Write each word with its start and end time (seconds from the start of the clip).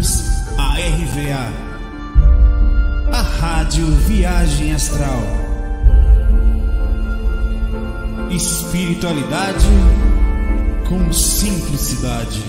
à 0.00 0.76
RVA, 0.76 1.52
a 3.12 3.20
Rádio 3.20 3.86
Viagem 3.86 4.72
Astral. 4.72 5.20
Espiritualidade 8.30 9.66
com 10.88 11.12
simplicidade. 11.12 12.40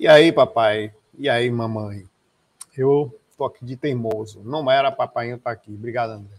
E 0.00 0.08
aí, 0.08 0.32
papai? 0.32 0.94
E 1.18 1.28
aí, 1.28 1.50
mamãe? 1.50 2.08
Eu 2.74 3.14
tô 3.36 3.44
aqui 3.44 3.62
de 3.62 3.76
teimoso. 3.76 4.40
Não 4.42 4.70
era 4.70 4.90
papai 4.90 5.32
estar 5.32 5.50
tá 5.50 5.50
aqui. 5.50 5.70
Obrigado, 5.70 6.12
André. 6.12 6.36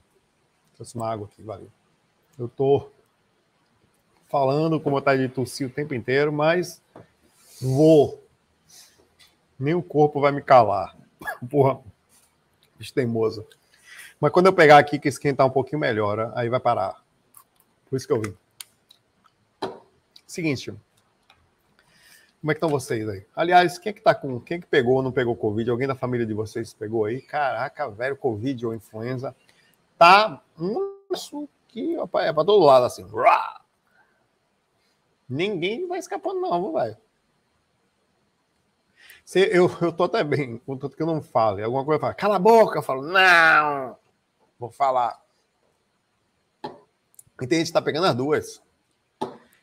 Trouxe 0.73 0.95
uma 0.95 1.07
água 1.07 1.27
aqui, 1.31 1.43
valeu. 1.43 1.69
Eu 2.39 2.47
tô 2.47 2.89
falando 4.29 4.79
com 4.79 4.91
vontade 4.91 5.27
de 5.27 5.33
tossir 5.33 5.67
o 5.67 5.71
tempo 5.71 5.93
inteiro, 5.93 6.31
mas 6.31 6.81
vou. 7.61 8.23
Nem 9.59 9.73
o 9.73 9.83
corpo 9.83 10.21
vai 10.21 10.31
me 10.31 10.41
calar. 10.41 10.95
Porra, 11.49 11.79
bicho 12.77 12.93
teimoso. 12.93 13.45
Mas 14.21 14.31
quando 14.31 14.45
eu 14.45 14.53
pegar 14.53 14.77
aqui 14.77 14.99
que 14.99 15.09
esquentar 15.09 15.45
um 15.45 15.51
pouquinho 15.51 15.79
melhor, 15.79 16.31
aí 16.35 16.47
vai 16.47 16.59
parar. 16.59 17.03
Por 17.89 17.97
isso 17.97 18.07
que 18.07 18.13
eu 18.13 18.21
vim. 18.21 18.35
Seguinte. 20.27 20.71
Como 22.39 22.51
é 22.51 22.53
que 22.53 22.57
estão 22.57 22.69
vocês 22.69 23.09
aí? 23.09 23.25
Aliás, 23.35 23.77
quem 23.77 23.89
é 23.89 23.93
que 23.93 24.01
tá 24.01 24.15
com. 24.15 24.39
Quem 24.39 24.57
é 24.57 24.59
que 24.61 24.67
pegou 24.67 24.95
ou 24.95 25.03
não 25.03 25.11
pegou 25.11 25.35
Covid? 25.35 25.69
Alguém 25.69 25.87
da 25.87 25.95
família 25.95 26.25
de 26.25 26.33
vocês 26.33 26.73
pegou 26.73 27.03
aí? 27.03 27.21
Caraca, 27.21 27.89
velho, 27.89 28.15
Covid 28.15 28.67
ou 28.67 28.73
influenza. 28.73 29.35
Tá 29.97 30.41
um 30.57 30.97
que 31.67 31.97
é 31.97 32.07
para 32.07 32.45
todo 32.45 32.63
lado 32.63 32.85
assim. 32.85 33.05
Ninguém 35.29 35.87
vai 35.87 35.99
escapando, 35.99 36.41
não, 36.41 36.71
vai. 36.71 36.97
Eu, 39.35 39.69
eu 39.79 39.93
tô 39.93 40.05
até 40.05 40.23
bem, 40.23 40.57
contanto 40.57 40.97
que 40.97 41.03
eu 41.03 41.07
não 41.07 41.21
fale. 41.21 41.61
Alguma 41.61 41.85
coisa 41.85 41.99
fala, 41.99 42.13
cala 42.15 42.35
a 42.37 42.39
boca, 42.39 42.79
eu 42.79 42.83
falo, 42.83 43.03
não, 43.03 43.95
vou 44.57 44.71
falar. 44.71 45.23
E 47.39 47.47
tem 47.47 47.59
gente 47.59 47.67
que 47.67 47.73
tá 47.73 47.81
pegando 47.81 48.07
as 48.07 48.15
duas. 48.15 48.61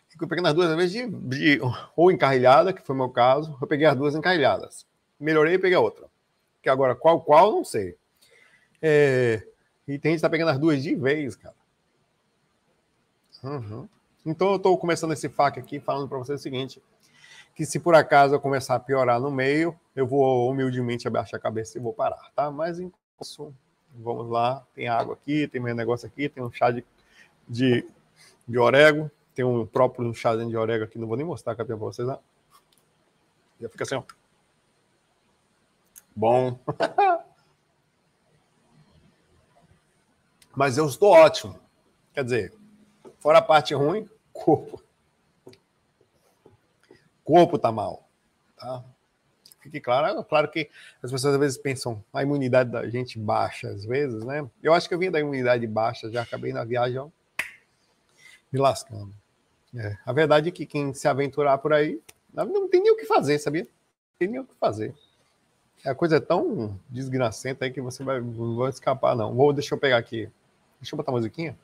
Fico 0.08 0.28
pegando 0.28 0.48
as 0.48 0.54
duas, 0.54 0.70
às 0.70 0.76
vezes, 0.76 0.92
de, 0.92 1.06
de, 1.08 1.60
ou 1.96 2.10
encarrilhada, 2.10 2.72
que 2.72 2.80
foi 2.80 2.94
o 2.94 2.98
meu 2.98 3.10
caso, 3.10 3.58
eu 3.60 3.66
peguei 3.66 3.86
as 3.86 3.96
duas 3.96 4.14
encarrilhadas. 4.14 4.86
Melhorei 5.18 5.54
e 5.54 5.58
peguei 5.58 5.76
a 5.76 5.80
outra. 5.80 6.06
Que 6.62 6.68
agora, 6.70 6.94
qual, 6.94 7.20
qual, 7.20 7.52
não 7.52 7.64
sei. 7.64 7.96
É, 8.80 9.46
e 9.86 9.98
tem 9.98 10.12
gente 10.12 10.18
que 10.18 10.22
tá 10.22 10.30
pegando 10.30 10.52
as 10.52 10.58
duas 10.58 10.82
de 10.82 10.94
vez, 10.94 11.34
cara. 11.36 11.54
Uhum. 13.42 13.88
Então 14.26 14.50
eu 14.50 14.56
estou 14.56 14.76
começando 14.76 15.12
esse 15.12 15.28
FAQ 15.28 15.60
aqui 15.60 15.78
falando 15.78 16.08
para 16.08 16.18
você 16.18 16.32
o 16.32 16.38
seguinte: 16.38 16.82
que 17.54 17.64
se 17.64 17.78
por 17.78 17.94
acaso 17.94 18.34
eu 18.34 18.40
começar 18.40 18.74
a 18.74 18.80
piorar 18.80 19.20
no 19.20 19.30
meio, 19.30 19.78
eu 19.94 20.04
vou 20.04 20.50
humildemente 20.50 21.06
abaixar 21.06 21.38
a 21.38 21.42
cabeça 21.42 21.78
e 21.78 21.80
vou 21.80 21.92
parar, 21.92 22.30
tá? 22.34 22.50
Mas 22.50 22.80
enquanto 22.80 23.54
vamos 23.94 24.28
lá, 24.28 24.66
tem 24.74 24.88
água 24.88 25.14
aqui, 25.14 25.46
tem 25.46 25.60
meu 25.60 25.74
negócio 25.76 26.08
aqui, 26.08 26.28
tem 26.28 26.42
um 26.42 26.50
chá 26.50 26.72
de, 26.72 26.84
de, 27.48 27.88
de 28.46 28.58
orégano, 28.58 29.08
tem 29.32 29.44
um 29.44 29.64
próprio 29.64 30.12
chá 30.12 30.34
de 30.34 30.56
orégano 30.56 30.84
aqui, 30.84 30.98
não 30.98 31.06
vou 31.06 31.16
nem 31.16 31.24
mostrar 31.24 31.52
aqui 31.52 31.64
para 31.64 31.76
vocês, 31.76 32.06
né? 32.08 32.18
Já 33.60 33.68
fica 33.68 33.84
assim, 33.84 33.94
ó. 33.94 34.02
Bom. 36.14 36.58
Mas 40.54 40.76
eu 40.76 40.86
estou 40.86 41.10
ótimo. 41.10 41.58
Quer 42.12 42.24
dizer, 42.24 42.52
fora 43.18 43.38
a 43.38 43.42
parte 43.42 43.74
ruim, 43.74 44.08
corpo. 44.44 44.82
Corpo 47.24 47.58
tá 47.58 47.72
mal, 47.72 48.08
tá? 48.56 48.84
Fique 49.60 49.80
claro, 49.80 50.20
é 50.20 50.24
claro 50.24 50.48
que 50.48 50.70
as 51.02 51.10
pessoas 51.10 51.34
às 51.34 51.40
vezes 51.40 51.58
pensam 51.58 52.02
a 52.12 52.22
imunidade 52.22 52.70
da 52.70 52.88
gente 52.88 53.18
baixa 53.18 53.68
às 53.68 53.84
vezes, 53.84 54.22
né? 54.24 54.48
Eu 54.62 54.72
acho 54.72 54.88
que 54.88 54.94
eu 54.94 54.98
vim 54.98 55.10
da 55.10 55.18
imunidade 55.18 55.66
baixa, 55.66 56.10
já 56.10 56.22
acabei 56.22 56.52
na 56.52 56.64
viagem 56.64 56.98
ó, 56.98 57.08
me 58.52 58.60
lascando. 58.60 59.12
É, 59.74 59.96
a 60.06 60.12
verdade 60.12 60.48
é 60.48 60.52
que 60.52 60.64
quem 60.64 60.94
se 60.94 61.08
aventurar 61.08 61.58
por 61.58 61.72
aí 61.72 62.00
não 62.32 62.68
tem 62.68 62.80
nem 62.80 62.92
o 62.92 62.96
que 62.96 63.06
fazer, 63.06 63.38
sabia? 63.38 63.64
Não 63.64 64.18
tem 64.18 64.28
nem 64.28 64.40
o 64.40 64.44
que 64.44 64.54
fazer. 64.54 64.94
A 65.84 65.94
coisa 65.94 66.16
é 66.16 66.20
tão 66.20 66.78
desgracenta 66.88 67.64
aí 67.64 67.70
que 67.70 67.80
você 67.80 68.04
vai, 68.04 68.20
não 68.20 68.56
vai 68.56 68.70
escapar, 68.70 69.16
não. 69.16 69.34
Vou, 69.34 69.52
deixa 69.52 69.74
eu 69.74 69.78
pegar 69.78 69.98
aqui. 69.98 70.28
Deixa 70.80 70.94
eu 70.94 70.96
botar 70.96 71.10
a 71.10 71.14
musiquinha 71.14 71.56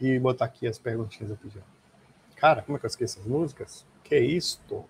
e 0.00 0.18
botar 0.18 0.44
aqui 0.44 0.66
as 0.66 0.78
perguntinhas 0.78 1.36
já. 1.46 1.60
Cara, 2.44 2.60
como 2.60 2.76
é 2.76 2.78
que 2.78 2.84
eu 2.84 2.88
esqueço 2.88 3.20
as 3.20 3.24
músicas? 3.24 3.86
Que 4.02 4.18
isto? 4.18 4.84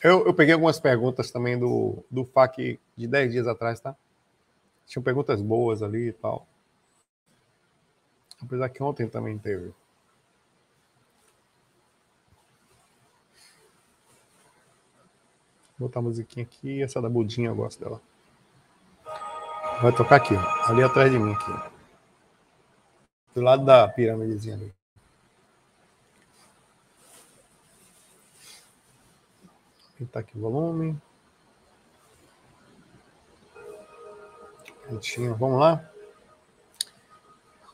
Eu, 0.00 0.24
eu 0.24 0.32
peguei 0.32 0.54
algumas 0.54 0.78
perguntas 0.78 1.32
também 1.32 1.58
do, 1.58 2.04
do 2.08 2.24
FAQ 2.24 2.78
de 2.96 3.08
10 3.08 3.32
dias 3.32 3.48
atrás, 3.48 3.80
tá? 3.80 3.96
Tinham 4.86 5.02
perguntas 5.02 5.42
boas 5.42 5.82
ali 5.82 6.10
e 6.10 6.12
tal. 6.12 6.46
Apesar 8.40 8.68
que 8.68 8.80
ontem 8.80 9.08
também 9.08 9.36
teve. 9.36 9.74
Vou 15.76 15.88
botar 15.88 15.98
a 15.98 16.02
musiquinha 16.02 16.46
aqui. 16.46 16.80
Essa 16.80 17.02
da 17.02 17.08
Budinha 17.08 17.48
eu 17.48 17.56
gosto 17.56 17.80
dela. 17.82 18.00
Vai 19.82 19.94
tocar 19.94 20.16
aqui, 20.16 20.34
ó. 20.34 20.70
ali 20.70 20.82
atrás 20.82 21.10
de 21.10 21.18
mim. 21.18 21.32
Aqui. 21.34 21.52
Do 23.34 23.42
lado 23.42 23.62
da 23.62 23.86
pirâmidezinha 23.86 24.54
ali. 24.54 24.72
Aumentar 29.94 30.20
aqui 30.20 30.38
o 30.38 30.40
volume. 30.40 30.96
Prontinho, 34.86 35.34
vamos 35.34 35.60
lá. 35.60 35.84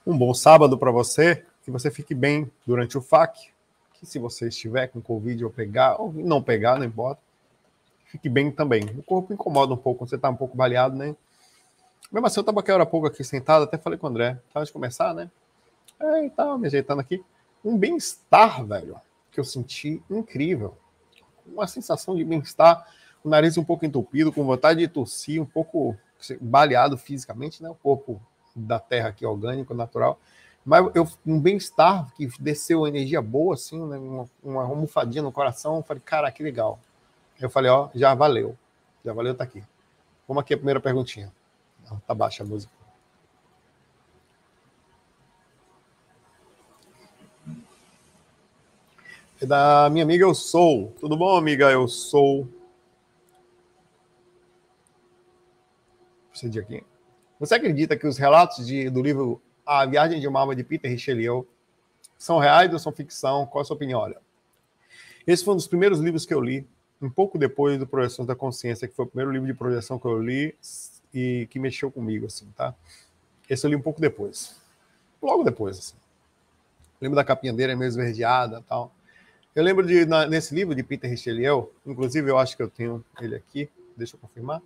Um 0.05 0.19
bom 0.19 0.35
sábado 0.35 0.77
para 0.77 0.91
você. 0.91 1.47
Que 1.63 1.71
você 1.71 1.89
fique 1.89 2.17
bem 2.17 2.51
durante 2.67 2.99
o 2.99 3.01
FAC. 3.01 3.53
Que 3.95 4.07
se 4.07 4.19
você 4.19 4.49
estiver 4.49 4.89
com 4.89 5.01
Covid 5.01 5.45
ou 5.45 5.51
pegar, 5.51 6.01
ou 6.01 6.13
não 6.13 6.43
pegar, 6.43 6.79
não 6.79 6.85
importa. 6.85 7.23
Fique 8.07 8.29
bem 8.29 8.51
também. 8.51 8.85
O 8.99 9.03
corpo 9.05 9.33
incomoda 9.33 9.73
um 9.73 9.77
pouco 9.77 10.01
quando 10.01 10.11
você 10.11 10.17
está 10.17 10.29
um 10.29 10.37
pouco 10.37 10.57
baleado, 10.57 10.97
né? 10.97 11.15
Mesmo 12.11 12.27
assim, 12.27 12.41
eu 12.41 12.43
estava 12.43 12.61
aqui 12.61 12.73
hora 12.73 12.87
pouco 12.87 13.07
aqui 13.07 13.23
sentado, 13.25 13.65
até 13.65 13.79
falei 13.79 13.99
com 13.99 14.07
o 14.07 14.11
André, 14.11 14.39
antes 14.55 14.69
de 14.69 14.73
começar, 14.73 15.15
né? 15.15 15.31
É, 16.01 16.27
e 16.27 16.31
tal, 16.31 16.59
me 16.59 16.67
ajeitando 16.67 17.01
aqui. 17.01 17.25
Um 17.65 17.79
bem-estar, 17.79 18.65
velho, 18.65 19.01
que 19.31 19.39
eu 19.39 19.45
senti 19.45 20.03
incrível. 20.11 20.77
Uma 21.47 21.67
sensação 21.67 22.17
de 22.17 22.25
bem-estar, 22.25 22.87
o 23.23 23.29
nariz 23.29 23.57
um 23.57 23.65
pouco 23.65 23.87
entupido, 23.87 24.33
com 24.33 24.45
vontade 24.45 24.81
de 24.81 24.89
tossir, 24.89 25.41
um 25.41 25.47
pouco 25.47 25.97
baleado 26.41 26.99
fisicamente, 26.99 27.63
né? 27.63 27.71
O 27.71 27.75
corpo 27.75 28.21
da 28.55 28.79
terra 28.79 29.09
aqui, 29.09 29.25
orgânico, 29.25 29.75
natural. 29.75 30.19
Mas 30.65 30.91
eu, 30.95 31.09
um 31.27 31.41
bem-estar 31.41 32.13
que 32.15 32.29
desceu 32.39 32.87
energia 32.87 33.21
boa, 33.21 33.55
assim, 33.55 33.85
né? 33.85 33.97
uma, 33.99 34.29
uma 34.43 34.63
almofadinha 34.63 35.23
no 35.23 35.33
coração. 35.33 35.77
Eu 35.77 35.83
falei, 35.83 36.03
cara, 36.05 36.31
que 36.31 36.43
legal. 36.43 36.79
Eu 37.41 37.51
falei, 37.51 37.71
ó, 37.71 37.89
já 37.95 38.15
valeu. 38.15 38.57
Já 39.05 39.13
valeu, 39.13 39.35
tá 39.35 39.43
aqui. 39.43 39.63
Vamos 40.29 40.43
aqui 40.43 40.55
a 40.55 40.57
primeira 40.57 40.81
perguntinha. 40.81 41.33
Tá 42.07 42.15
baixa 42.15 42.43
a 42.43 42.47
música. 42.47 42.73
É 49.41 49.47
da 49.47 49.91
minha 49.91 50.05
amiga 50.05 50.25
Eu 50.25 50.35
Sou. 50.35 50.93
Tudo 51.01 51.17
bom, 51.17 51.37
amiga 51.37 51.71
Eu 51.71 51.89
Sou? 51.89 52.47
Procedi 56.29 56.61
aqui. 56.61 56.85
Você 57.41 57.57
acredita 57.57 57.97
que 57.97 58.07
os 58.07 58.17
relatos 58.17 58.65
de, 58.65 58.89
do 58.89 59.03
livro 59.03 59.43
A 59.67 59.85
Viagem 59.85 60.21
de 60.21 60.29
uma 60.29 60.39
Alma 60.39 60.55
de 60.55 60.63
Peter 60.63 60.89
Richelieu 60.89 61.49
são 62.17 62.39
reais 62.39 62.73
ou 62.73 62.79
são 62.79 62.93
ficção? 62.93 63.45
Qual 63.47 63.63
a 63.63 63.65
sua 63.65 63.75
opinião? 63.75 63.99
Olha, 63.99 64.21
esse 65.27 65.45
foi 65.45 65.55
um 65.55 65.57
dos 65.57 65.67
primeiros 65.67 65.99
livros 65.99 66.25
que 66.25 66.33
eu 66.33 66.41
li, 66.41 66.65
um 67.01 67.11
pouco 67.11 67.37
depois 67.37 67.79
do 67.79 67.87
Projeção 67.87 68.25
da 68.25 68.37
Consciência, 68.37 68.87
que 68.87 68.95
foi 68.95 69.05
o 69.05 69.09
primeiro 69.09 69.33
livro 69.33 69.47
de 69.47 69.55
projeção 69.55 69.99
que 69.99 70.07
eu 70.07 70.23
li 70.23 70.55
e 71.13 71.47
que 71.51 71.59
mexeu 71.59 71.91
comigo, 71.91 72.27
assim, 72.27 72.47
tá? 72.57 72.75
Esse 73.49 73.67
eu 73.67 73.71
li 73.71 73.77
um 73.77 73.83
pouco 73.83 74.01
depois. 74.01 74.61
Logo 75.21 75.45
depois, 75.45 75.79
assim. 75.79 75.97
Lembro 77.01 77.17
da 77.17 77.25
capinha 77.25 77.53
dele, 77.53 77.73
é 77.73 77.77
meio 77.77 77.89
esverdeada 77.89 78.63
tal. 78.63 78.95
Eu 79.55 79.63
lembro 79.63 79.87
de, 79.87 80.07
na, 80.07 80.27
nesse 80.27 80.55
livro 80.55 80.75
de 80.75 80.83
Peter 80.83 81.11
Richelieu, 81.11 81.75
inclusive 81.85 82.31
eu 82.31 82.39
acho 82.39 82.57
que 82.57 82.63
eu 82.63 82.71
tenho 82.71 83.05
ele 83.21 83.35
aqui, 83.35 83.69
deixa 83.97 84.17
eu 84.17 84.21
confirmar. 84.21 84.63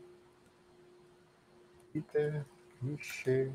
Peter 1.93 2.45
Richelieu. 2.83 3.53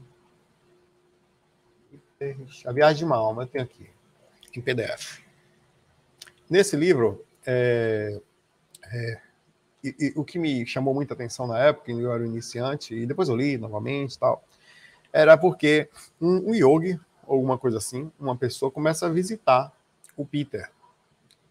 Peter 1.90 2.38
Richelieu. 2.38 2.70
A 2.70 2.74
Viagem 2.74 2.98
de 2.98 3.06
uma 3.06 3.16
Alma, 3.16 3.44
eu 3.44 3.48
tenho 3.48 3.64
aqui, 3.64 3.90
em 4.56 4.62
PDF. 4.62 5.22
Nesse 6.50 6.76
livro, 6.76 7.26
é, 7.46 8.20
é, 8.92 9.22
e, 9.84 9.96
e, 10.00 10.14
o 10.16 10.24
que 10.24 10.38
me 10.38 10.66
chamou 10.66 10.94
muita 10.94 11.14
atenção 11.14 11.48
na 11.48 11.60
época, 11.60 11.92
eu 11.92 12.12
era 12.12 12.26
iniciante, 12.26 12.94
e 12.94 13.06
depois 13.06 13.30
eu 13.30 13.36
li 13.36 13.58
novamente 13.58 14.18
tal, 14.18 14.44
era 15.12 15.38
porque 15.38 15.90
um, 16.20 16.52
um 16.52 16.56
yogi, 16.56 17.00
ou 17.26 17.36
alguma 17.36 17.58
coisa 17.58 17.78
assim, 17.78 18.12
uma 18.20 18.36
pessoa 18.36 18.72
começa 18.72 19.06
a 19.06 19.10
visitar 19.10 19.72
o 20.16 20.26
Peter 20.26 20.70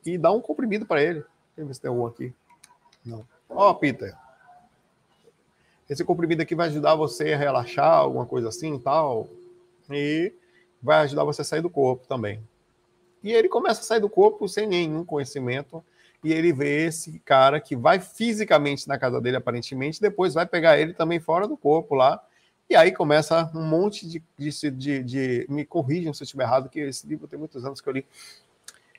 e 0.05 0.17
dá 0.17 0.31
um 0.33 0.41
comprimido 0.41 0.87
para 0.87 1.03
ele. 1.03 1.21
Deixa 1.21 1.29
eu 1.59 1.67
ver 1.67 1.75
se 1.75 1.81
tem 1.81 1.89
algum 1.89 2.07
aqui. 2.07 2.33
Não. 3.05 3.27
Ó, 3.49 3.71
oh, 3.71 3.75
Peter. 3.75 4.17
Esse 5.89 6.05
comprimido 6.05 6.43
aqui 6.43 6.55
vai 6.55 6.69
ajudar 6.69 6.95
você 6.95 7.33
a 7.33 7.37
relaxar, 7.37 7.93
alguma 7.93 8.25
coisa 8.25 8.49
assim 8.49 8.77
e 8.77 8.79
tal. 8.79 9.29
E 9.91 10.33
vai 10.83 11.01
ajudar 11.01 11.25
você 11.25 11.43
a 11.43 11.45
sair 11.45 11.61
do 11.61 11.69
corpo 11.69 12.07
também. 12.07 12.41
E 13.23 13.33
ele 13.33 13.49
começa 13.49 13.81
a 13.81 13.85
sair 13.85 14.01
do 14.01 14.09
corpo 14.09 14.49
sem 14.49 14.67
nenhum 14.67 15.05
conhecimento. 15.05 15.85
E 16.23 16.33
ele 16.33 16.53
vê 16.53 16.87
esse 16.87 17.19
cara 17.21 17.61
que 17.61 17.75
vai 17.75 17.99
fisicamente 17.99 18.87
na 18.87 18.99
casa 18.99 19.21
dele, 19.21 19.37
aparentemente, 19.37 20.01
depois 20.01 20.35
vai 20.35 20.47
pegar 20.47 20.79
ele 20.79 20.93
também 20.93 21.19
fora 21.19 21.49
do 21.49 21.57
corpo 21.57 21.95
lá. 21.95 22.23
E 22.69 22.77
aí 22.77 22.93
começa 22.93 23.51
um 23.55 23.63
monte 23.63 24.07
de. 24.07 24.23
de, 24.39 24.71
de, 24.71 25.03
de 25.03 25.47
me 25.49 25.65
corrijam 25.65 26.13
se 26.13 26.23
eu 26.23 26.25
estiver 26.25 26.45
errado, 26.45 26.69
que 26.69 26.81
esse 26.81 27.07
livro 27.07 27.27
tem 27.27 27.39
muitos 27.39 27.65
anos 27.65 27.81
que 27.81 27.89
eu 27.89 27.93
li 27.93 28.07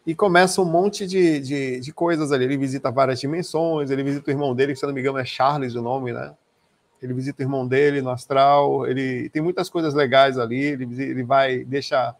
e 0.05 0.15
começa 0.15 0.61
um 0.61 0.65
monte 0.65 1.05
de, 1.05 1.39
de, 1.39 1.79
de, 1.79 1.93
coisas 1.93 2.31
ali. 2.31 2.45
Ele 2.45 2.57
visita 2.57 2.91
várias 2.91 3.19
dimensões, 3.19 3.91
ele 3.91 4.03
visita 4.03 4.29
o 4.29 4.33
irmão 4.33 4.55
dele, 4.55 4.73
que 4.73 4.79
se 4.79 4.85
não 4.85 4.93
me 4.93 5.01
engano 5.01 5.17
é 5.17 5.25
Charles 5.25 5.75
o 5.75 5.81
nome, 5.81 6.11
né? 6.11 6.33
Ele 7.01 7.13
visita 7.13 7.41
o 7.41 7.45
irmão 7.45 7.67
dele 7.67 8.01
no 8.01 8.09
astral, 8.09 8.85
ele 8.87 9.29
tem 9.29 9.41
muitas 9.41 9.69
coisas 9.69 9.93
legais 9.93 10.37
ali, 10.37 10.59
ele, 10.59 11.03
ele 11.03 11.23
vai, 11.23 11.63
deixa... 11.63 12.15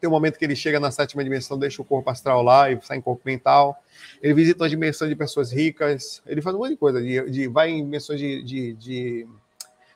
Tem 0.00 0.08
um 0.08 0.12
momento 0.12 0.38
que 0.38 0.44
ele 0.44 0.56
chega 0.56 0.78
na 0.78 0.90
sétima 0.90 1.24
dimensão, 1.24 1.58
deixa 1.58 1.80
o 1.80 1.84
corpo 1.84 2.10
astral 2.10 2.42
lá 2.42 2.70
e 2.70 2.78
sai 2.82 2.98
em 2.98 3.00
corpo 3.00 3.22
mental. 3.24 3.82
Ele 4.22 4.34
visita 4.34 4.62
uma 4.62 4.68
dimensão 4.68 5.08
de 5.08 5.16
pessoas 5.16 5.52
ricas, 5.52 6.22
ele 6.26 6.42
faz 6.42 6.54
um 6.54 6.58
monte 6.58 6.70
de 6.70 6.76
coisa, 6.76 7.02
de, 7.02 7.30
de 7.30 7.48
vai 7.48 7.70
em 7.70 7.84
dimensões 7.84 8.20
de, 8.20 8.42
de, 8.42 8.72
de... 8.74 9.28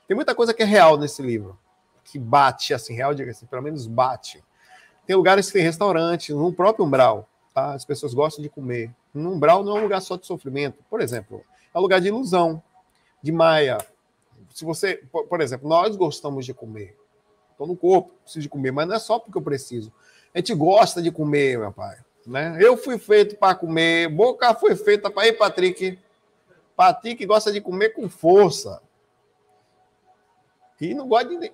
Tem 0.07 0.15
muita 0.15 0.33
coisa 0.33 0.53
que 0.53 0.63
é 0.63 0.65
real 0.65 0.97
nesse 0.97 1.21
livro, 1.21 1.57
que 2.03 2.17
bate, 2.17 2.73
assim, 2.73 2.93
real, 2.93 3.13
diga 3.13 3.31
assim, 3.31 3.45
pelo 3.45 3.61
menos 3.61 3.87
bate 3.87 4.43
tem 5.11 5.15
lugares 5.15 5.47
que 5.47 5.53
tem 5.53 5.63
restaurante, 5.63 6.33
no 6.33 6.53
próprio 6.53 6.85
umbral, 6.85 7.27
tá? 7.53 7.73
As 7.73 7.83
pessoas 7.83 8.13
gostam 8.13 8.41
de 8.41 8.49
comer. 8.49 8.93
No 9.13 9.33
umbral 9.33 9.63
não 9.63 9.75
é 9.75 9.79
um 9.79 9.83
lugar 9.83 10.01
só 10.01 10.15
de 10.15 10.25
sofrimento. 10.25 10.83
Por 10.89 11.01
exemplo, 11.01 11.43
é 11.73 11.77
um 11.77 11.81
lugar 11.81 11.99
de 11.99 12.07
ilusão, 12.07 12.63
de 13.21 13.31
maia. 13.31 13.77
Se 14.53 14.63
você, 14.63 15.03
por 15.11 15.41
exemplo, 15.41 15.67
nós 15.67 15.95
gostamos 15.95 16.45
de 16.45 16.53
comer. 16.53 16.97
Estou 17.61 17.67
no 17.67 17.77
corpo, 17.77 18.11
preciso 18.23 18.41
de 18.41 18.49
comer, 18.49 18.71
mas 18.71 18.87
não 18.87 18.95
é 18.95 18.99
só 18.99 19.19
porque 19.19 19.37
eu 19.37 19.41
preciso. 19.41 19.93
A 20.33 20.39
gente 20.39 20.51
gosta 20.55 20.99
de 20.99 21.11
comer, 21.11 21.59
meu 21.59 21.71
pai. 21.71 21.95
Né? 22.25 22.57
Eu 22.59 22.75
fui 22.75 22.97
feito 22.97 23.37
para 23.37 23.53
comer, 23.53 24.09
boca 24.09 24.55
foi 24.55 24.75
feita 24.75 25.11
para. 25.11 25.27
ir, 25.27 25.33
Patrick. 25.33 25.99
Patrick 26.75 27.23
gosta 27.23 27.51
de 27.51 27.61
comer 27.61 27.89
com 27.89 28.09
força. 28.09 28.81
E 30.79 30.95
não 30.95 31.07
gosta 31.07 31.29
de 31.29 31.51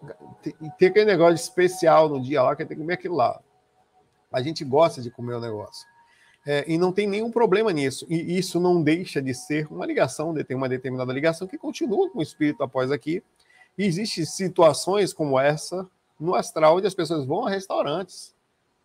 ter 0.77 0.86
aquele 0.86 1.04
negócio 1.04 1.36
especial 1.36 2.07
no 2.07 2.21
dia 2.21 2.42
lá, 2.42 2.56
que 2.56 2.63
tem 2.63 2.77
que 2.77 2.81
comer 2.81 2.94
aquilo 2.94 3.15
lá. 3.15 3.42
A 4.31 4.42
gente 4.42 4.63
gosta 4.63 5.01
de 5.01 5.12
comer 5.12 5.33
o 5.33 5.42
negócio. 5.42 5.86
É, 6.45 6.63
e 6.65 6.77
não 6.77 6.94
tem 6.94 7.06
nenhum 7.06 7.30
problema 7.30 7.74
nisso. 7.74 8.06
E 8.10 8.38
isso 8.38 8.62
não 8.62 8.81
deixa 8.81 9.21
de 9.21 9.33
ser 9.33 9.68
uma 9.69 9.86
ligação, 9.86 10.33
de 10.33 10.42
ter 10.45 10.56
uma 10.56 10.69
determinada 10.69 11.12
ligação 11.12 11.45
que 11.45 11.57
continua 11.57 12.10
com 12.10 12.19
o 12.19 12.24
espírito 12.24 12.63
após 12.63 12.89
aqui. 12.94 13.21
E 13.77 13.83
existem 13.83 14.24
situações 14.25 15.12
como 15.13 15.38
essa 15.38 15.86
no 16.19 16.35
astral, 16.35 16.77
onde 16.77 16.87
as 16.87 16.93
pessoas 16.93 17.25
vão 17.25 17.45
a 17.45 17.49
restaurantes. 17.49 18.35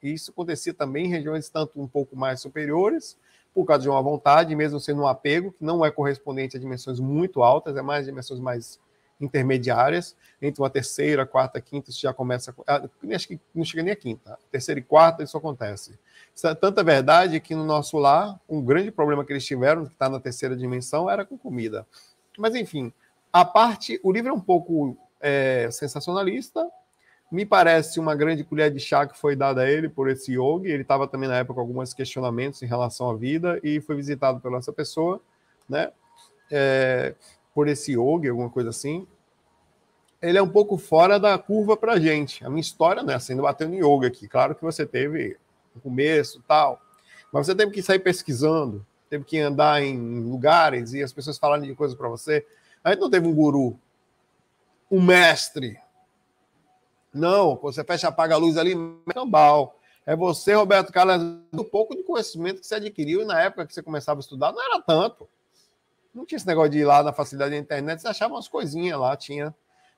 E 0.03 0.13
isso 0.13 0.31
acontecia 0.31 0.75
também 0.75 1.07
em 1.07 1.09
regiões 1.09 1.49
tanto 1.49 1.81
um 1.81 1.87
pouco 1.87 2.17
mais 2.17 2.41
superiores, 2.41 3.17
por 3.55 3.67
causa 3.67 3.83
de 3.83 3.89
uma 3.89 4.03
vontade, 4.03 4.55
mesmo 4.57 4.81
sendo 4.81 5.03
um 5.03 5.07
apego, 5.07 5.53
que 5.53 5.65
não 5.65 5.85
é 5.85 5.91
correspondente 5.91 6.57
a 6.57 6.61
dimensões 6.61 6.99
muito 6.99 7.43
altas, 7.43 7.77
é 7.77 7.83
mais 7.83 8.07
dimensões 8.07 8.41
mais 8.41 8.81
intermediárias, 9.21 10.17
entre 10.41 10.61
uma 10.61 10.69
terceira, 10.69 11.25
quarta, 11.25 11.61
quinta, 11.61 11.91
isso 11.91 12.01
já 12.01 12.13
começa. 12.13 12.55
A, 12.67 12.83
acho 13.15 13.29
que 13.29 13.41
não 13.55 13.65
chega 13.65 13.83
nem 13.83 13.93
a 13.93 13.97
quinta. 13.97 14.39
Terceira 14.51 14.81
e 14.81 14.83
quarta, 14.83 15.23
isso 15.23 15.37
acontece. 15.37 15.99
É 16.43 16.55
tanta 16.55 16.83
verdade 16.83 17.39
que 17.39 17.55
no 17.55 17.65
nosso 17.65 17.99
lar, 17.99 18.41
um 18.49 18.61
grande 18.61 18.91
problema 18.91 19.25
que 19.25 19.33
eles 19.33 19.45
tiveram, 19.45 19.87
que 19.87 19.93
está 19.93 20.09
na 20.09 20.19
terceira 20.19 20.57
dimensão, 20.57 21.09
era 21.09 21.25
com 21.25 21.39
comida. 21.39 21.87
Mas, 22.37 22.55
enfim, 22.55 22.93
a 23.33 23.45
parte. 23.45 24.01
O 24.03 24.11
livro 24.11 24.31
é 24.31 24.33
um 24.33 24.41
pouco 24.41 24.97
é, 25.21 25.69
sensacionalista. 25.71 26.69
Me 27.33 27.47
parece 27.47 27.99
uma 27.99 28.15
grande 28.15 28.45
colher 28.45 28.71
de 28.71 28.79
chá 28.79 29.07
que 29.07 29.19
foi 29.19 29.35
dada 29.35 29.63
a 29.63 29.71
ele 29.71 29.89
por 29.89 30.11
esse 30.11 30.33
yogi. 30.33 30.69
Ele 30.69 30.83
estava 30.83 31.09
também 31.09 31.31
na 31.31 31.39
época 31.39 31.55
com 31.55 31.61
alguns 31.61 31.95
questionamentos 31.95 32.63
em 32.63 32.67
relação 32.67 33.09
à 33.09 33.17
vida 33.17 33.59
e 33.65 33.81
foi 33.81 33.97
visitado 33.97 34.39
pela 34.39 34.59
essa 34.59 34.71
pessoa, 34.71 35.19
né? 35.67 35.91
É, 36.51 37.15
por 37.55 37.69
esse 37.69 37.93
yogi, 37.93 38.29
alguma 38.29 38.51
coisa 38.51 38.69
assim, 38.69 39.07
ele 40.21 40.37
é 40.37 40.43
um 40.43 40.49
pouco 40.49 40.77
fora 40.77 41.19
da 41.19 41.39
curva 41.39 41.75
para 41.75 41.95
a 41.95 41.99
gente. 41.99 42.45
A 42.45 42.51
minha 42.51 42.61
história 42.61 43.03
não 43.03 43.15
é 43.15 43.17
assim, 43.17 43.35
batendo 43.35 43.75
em 43.75 43.79
yoga 43.79 44.09
aqui. 44.09 44.29
Claro 44.29 44.55
que 44.55 44.63
você 44.63 44.85
teve 44.85 45.39
no 45.75 45.81
começo 45.81 46.43
tal, 46.47 46.83
mas 47.33 47.47
você 47.47 47.55
teve 47.55 47.73
que 47.73 47.83
sair 47.83 47.99
pesquisando, 47.99 48.87
teve 49.09 49.25
que 49.25 49.39
andar 49.39 49.83
em 49.83 50.21
lugares 50.21 50.93
e 50.93 51.03
as 51.03 51.15
pessoas 51.15 51.39
falarem 51.39 51.67
de 51.67 51.75
coisas 51.75 51.97
para 51.97 52.11
você. 52.11 52.47
A 52.85 52.91
gente 52.91 53.01
não 53.01 53.09
teve 53.09 53.27
um 53.27 53.35
guru, 53.35 53.79
um 54.91 55.01
mestre. 55.01 55.79
Não, 57.13 57.57
você 57.57 57.85
fecha, 57.85 58.09
apaga 58.09 58.35
a 58.35 58.39
luz 58.39 58.57
ali, 58.57 58.75
cambal. 59.13 59.79
É 60.05 60.17
você, 60.17 60.55
Roberto 60.55 60.93
Carlos, 60.93 61.23
do 61.53 61.65
pouco 61.65 61.95
de 61.95 62.03
conhecimento 62.03 62.61
que 62.61 62.67
você 62.67 62.77
adquiriu 62.77 63.23
e 63.23 63.25
na 63.25 63.41
época 63.41 63.67
que 63.67 63.75
você 63.75 63.83
começava 63.83 64.19
a 64.19 64.23
estudar 64.23 64.53
não 64.53 64.63
era 64.63 64.81
tanto. 64.83 65.29
Não 66.15 66.27
tinha 66.27 66.37
esse 66.37 66.47
negócio 66.47 66.71
de 66.71 66.79
ir 66.79 66.85
lá 66.85 67.03
na 67.03 67.13
facilidade 67.13 67.53
da 67.53 67.57
internet, 67.57 68.01
você 68.01 68.09
achava 68.09 68.35
umas 68.35 68.49
coisinhas 68.49 68.99
lá, 68.99 69.17
tinha, 69.17 69.55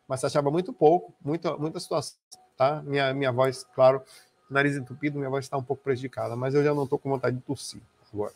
mas 0.06 0.20
você 0.20 0.26
achava 0.26 0.50
muito 0.50 0.72
pouco, 0.72 1.12
muita, 1.24 1.56
muita 1.56 1.80
situação, 1.80 2.16
tá? 2.56 2.82
Minha, 2.82 3.12
minha 3.14 3.32
voz, 3.32 3.64
claro, 3.74 4.02
nariz 4.48 4.76
entupido, 4.76 5.18
minha 5.18 5.30
voz 5.30 5.44
está 5.44 5.56
um 5.56 5.62
pouco 5.62 5.82
prejudicada, 5.82 6.36
mas 6.36 6.54
eu 6.54 6.62
já 6.62 6.74
não 6.74 6.84
estou 6.84 6.98
com 6.98 7.08
vontade 7.08 7.36
de 7.36 7.42
tossir 7.42 7.80
agora. 8.12 8.32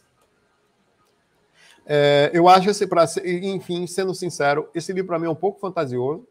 É, 1.86 2.31
eu 2.34 2.48
acho 2.48 2.69
esse, 2.69 2.86
pra, 2.86 3.04
enfim, 3.24 3.86
sendo 3.86 4.14
sincero, 4.14 4.69
esse 4.74 4.92
livro 4.92 5.08
para 5.08 5.19
mim 5.19 5.26
é 5.26 5.31
um 5.31 5.34
pouco 5.34 5.60
fantasioso, 5.60 6.26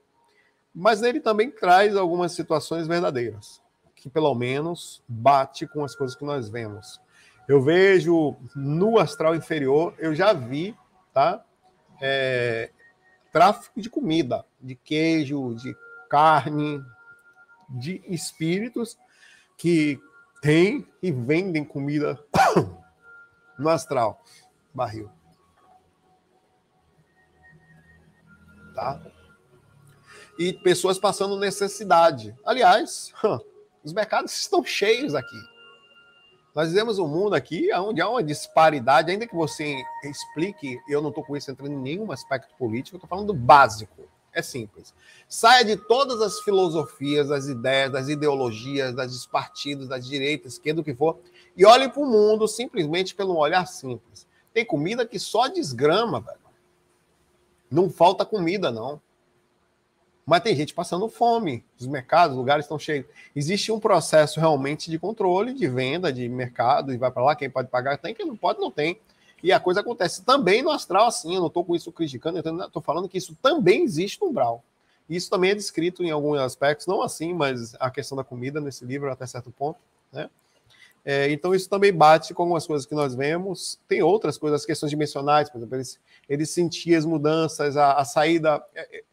mas 0.79 1.01
ele 1.01 1.19
também 1.19 1.49
traz 1.49 1.95
algumas 1.95 2.33
situações 2.33 2.87
verdadeiras, 2.87 3.61
que 3.95 4.09
pelo 4.09 4.33
menos 4.35 5.03
bate 5.07 5.65
com 5.65 5.83
as 5.83 5.95
coisas 5.95 6.15
que 6.15 6.23
nós 6.23 6.49
vemos. 6.49 7.01
Eu 7.47 7.61
vejo 7.61 8.35
no 8.55 8.99
astral 8.99 9.35
inferior, 9.35 9.95
eu 9.97 10.13
já 10.13 10.33
vi 10.33 10.75
tá? 11.17 11.43
É, 11.99 12.69
tráfico 13.31 13.81
de 13.81 13.89
comida, 13.89 14.45
de 14.61 14.75
queijo, 14.75 15.55
de 15.55 15.75
carne, 16.07 16.79
de 17.67 18.03
espíritos 18.05 18.95
que 19.57 19.99
têm 20.39 20.87
e 21.01 21.11
vendem 21.11 21.65
comida 21.65 22.23
no 23.57 23.67
astral, 23.67 24.23
barril. 24.71 25.09
Tá? 28.75 29.01
E 30.37 30.53
pessoas 30.53 30.99
passando 30.99 31.37
necessidade. 31.37 32.35
Aliás, 32.45 33.13
os 33.83 33.93
mercados 33.93 34.31
estão 34.37 34.63
cheios 34.63 35.15
aqui. 35.15 35.37
Nós 36.53 36.69
vivemos 36.69 36.97
um 36.97 37.07
mundo 37.07 37.35
aqui 37.35 37.71
onde 37.75 38.01
há 38.01 38.09
uma 38.09 38.23
disparidade, 38.23 39.11
ainda 39.11 39.27
que 39.27 39.35
você 39.35 39.75
explique, 40.03 40.79
eu 40.89 41.01
não 41.01 41.09
estou 41.09 41.23
com 41.23 41.37
isso 41.37 41.51
entrando 41.51 41.71
em 41.71 41.77
nenhum 41.77 42.11
aspecto 42.11 42.55
político, 42.57 42.95
eu 42.95 42.97
estou 42.97 43.07
falando 43.07 43.27
do 43.27 43.33
básico. 43.33 44.09
É 44.33 44.41
simples. 44.41 44.93
Saia 45.27 45.63
de 45.63 45.77
todas 45.77 46.21
as 46.21 46.39
filosofias, 46.41 47.29
das 47.29 47.47
ideias, 47.47 47.91
das 47.91 48.07
ideologias, 48.07 48.93
das 48.93 49.25
partidos, 49.25 49.87
das 49.87 50.07
direitas, 50.07 50.53
esquerda, 50.53 50.81
o 50.81 50.83
que 50.83 50.93
for, 50.93 51.19
e 51.55 51.65
olhe 51.65 51.89
para 51.89 52.01
o 52.01 52.05
mundo 52.05 52.47
simplesmente 52.47 53.15
pelo 53.15 53.35
olhar 53.35 53.65
simples. 53.67 54.27
Tem 54.53 54.65
comida 54.65 55.05
que 55.05 55.19
só 55.19 55.47
desgrama, 55.47 56.19
velho. 56.19 56.39
Não 57.69 57.89
falta 57.89 58.25
comida, 58.25 58.71
não. 58.71 59.01
Mas 60.27 60.43
tem 60.43 60.53
gente 60.53 60.73
passando 60.73 61.07
fome, 61.07 61.63
os 61.79 61.87
mercados, 61.87 62.33
os 62.33 62.37
lugares 62.37 62.65
estão 62.65 62.77
cheios. 62.77 63.05
Existe 63.33 63.71
um 63.71 63.79
processo 63.79 64.41
realmente 64.41 64.91
de 64.91 64.99
controle, 64.99 65.53
de 65.53 65.69
venda, 65.69 66.11
de 66.11 66.27
mercado, 66.27 66.93
e 66.93 66.97
vai 66.97 67.09
para 67.09 67.23
lá, 67.23 67.33
quem 67.33 67.49
pode 67.49 67.69
pagar 67.69 67.97
tem, 67.97 68.13
quem 68.13 68.25
não 68.25 68.35
pode, 68.35 68.59
não 68.59 68.69
tem. 68.69 68.99
E 69.41 69.53
a 69.53 69.59
coisa 69.59 69.79
acontece 69.79 70.25
também 70.25 70.61
no 70.61 70.69
astral, 70.69 71.07
assim, 71.07 71.33
eu 71.33 71.39
não 71.39 71.47
estou 71.47 71.63
com 71.63 71.73
isso 71.73 71.93
criticando, 71.93 72.39
eu 72.39 72.65
estou 72.65 72.81
falando 72.81 73.07
que 73.07 73.17
isso 73.17 73.37
também 73.41 73.83
existe 73.83 74.19
no 74.19 74.27
umbral. 74.27 74.61
Isso 75.09 75.29
também 75.29 75.51
é 75.51 75.55
descrito 75.55 76.03
em 76.03 76.11
alguns 76.11 76.39
aspectos, 76.39 76.87
não 76.87 77.01
assim, 77.01 77.33
mas 77.33 77.73
a 77.79 77.89
questão 77.89 78.17
da 78.17 78.23
comida 78.23 78.59
nesse 78.59 78.83
livro 78.83 79.09
até 79.09 79.25
certo 79.25 79.49
ponto, 79.49 79.79
né? 80.11 80.29
É, 81.05 81.31
então 81.31 81.55
isso 81.55 81.69
também 81.69 81.93
bate 81.93 82.33
com 82.33 82.41
algumas 82.41 82.67
coisas 82.67 82.85
que 82.85 82.93
nós 82.93 83.15
vemos. 83.15 83.79
Tem 83.87 84.01
outras 84.03 84.37
coisas, 84.37 84.59
as 84.59 84.65
questões 84.65 84.89
dimensionais, 84.89 85.49
por 85.49 85.59
exemplo, 85.59 85.77
eles, 86.27 86.49
sentiam 86.49 86.97
as 86.97 87.05
mudanças, 87.05 87.77
a, 87.77 87.93
a 87.93 88.03
saída. 88.03 88.61
É, 88.75 88.97
é 88.97 89.03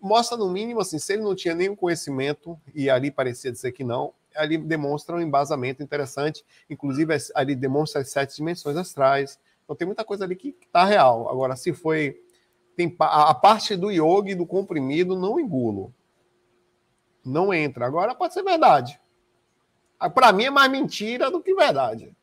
mostra 0.00 0.36
no 0.36 0.48
mínimo 0.48 0.80
assim, 0.80 0.98
se 0.98 1.12
ele 1.14 1.22
não 1.22 1.34
tinha 1.34 1.54
nenhum 1.54 1.74
conhecimento 1.74 2.58
e 2.74 2.88
ali 2.88 3.10
parecia 3.10 3.50
dizer 3.50 3.72
que 3.72 3.82
não, 3.82 4.14
ali 4.34 4.56
demonstra 4.56 5.16
um 5.16 5.20
embasamento 5.20 5.82
interessante, 5.82 6.44
inclusive 6.70 7.14
ali 7.34 7.54
demonstra 7.54 8.00
as 8.00 8.10
sete 8.10 8.36
dimensões 8.36 8.76
astrais. 8.76 9.38
Então 9.64 9.76
tem 9.76 9.86
muita 9.86 10.04
coisa 10.04 10.24
ali 10.24 10.36
que 10.36 10.56
está 10.60 10.84
real. 10.84 11.28
Agora, 11.28 11.56
se 11.56 11.72
foi 11.72 12.20
tem 12.76 12.94
a 12.98 13.34
parte 13.34 13.76
do 13.76 13.90
yoga 13.90 14.30
e 14.30 14.34
do 14.34 14.46
comprimido 14.46 15.18
não 15.18 15.38
engulo. 15.38 15.92
Não 17.24 17.52
entra. 17.52 17.86
Agora 17.86 18.14
pode 18.14 18.34
ser 18.34 18.42
verdade. 18.42 18.98
Ah, 19.98 20.10
Para 20.10 20.32
mim 20.32 20.44
é 20.44 20.50
mais 20.50 20.70
mentira 20.70 21.30
do 21.30 21.42
que 21.42 21.54
verdade. 21.54 22.14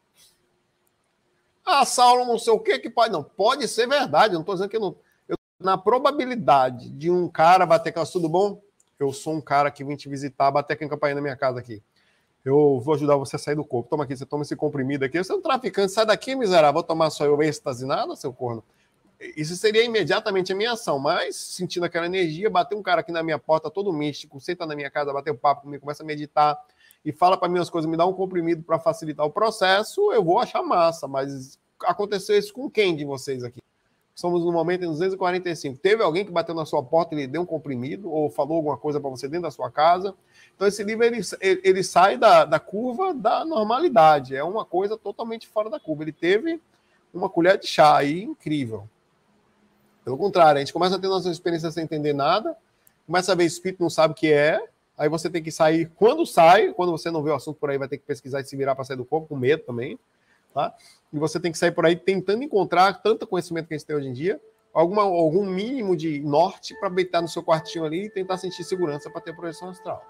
Ah, 1.64 1.86
Saulo, 1.86 2.26
não 2.26 2.40
sei 2.40 2.52
o 2.52 2.60
que 2.60 2.80
que 2.80 2.90
pode. 2.90 3.14
Não, 3.14 3.24
pode 3.24 3.68
ser 3.68 3.88
verdade. 3.88 4.34
Eu 4.34 4.40
não 4.40 4.42
estou 4.42 4.56
dizendo 4.56 4.70
que 4.70 4.80
não. 4.80 4.96
Na 5.60 5.78
probabilidade 5.78 6.90
de 6.90 7.12
um 7.12 7.28
cara 7.28 7.66
bater 7.66 7.92
com 7.92 8.02
tudo 8.06 8.30
bom? 8.30 8.62
Eu 8.98 9.12
sou 9.12 9.34
um 9.34 9.42
cara 9.42 9.70
que 9.70 9.84
vim 9.84 9.98
te 9.98 10.08
visitar, 10.08 10.50
bater 10.50 10.78
com 10.78 10.86
a 10.86 10.90
campainha 10.90 11.16
na 11.16 11.22
minha 11.22 11.36
casa 11.36 11.60
aqui. 11.60 11.84
Eu 12.46 12.80
vou 12.80 12.94
ajudar 12.96 13.18
você 13.18 13.36
a 13.36 13.40
sair 13.40 13.56
do 13.56 13.66
corpo. 13.66 13.90
Toma 13.90 14.06
aqui, 14.06 14.16
você 14.16 14.26
toma 14.26 14.44
esse 14.44 14.56
comprimido 14.56 15.04
aqui. 15.04 15.22
Você 15.22 15.34
é 15.34 15.36
um 15.36 15.42
traficante, 15.42 15.92
sai 15.92 16.06
daqui, 16.06 16.34
miserável. 16.34 16.76
Vou 16.76 16.84
tomar 16.84 17.10
só 17.10 17.26
eu 17.26 17.42
êxtase 17.44 17.86
nada, 17.86 18.16
seu 18.16 18.32
corno. 18.32 18.64
Isso 19.36 19.54
seria 19.58 19.84
imediatamente 19.84 20.54
a 20.54 20.56
minha 20.56 20.72
ação, 20.72 20.98
mas 20.98 21.36
sentindo 21.36 21.86
aquela 21.86 22.06
energia, 22.06 22.50
bater 22.50 22.76
um 22.76 22.82
cara 22.82 23.02
aqui 23.02 23.12
na 23.12 23.22
minha 23.22 23.38
porta, 23.38 23.70
todo 23.70 23.92
místico, 23.92 24.40
senta 24.40 24.66
na 24.66 24.78
minha 24.78 24.90
casa, 24.90 25.12
bater 25.12 25.32
o 25.32 25.34
um 25.34 25.38
papo 25.38 25.64
comigo, 25.64 25.82
começa 25.82 26.04
a 26.04 26.06
meditar 26.06 26.58
e 27.04 27.12
fala 27.12 27.36
para 27.36 27.50
mim 27.50 27.60
as 27.60 27.70
coisas, 27.70 27.92
me 27.92 27.98
dá 27.98 28.06
um 28.06 28.14
comprimido 28.14 28.64
para 28.64 28.80
facilitar 28.80 29.26
o 29.26 29.30
processo, 29.30 30.14
eu 30.14 30.24
vou 30.24 30.40
achar 30.40 30.64
massa, 30.64 31.06
mas 31.06 31.60
aconteceu 31.82 32.38
isso 32.38 32.54
com 32.54 32.70
quem 32.70 32.96
de 32.96 33.04
vocês 33.04 33.44
aqui? 33.44 33.60
Somos 34.20 34.44
no 34.44 34.52
momento 34.52 34.84
em 34.84 34.88
245. 34.88 35.78
Teve 35.78 36.04
alguém 36.04 36.26
que 36.26 36.32
bateu 36.32 36.54
na 36.54 36.66
sua 36.66 36.84
porta 36.84 37.16
e 37.16 37.20
lhe 37.20 37.26
deu 37.26 37.44
um 37.44 37.46
comprimido 37.46 38.12
ou 38.12 38.30
falou 38.30 38.58
alguma 38.58 38.76
coisa 38.76 39.00
para 39.00 39.10
você 39.10 39.30
dentro 39.30 39.44
da 39.44 39.52
sua 39.52 39.72
casa? 39.72 40.14
Então, 40.54 40.68
esse 40.68 40.84
livro 40.84 41.06
ele, 41.06 41.22
ele 41.40 41.82
sai 41.82 42.18
da, 42.18 42.44
da 42.44 42.60
curva 42.60 43.14
da 43.14 43.46
normalidade. 43.46 44.36
É 44.36 44.44
uma 44.44 44.66
coisa 44.66 44.98
totalmente 44.98 45.48
fora 45.48 45.70
da 45.70 45.80
curva. 45.80 46.04
Ele 46.04 46.12
teve 46.12 46.60
uma 47.14 47.30
colher 47.30 47.58
de 47.58 47.66
chá 47.66 47.96
aí 47.96 48.22
incrível. 48.22 48.90
Pelo 50.04 50.18
contrário, 50.18 50.58
a 50.58 50.60
gente 50.60 50.74
começa 50.74 50.98
a 50.98 51.00
ter 51.00 51.08
nossa 51.08 51.32
experiência 51.32 51.72
sem 51.72 51.86
entender 51.86 52.12
nada, 52.12 52.58
começa 53.08 53.32
a 53.32 53.36
ver 53.36 53.46
espírito, 53.46 53.82
não 53.82 53.90
sabe 53.90 54.12
o 54.12 54.16
que 54.18 54.34
é, 54.34 54.62
aí 54.98 55.08
você 55.08 55.30
tem 55.30 55.42
que 55.42 55.50
sair. 55.50 55.90
Quando 55.96 56.26
sai, 56.26 56.74
quando 56.74 56.92
você 56.92 57.10
não 57.10 57.24
vê 57.24 57.32
o 57.32 57.36
assunto 57.36 57.58
por 57.58 57.70
aí, 57.70 57.78
vai 57.78 57.88
ter 57.88 57.98
que 57.98 58.04
pesquisar 58.06 58.42
e 58.42 58.44
se 58.44 58.58
virar 58.58 58.76
para 58.76 58.84
sair 58.84 58.98
do 58.98 59.06
corpo, 59.06 59.30
com 59.30 59.38
medo 59.38 59.64
também. 59.64 59.98
Tá? 60.60 60.76
E 61.14 61.18
você 61.18 61.40
tem 61.40 61.52
que 61.52 61.58
sair 61.58 61.72
por 61.72 61.86
aí 61.86 61.96
tentando 61.96 62.44
encontrar 62.44 63.02
tanto 63.02 63.26
conhecimento 63.26 63.68
que 63.68 63.74
a 63.74 63.78
gente 63.78 63.88
tem 63.88 63.96
hoje 63.96 64.10
em 64.10 64.14
dia, 64.14 64.42
alguma, 64.74 65.04
algum 65.04 65.46
mínimo 65.46 65.96
de 65.96 66.20
norte 66.20 66.78
para 66.82 66.90
beitar 66.90 67.22
no 67.22 67.30
seu 67.30 67.42
quartinho 67.42 67.86
ali 67.86 68.06
e 68.06 68.10
tentar 68.10 68.38
sentir 68.38 68.64
segurança 68.66 69.10
para 69.10 69.22
ter 69.22 69.34
projeção 69.34 69.70
astral. 69.70 70.04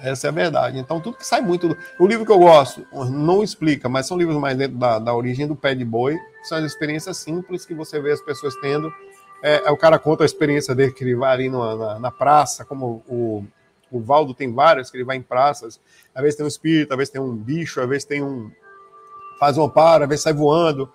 Essa 0.00 0.28
é 0.28 0.30
a 0.30 0.32
verdade. 0.32 0.78
Então, 0.78 1.00
tudo 1.00 1.16
que 1.16 1.26
sai 1.26 1.40
muito. 1.40 1.76
O 1.98 2.06
livro 2.06 2.24
que 2.24 2.30
eu 2.30 2.38
gosto 2.38 2.86
não 3.10 3.42
explica, 3.42 3.88
mas 3.88 4.06
são 4.06 4.16
livros 4.16 4.36
mais 4.36 4.56
dentro 4.56 4.78
da, 4.78 5.00
da 5.00 5.12
origem 5.12 5.48
do 5.48 5.56
pé 5.56 5.74
de 5.74 5.84
boi. 5.84 6.16
São 6.44 6.58
as 6.58 6.64
experiências 6.64 7.16
simples 7.16 7.66
que 7.66 7.74
você 7.74 8.00
vê 8.00 8.12
as 8.12 8.20
pessoas 8.20 8.54
tendo. 8.60 8.92
É, 9.42 9.66
é 9.66 9.70
o 9.70 9.76
cara 9.76 9.98
conta 9.98 10.22
a 10.22 10.26
experiência 10.26 10.74
dele 10.76 10.92
que 10.92 11.02
ele 11.02 11.16
vai 11.16 11.32
ali 11.32 11.50
na, 11.50 11.98
na 11.98 12.10
praça, 12.10 12.64
como 12.64 13.02
o, 13.08 13.44
o 13.90 14.00
Valdo 14.00 14.32
tem 14.32 14.52
várias, 14.52 14.90
que 14.90 14.96
ele 14.96 15.04
vai 15.04 15.16
em 15.16 15.22
praças. 15.22 15.80
Às 16.14 16.22
vezes 16.22 16.36
tem 16.36 16.44
um 16.44 16.48
espírito, 16.48 16.92
às 16.92 16.96
vezes 16.96 17.12
tem 17.12 17.20
um 17.20 17.34
bicho, 17.34 17.80
às 17.80 17.88
vezes 17.88 18.04
tem 18.04 18.22
um. 18.22 18.50
Faz 19.40 19.58
um 19.58 19.64
amparo, 19.64 20.04
às 20.04 20.08
vezes 20.08 20.22
sai 20.22 20.32
voando 20.32 20.88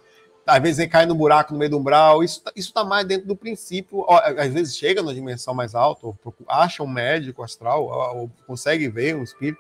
às 0.45 0.61
vezes 0.61 0.87
cai 0.87 1.05
no 1.05 1.15
buraco 1.15 1.53
no 1.53 1.59
meio 1.59 1.71
do 1.71 1.77
umbral. 1.77 2.23
Isso 2.23 2.43
está 2.55 2.83
tá 2.83 2.87
mais 2.87 3.05
dentro 3.05 3.27
do 3.27 3.35
princípio. 3.35 4.05
Às 4.09 4.53
vezes 4.53 4.77
chega 4.77 5.01
na 5.01 5.11
dimensão 5.11 5.53
mais 5.53 5.73
alta, 5.73 6.07
acha 6.47 6.83
um 6.83 6.87
médico 6.87 7.43
astral, 7.43 7.85
ou 8.15 8.29
consegue 8.45 8.87
ver 8.87 9.15
um 9.15 9.23
espírito, 9.23 9.59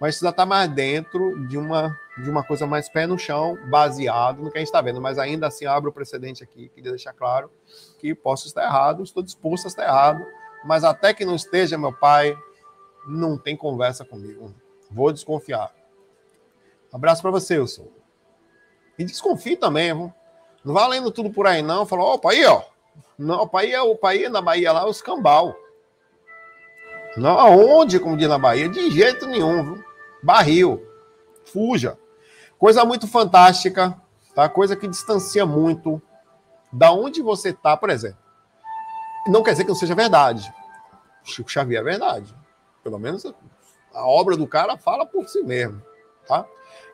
mas 0.00 0.14
isso 0.14 0.24
já 0.24 0.30
está 0.30 0.44
mais 0.44 0.70
dentro 0.70 1.46
de 1.48 1.56
uma, 1.56 1.98
de 2.22 2.28
uma 2.28 2.44
coisa 2.44 2.66
mais 2.66 2.88
pé 2.88 3.06
no 3.06 3.18
chão, 3.18 3.56
baseado 3.70 4.42
no 4.42 4.50
que 4.50 4.58
a 4.58 4.60
gente 4.60 4.68
está 4.68 4.82
vendo. 4.82 5.00
Mas 5.00 5.18
ainda 5.18 5.46
assim, 5.46 5.64
abre 5.64 5.88
o 5.88 5.92
precedente 5.92 6.44
aqui, 6.44 6.68
queria 6.68 6.90
deixar 6.90 7.14
claro 7.14 7.50
que 7.98 8.14
posso 8.14 8.46
estar 8.46 8.64
errado, 8.64 9.02
estou 9.02 9.22
disposto 9.22 9.64
a 9.64 9.68
estar 9.68 9.84
errado, 9.84 10.22
mas 10.64 10.84
até 10.84 11.14
que 11.14 11.24
não 11.24 11.34
esteja, 11.34 11.78
meu 11.78 11.92
pai, 11.92 12.36
não 13.08 13.38
tem 13.38 13.56
conversa 13.56 14.04
comigo. 14.04 14.54
Vou 14.90 15.12
desconfiar. 15.12 15.72
Abraço 16.92 17.22
para 17.22 17.30
você, 17.30 17.66
sou. 17.66 17.95
E 18.98 19.04
desconfie 19.04 19.56
também, 19.56 19.94
viu? 19.94 20.12
Não 20.64 20.74
vai 20.74 20.88
lendo 20.88 21.10
tudo 21.10 21.30
por 21.30 21.46
aí, 21.46 21.62
não. 21.62 21.86
Falou, 21.86 22.14
opa, 22.14 22.32
aí, 22.32 22.44
ó. 22.44 22.62
Não, 23.18 23.42
o 23.42 23.48
país 23.48 23.72
é 23.72 23.80
o 23.80 23.96
país 23.96 24.30
na 24.30 24.40
Bahia 24.40 24.72
lá, 24.72 24.86
os 24.86 25.00
cambal. 25.00 25.54
Não, 27.16 27.38
aonde, 27.38 27.98
como 27.98 28.16
diz 28.16 28.28
na 28.28 28.38
Bahia? 28.38 28.68
De 28.68 28.90
jeito 28.90 29.26
nenhum, 29.26 29.74
viu? 29.74 29.84
Barril. 30.22 30.86
Fuja. 31.44 31.98
Coisa 32.58 32.84
muito 32.84 33.06
fantástica, 33.06 33.96
tá? 34.34 34.48
Coisa 34.48 34.76
que 34.76 34.88
distancia 34.88 35.46
muito 35.46 36.00
da 36.72 36.92
onde 36.92 37.22
você 37.22 37.52
tá, 37.52 37.76
por 37.76 37.90
exemplo. 37.90 38.18
Não 39.26 39.42
quer 39.42 39.52
dizer 39.52 39.64
que 39.64 39.70
não 39.70 39.76
seja 39.76 39.94
verdade. 39.94 40.52
Chico 41.24 41.50
Xavier 41.50 41.80
é 41.80 41.84
verdade. 41.84 42.34
Pelo 42.82 42.98
menos 42.98 43.24
a 43.94 44.06
obra 44.06 44.36
do 44.36 44.46
cara 44.46 44.76
fala 44.76 45.06
por 45.06 45.28
si 45.28 45.42
mesmo, 45.42 45.82
tá? 46.26 46.46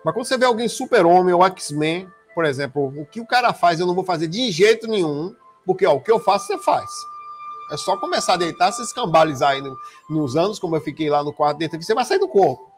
Mas 0.05 0.15
quando 0.15 0.27
você 0.27 0.37
vê 0.37 0.45
alguém 0.45 0.69
super-homem 0.69 1.35
ou 1.35 1.45
X-Men, 1.47 2.09
por 2.35 2.45
exemplo, 2.45 2.93
o 2.97 3.07
que 3.07 3.21
o 3.21 3.27
cara 3.27 3.53
faz 3.53 3.79
eu 3.79 3.87
não 3.87 3.95
vou 3.95 4.05
fazer 4.05 4.27
de 4.27 4.51
jeito 4.51 4.87
nenhum, 4.87 5.35
porque 5.65 5.87
ó, 5.87 5.95
o 5.95 6.01
que 6.01 6.11
eu 6.11 6.19
faço 6.19 6.47
você 6.47 6.59
faz. 6.59 6.91
É 7.71 7.77
só 7.77 7.97
começar 7.97 8.35
a 8.35 8.37
deitar, 8.37 8.73
se 8.73 8.83
escambalizar 8.83 9.53
aí 9.53 9.63
no, 9.63 9.77
nos 10.11 10.37
anos, 10.37 10.59
como 10.59 10.77
eu 10.77 10.81
fiquei 10.81 11.09
lá 11.09 11.23
no 11.23 11.33
quarto 11.33 11.59
dentro, 11.59 11.81
você 11.81 11.95
vai 11.95 12.05
sair 12.05 12.19
do 12.19 12.29
corpo. 12.29 12.71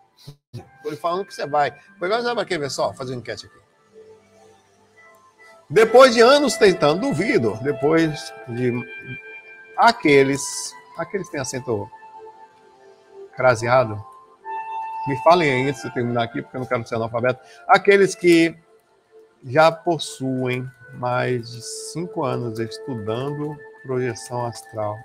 Estou 0.52 0.96
falando 0.96 1.24
que 1.24 1.34
você 1.34 1.46
vai. 1.46 1.74
Agora 2.00 2.22
você 2.22 2.34
vai 2.34 2.44
ver 2.44 2.70
só, 2.70 2.92
fazer 2.92 3.12
uma 3.12 3.18
enquete 3.18 3.46
aqui. 3.46 3.64
Depois 5.68 6.14
de 6.14 6.20
anos 6.20 6.56
tentando, 6.56 7.00
duvido, 7.00 7.58
depois 7.62 8.32
de 8.48 8.72
aqueles, 9.76 10.72
aqueles 10.96 11.28
têm 11.30 11.40
acento 11.40 11.90
craseado, 13.34 14.04
me 15.06 15.16
falem 15.22 15.50
aí 15.50 15.68
antes 15.68 15.82
de 15.82 15.88
eu 15.88 15.92
terminar 15.92 16.24
aqui, 16.24 16.40
porque 16.40 16.56
eu 16.56 16.60
não 16.60 16.66
quero 16.66 16.86
ser 16.86 16.94
analfabeto, 16.96 17.40
aqueles 17.68 18.14
que 18.14 18.56
já 19.44 19.70
possuem 19.70 20.68
mais 20.94 21.52
de 21.52 21.62
cinco 21.62 22.24
anos 22.24 22.58
estudando 22.58 23.56
projeção 23.82 24.46
astral. 24.46 24.96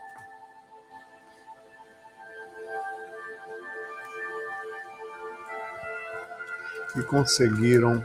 E 6.95 7.03
conseguiram 7.03 8.03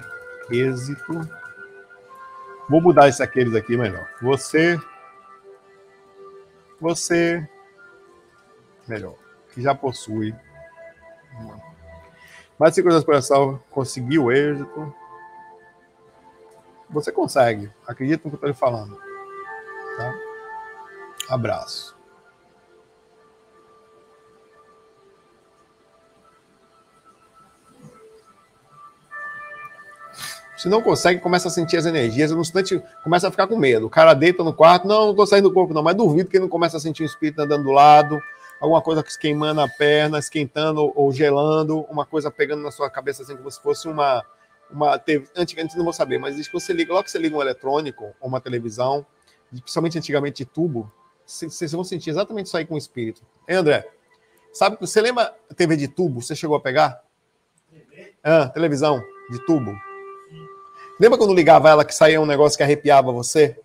êxito. 0.50 1.20
Vou 2.68 2.80
mudar 2.80 3.08
isso 3.08 3.22
aqueles 3.22 3.54
aqui 3.54 3.76
melhor. 3.76 4.06
Você, 4.20 4.78
você, 6.80 7.48
melhor, 8.86 9.14
que 9.52 9.62
já 9.62 9.74
possui 9.74 10.34
mais 11.40 11.73
cinco 12.74 12.88
anos 12.88 13.00
de 13.00 13.06
coração 13.06 13.60
conseguiu 13.70 14.30
êxito, 14.30 14.94
você 16.88 17.10
consegue. 17.10 17.70
Acredita 17.86 18.22
no 18.24 18.30
que 18.30 18.44
eu 18.44 18.48
estou 18.48 18.48
lhe 18.48 18.54
falando. 18.54 18.96
Tá? 19.96 20.14
Abraço. 21.28 21.94
Se 30.64 30.68
não 30.70 30.80
consegue, 30.80 31.20
começa 31.20 31.48
a 31.48 31.50
sentir 31.50 31.76
as 31.76 31.84
energias, 31.84 32.30
no 32.30 32.40
instante 32.40 32.82
começa 33.02 33.28
a 33.28 33.30
ficar 33.30 33.46
com 33.46 33.54
medo. 33.54 33.86
O 33.86 33.90
cara 33.90 34.14
deita 34.14 34.42
no 34.42 34.54
quarto, 34.54 34.88
não, 34.88 35.02
não 35.02 35.10
estou 35.10 35.26
saindo 35.26 35.50
do 35.50 35.54
corpo, 35.54 35.74
não, 35.74 35.82
mas 35.82 35.94
duvido 35.94 36.30
que 36.30 36.38
ele 36.38 36.44
não 36.44 36.48
começa 36.48 36.78
a 36.78 36.80
sentir 36.80 37.02
o 37.02 37.06
espírito 37.06 37.42
andando 37.42 37.64
do 37.64 37.70
lado, 37.70 38.18
alguma 38.60 38.80
coisa 38.80 39.02
queimando 39.02 39.60
a 39.60 39.68
perna, 39.68 40.18
esquentando 40.18 40.92
ou 40.94 41.12
gelando, 41.12 41.80
uma 41.90 42.06
coisa 42.06 42.30
pegando 42.30 42.62
na 42.62 42.70
sua 42.70 42.90
cabeça 42.90 43.22
assim 43.22 43.36
como 43.36 43.50
se 43.50 43.60
fosse 43.60 43.88
uma, 43.88 44.24
uma 44.70 44.98
TV, 44.98 45.26
antigamente 45.36 45.76
não 45.76 45.84
vou 45.84 45.92
saber, 45.92 46.18
mas 46.18 46.36
diz 46.36 46.46
que 46.46 46.52
você 46.52 46.72
liga, 46.72 46.92
logo 46.92 47.04
que 47.04 47.10
você 47.10 47.18
liga 47.18 47.36
um 47.36 47.42
eletrônico 47.42 48.14
ou 48.20 48.28
uma 48.28 48.40
televisão, 48.40 49.06
principalmente 49.50 49.98
antigamente 49.98 50.44
de 50.44 50.50
tubo, 50.50 50.90
vocês 51.26 51.72
vão 51.72 51.84
sentir 51.84 52.10
exatamente 52.10 52.46
isso 52.46 52.56
aí 52.56 52.66
com 52.66 52.74
o 52.74 52.78
espírito. 52.78 53.22
Hein, 53.48 53.56
André? 53.56 53.88
Sabe, 54.52 54.76
você 54.80 55.00
lembra 55.00 55.34
TV 55.56 55.76
de 55.76 55.88
tubo? 55.88 56.22
Você 56.22 56.36
chegou 56.36 56.56
a 56.56 56.60
pegar? 56.60 57.02
TV? 57.70 58.14
Ah, 58.22 58.48
televisão 58.48 59.02
de 59.30 59.44
tubo. 59.46 59.74
Lembra 61.00 61.18
quando 61.18 61.34
ligava 61.34 61.68
ela 61.68 61.84
que 61.84 61.94
saía 61.94 62.20
um 62.20 62.26
negócio 62.26 62.56
que 62.56 62.62
arrepiava 62.62 63.10
você? 63.10 63.58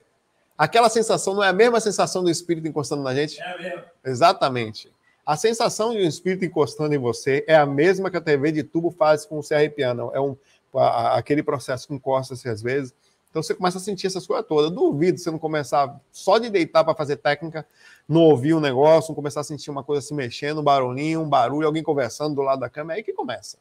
Aquela 0.60 0.90
sensação 0.90 1.36
não 1.36 1.42
é 1.42 1.48
a 1.48 1.54
mesma 1.54 1.80
sensação 1.80 2.22
do 2.22 2.30
espírito 2.30 2.68
encostando 2.68 3.02
na 3.02 3.16
gente? 3.16 3.42
É 3.42 3.58
mesmo. 3.58 3.84
Exatamente. 4.04 4.92
A 5.26 5.38
sensação 5.38 5.92
de 5.92 6.00
um 6.00 6.06
espírito 6.06 6.44
encostando 6.44 6.94
em 6.94 6.98
você 6.98 7.46
é 7.48 7.56
a 7.56 7.66
mesma 7.66 8.12
que 8.12 8.18
a 8.18 8.22
TV 8.22 8.52
de 8.52 8.62
tubo 8.62 8.92
faz 8.92 9.26
com 9.26 9.42
você 9.42 9.56
arrepiando. 9.56 10.12
É 10.14 10.20
um, 10.20 10.36
a, 10.76 11.18
aquele 11.18 11.42
processo 11.42 11.88
que 11.88 11.94
encosta-se 11.94 12.50
às 12.50 12.62
vezes. 12.62 12.94
Então 13.30 13.42
você 13.42 13.56
começa 13.56 13.78
a 13.78 13.80
sentir 13.80 14.08
essas 14.08 14.28
coisas 14.28 14.46
todas. 14.46 14.70
Duvido 14.70 15.18
você 15.18 15.32
não 15.32 15.40
começar 15.40 15.98
só 16.12 16.38
de 16.38 16.50
deitar 16.50 16.84
para 16.84 16.94
fazer 16.94 17.16
técnica, 17.16 17.66
não 18.06 18.24
ouvir 18.24 18.54
o 18.54 18.58
um 18.58 18.60
negócio, 18.60 19.12
não 19.12 19.16
começar 19.16 19.40
a 19.40 19.46
sentir 19.46 19.72
uma 19.72 19.84
coisa 19.84 20.06
se 20.06 20.14
mexendo, 20.14 20.60
um 20.60 20.64
barulhinho, 20.64 21.22
um 21.22 21.30
barulho, 21.30 21.68
alguém 21.68 21.82
conversando 21.82 22.36
do 22.36 22.42
lado 22.42 22.60
da 22.60 22.70
cama. 22.70 22.92
É 22.92 22.96
aí 22.98 23.04
que 23.04 23.14
começa. 23.14 23.58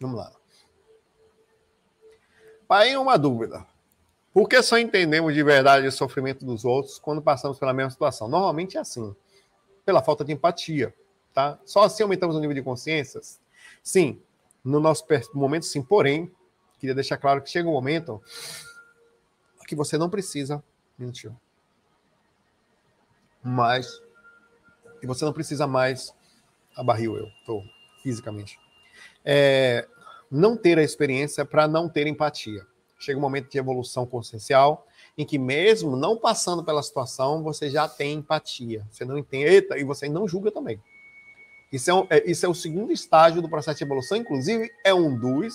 Vamos 0.00 0.18
lá. 0.18 0.32
Pai, 2.68 2.96
uma 2.96 3.18
dúvida. 3.18 3.71
Por 4.32 4.48
que 4.48 4.62
só 4.62 4.78
entendemos 4.78 5.34
de 5.34 5.42
verdade 5.42 5.86
o 5.86 5.92
sofrimento 5.92 6.44
dos 6.44 6.64
outros 6.64 6.98
quando 6.98 7.20
passamos 7.20 7.58
pela 7.58 7.74
mesma 7.74 7.90
situação? 7.90 8.28
Normalmente 8.28 8.76
é 8.76 8.80
assim. 8.80 9.14
pela 9.84 10.02
falta 10.02 10.24
de 10.24 10.32
empatia, 10.32 10.94
tá? 11.34 11.58
Só 11.64 11.82
assim 11.82 12.02
aumentamos 12.02 12.36
o 12.36 12.40
nível 12.40 12.54
de 12.54 12.62
consciência? 12.62 13.20
Sim, 13.82 14.22
no 14.64 14.80
nosso 14.80 15.04
momento 15.34 15.66
sim, 15.66 15.82
porém, 15.82 16.32
queria 16.78 16.94
deixar 16.94 17.16
claro 17.16 17.42
que 17.42 17.50
chega 17.50 17.68
um 17.68 17.72
momento 17.72 18.22
que 19.66 19.74
você 19.74 19.98
não 19.98 20.08
precisa 20.08 20.62
mentir. 20.98 21.32
Mas 23.42 24.00
que 25.00 25.06
você 25.06 25.24
não 25.24 25.32
precisa 25.32 25.66
mais 25.66 26.14
abarril 26.76 27.16
eu, 27.16 27.28
tô 27.44 27.62
fisicamente. 28.02 28.58
É, 29.24 29.88
não 30.30 30.56
ter 30.56 30.78
a 30.78 30.82
experiência 30.82 31.44
para 31.44 31.66
não 31.66 31.88
ter 31.88 32.06
empatia. 32.06 32.66
Chega 33.02 33.18
um 33.18 33.22
momento 33.22 33.50
de 33.50 33.58
evolução 33.58 34.06
consciencial 34.06 34.86
em 35.18 35.26
que 35.26 35.38
mesmo 35.38 35.96
não 35.96 36.16
passando 36.16 36.64
pela 36.64 36.82
situação, 36.82 37.42
você 37.42 37.68
já 37.68 37.88
tem 37.88 38.14
empatia. 38.14 38.86
Você 38.90 39.04
não 39.04 39.18
entende 39.18 39.66
e 39.76 39.84
você 39.84 40.08
não 40.08 40.28
julga 40.28 40.50
também. 40.50 40.80
Isso 41.72 41.90
é, 41.90 41.94
um, 41.94 42.06
é, 42.08 42.30
isso 42.30 42.46
é 42.46 42.48
o 42.48 42.54
segundo 42.54 42.92
estágio 42.92 43.42
do 43.42 43.48
processo 43.48 43.78
de 43.78 43.84
evolução, 43.84 44.16
inclusive 44.16 44.70
é 44.84 44.94
um 44.94 45.18
dos 45.18 45.54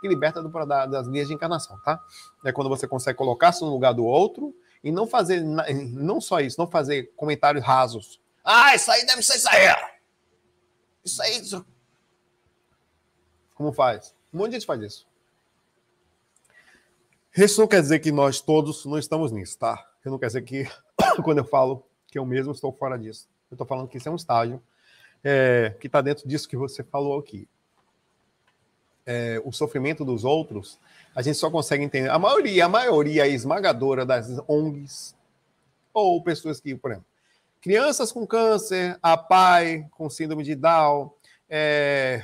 que 0.00 0.08
liberta 0.08 0.42
do, 0.42 0.66
da, 0.66 0.84
das 0.84 1.06
linhas 1.06 1.28
de 1.28 1.34
encarnação, 1.34 1.78
tá? 1.80 1.98
É 2.44 2.52
quando 2.52 2.68
você 2.68 2.88
consegue 2.88 3.16
colocar-se 3.16 3.62
no 3.62 3.70
lugar 3.70 3.94
do 3.94 4.04
outro 4.04 4.54
e 4.82 4.90
não 4.90 5.06
fazer, 5.06 5.40
não 5.40 6.20
só 6.20 6.40
isso, 6.40 6.58
não 6.58 6.68
fazer 6.68 7.12
comentários 7.16 7.64
rasos. 7.64 8.20
Ah, 8.44 8.74
isso 8.74 8.90
aí 8.90 9.06
deve 9.06 9.22
ser 9.22 9.36
isso 9.36 9.48
aí. 9.48 9.74
Isso 11.04 11.22
aí. 11.22 11.38
Isso... 11.40 11.64
Como 13.54 13.72
faz? 13.72 14.14
Um 14.34 14.38
monte 14.38 14.50
de 14.50 14.56
gente 14.56 14.66
faz 14.66 14.82
isso. 14.82 15.11
Isso 17.36 17.60
não 17.60 17.66
quer 17.66 17.80
dizer 17.80 17.98
que 18.00 18.12
nós 18.12 18.40
todos 18.40 18.84
não 18.84 18.98
estamos 18.98 19.32
nisso, 19.32 19.58
tá? 19.58 19.74
Isso 20.00 20.10
não 20.10 20.18
quer 20.18 20.26
dizer 20.26 20.42
que, 20.42 20.68
quando 21.24 21.38
eu 21.38 21.44
falo 21.44 21.84
que 22.08 22.18
eu 22.18 22.26
mesmo 22.26 22.52
estou 22.52 22.72
fora 22.72 22.98
disso. 22.98 23.26
Eu 23.50 23.54
estou 23.54 23.66
falando 23.66 23.88
que 23.88 23.96
isso 23.96 24.08
é 24.08 24.12
um 24.12 24.16
estágio 24.16 24.62
é, 25.24 25.74
que 25.80 25.86
está 25.86 26.00
dentro 26.00 26.28
disso 26.28 26.48
que 26.48 26.56
você 26.56 26.82
falou 26.82 27.18
aqui. 27.18 27.48
É, 29.04 29.40
o 29.44 29.50
sofrimento 29.50 30.04
dos 30.04 30.24
outros, 30.24 30.78
a 31.14 31.22
gente 31.22 31.38
só 31.38 31.50
consegue 31.50 31.82
entender. 31.82 32.10
A 32.10 32.18
maioria, 32.18 32.66
a 32.66 32.68
maioria 32.68 33.26
esmagadora 33.26 34.04
das 34.04 34.28
ONGs, 34.46 35.16
ou 35.92 36.22
pessoas 36.22 36.60
que, 36.60 36.74
por 36.74 36.90
exemplo, 36.90 37.06
crianças 37.60 38.12
com 38.12 38.26
câncer, 38.26 38.98
a 39.02 39.16
pai 39.16 39.86
com 39.92 40.10
síndrome 40.10 40.44
de 40.44 40.54
Down, 40.54 41.10
é, 41.48 42.22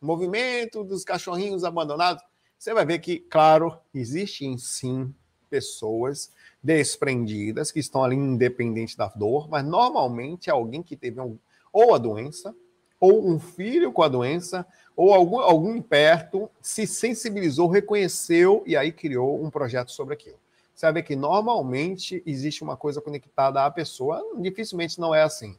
movimento 0.00 0.84
dos 0.84 1.04
cachorrinhos 1.04 1.64
abandonados, 1.64 2.22
você 2.64 2.72
vai 2.72 2.86
ver 2.86 2.98
que, 2.98 3.18
claro, 3.18 3.76
existem 3.92 4.56
sim 4.56 5.14
pessoas 5.50 6.32
desprendidas 6.62 7.70
que 7.70 7.78
estão 7.78 8.02
ali 8.02 8.16
independente 8.16 8.96
da 8.96 9.06
dor, 9.08 9.50
mas 9.50 9.62
normalmente 9.62 10.48
é 10.48 10.52
alguém 10.54 10.82
que 10.82 10.96
teve 10.96 11.20
um, 11.20 11.38
ou 11.70 11.94
a 11.94 11.98
doença, 11.98 12.56
ou 12.98 13.28
um 13.28 13.38
filho 13.38 13.92
com 13.92 14.02
a 14.02 14.08
doença, 14.08 14.66
ou 14.96 15.12
algum, 15.12 15.40
algum 15.40 15.82
perto 15.82 16.48
se 16.62 16.86
sensibilizou, 16.86 17.68
reconheceu 17.68 18.62
e 18.66 18.78
aí 18.78 18.90
criou 18.90 19.44
um 19.44 19.50
projeto 19.50 19.92
sobre 19.92 20.14
aquilo. 20.14 20.38
Você 20.74 20.86
vai 20.86 20.94
ver 20.94 21.02
que 21.02 21.14
normalmente 21.14 22.22
existe 22.24 22.62
uma 22.62 22.78
coisa 22.78 22.98
conectada 22.98 23.62
à 23.62 23.70
pessoa, 23.70 24.24
dificilmente 24.38 24.98
não 24.98 25.14
é 25.14 25.22
assim. 25.22 25.54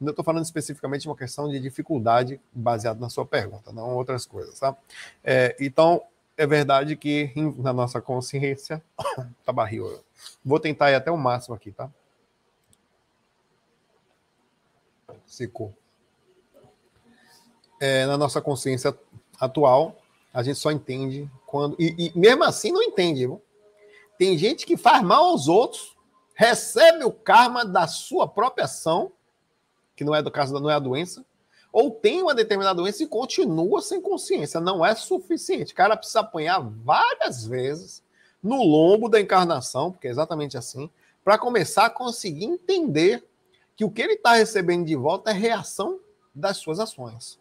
Não 0.00 0.08
estou 0.08 0.24
falando 0.24 0.44
especificamente 0.44 1.02
de 1.02 1.08
uma 1.08 1.16
questão 1.16 1.50
de 1.50 1.60
dificuldade 1.60 2.40
baseada 2.50 2.98
na 2.98 3.10
sua 3.10 3.26
pergunta, 3.26 3.72
não 3.72 3.94
outras 3.94 4.24
coisas, 4.24 4.58
tá? 4.58 4.74
É, 5.22 5.54
então, 5.60 6.02
é 6.36 6.46
verdade 6.46 6.96
que 6.96 7.32
na 7.58 7.72
nossa 7.72 8.00
consciência 8.00 8.82
tá 9.44 9.52
barril. 9.52 10.02
Vou 10.44 10.60
tentar 10.60 10.90
ir 10.90 10.94
até 10.94 11.10
o 11.10 11.16
máximo 11.16 11.54
aqui, 11.54 11.72
tá? 11.72 11.90
secou. 15.26 15.74
É, 17.80 18.06
na 18.06 18.16
nossa 18.16 18.40
consciência 18.40 18.96
atual, 19.38 19.96
a 20.32 20.42
gente 20.42 20.58
só 20.58 20.70
entende 20.70 21.30
quando. 21.46 21.76
E, 21.78 22.12
e, 22.14 22.18
mesmo 22.18 22.44
assim 22.44 22.72
não 22.72 22.82
entende. 22.82 23.26
Viu? 23.26 23.42
Tem 24.18 24.38
gente 24.38 24.64
que 24.64 24.76
faz 24.76 25.02
mal 25.02 25.24
aos 25.26 25.46
outros, 25.46 25.94
recebe 26.34 27.04
o 27.04 27.12
karma 27.12 27.64
da 27.64 27.86
sua 27.86 28.26
própria 28.26 28.64
ação, 28.64 29.12
que 29.94 30.04
não 30.04 30.14
é 30.14 30.22
do 30.22 30.30
caso, 30.30 30.58
não 30.58 30.70
é 30.70 30.74
a 30.74 30.78
doença, 30.78 31.24
ou 31.76 31.90
tem 31.90 32.22
uma 32.22 32.34
determinada 32.34 32.80
doença 32.80 33.02
e 33.02 33.06
continua 33.06 33.82
sem 33.82 34.00
consciência. 34.00 34.58
Não 34.58 34.82
é 34.82 34.94
suficiente. 34.94 35.74
O 35.74 35.76
cara 35.76 35.94
precisa 35.94 36.20
apanhar 36.20 36.58
várias 36.58 37.46
vezes 37.46 38.02
no 38.42 38.62
lombo 38.62 39.10
da 39.10 39.20
encarnação, 39.20 39.92
porque 39.92 40.08
é 40.08 40.10
exatamente 40.10 40.56
assim, 40.56 40.90
para 41.22 41.36
começar 41.36 41.84
a 41.84 41.90
conseguir 41.90 42.46
entender 42.46 43.22
que 43.76 43.84
o 43.84 43.90
que 43.90 44.00
ele 44.00 44.14
está 44.14 44.32
recebendo 44.32 44.86
de 44.86 44.96
volta 44.96 45.30
é 45.32 45.34
reação 45.34 46.00
das 46.34 46.56
suas 46.56 46.80
ações. 46.80 47.38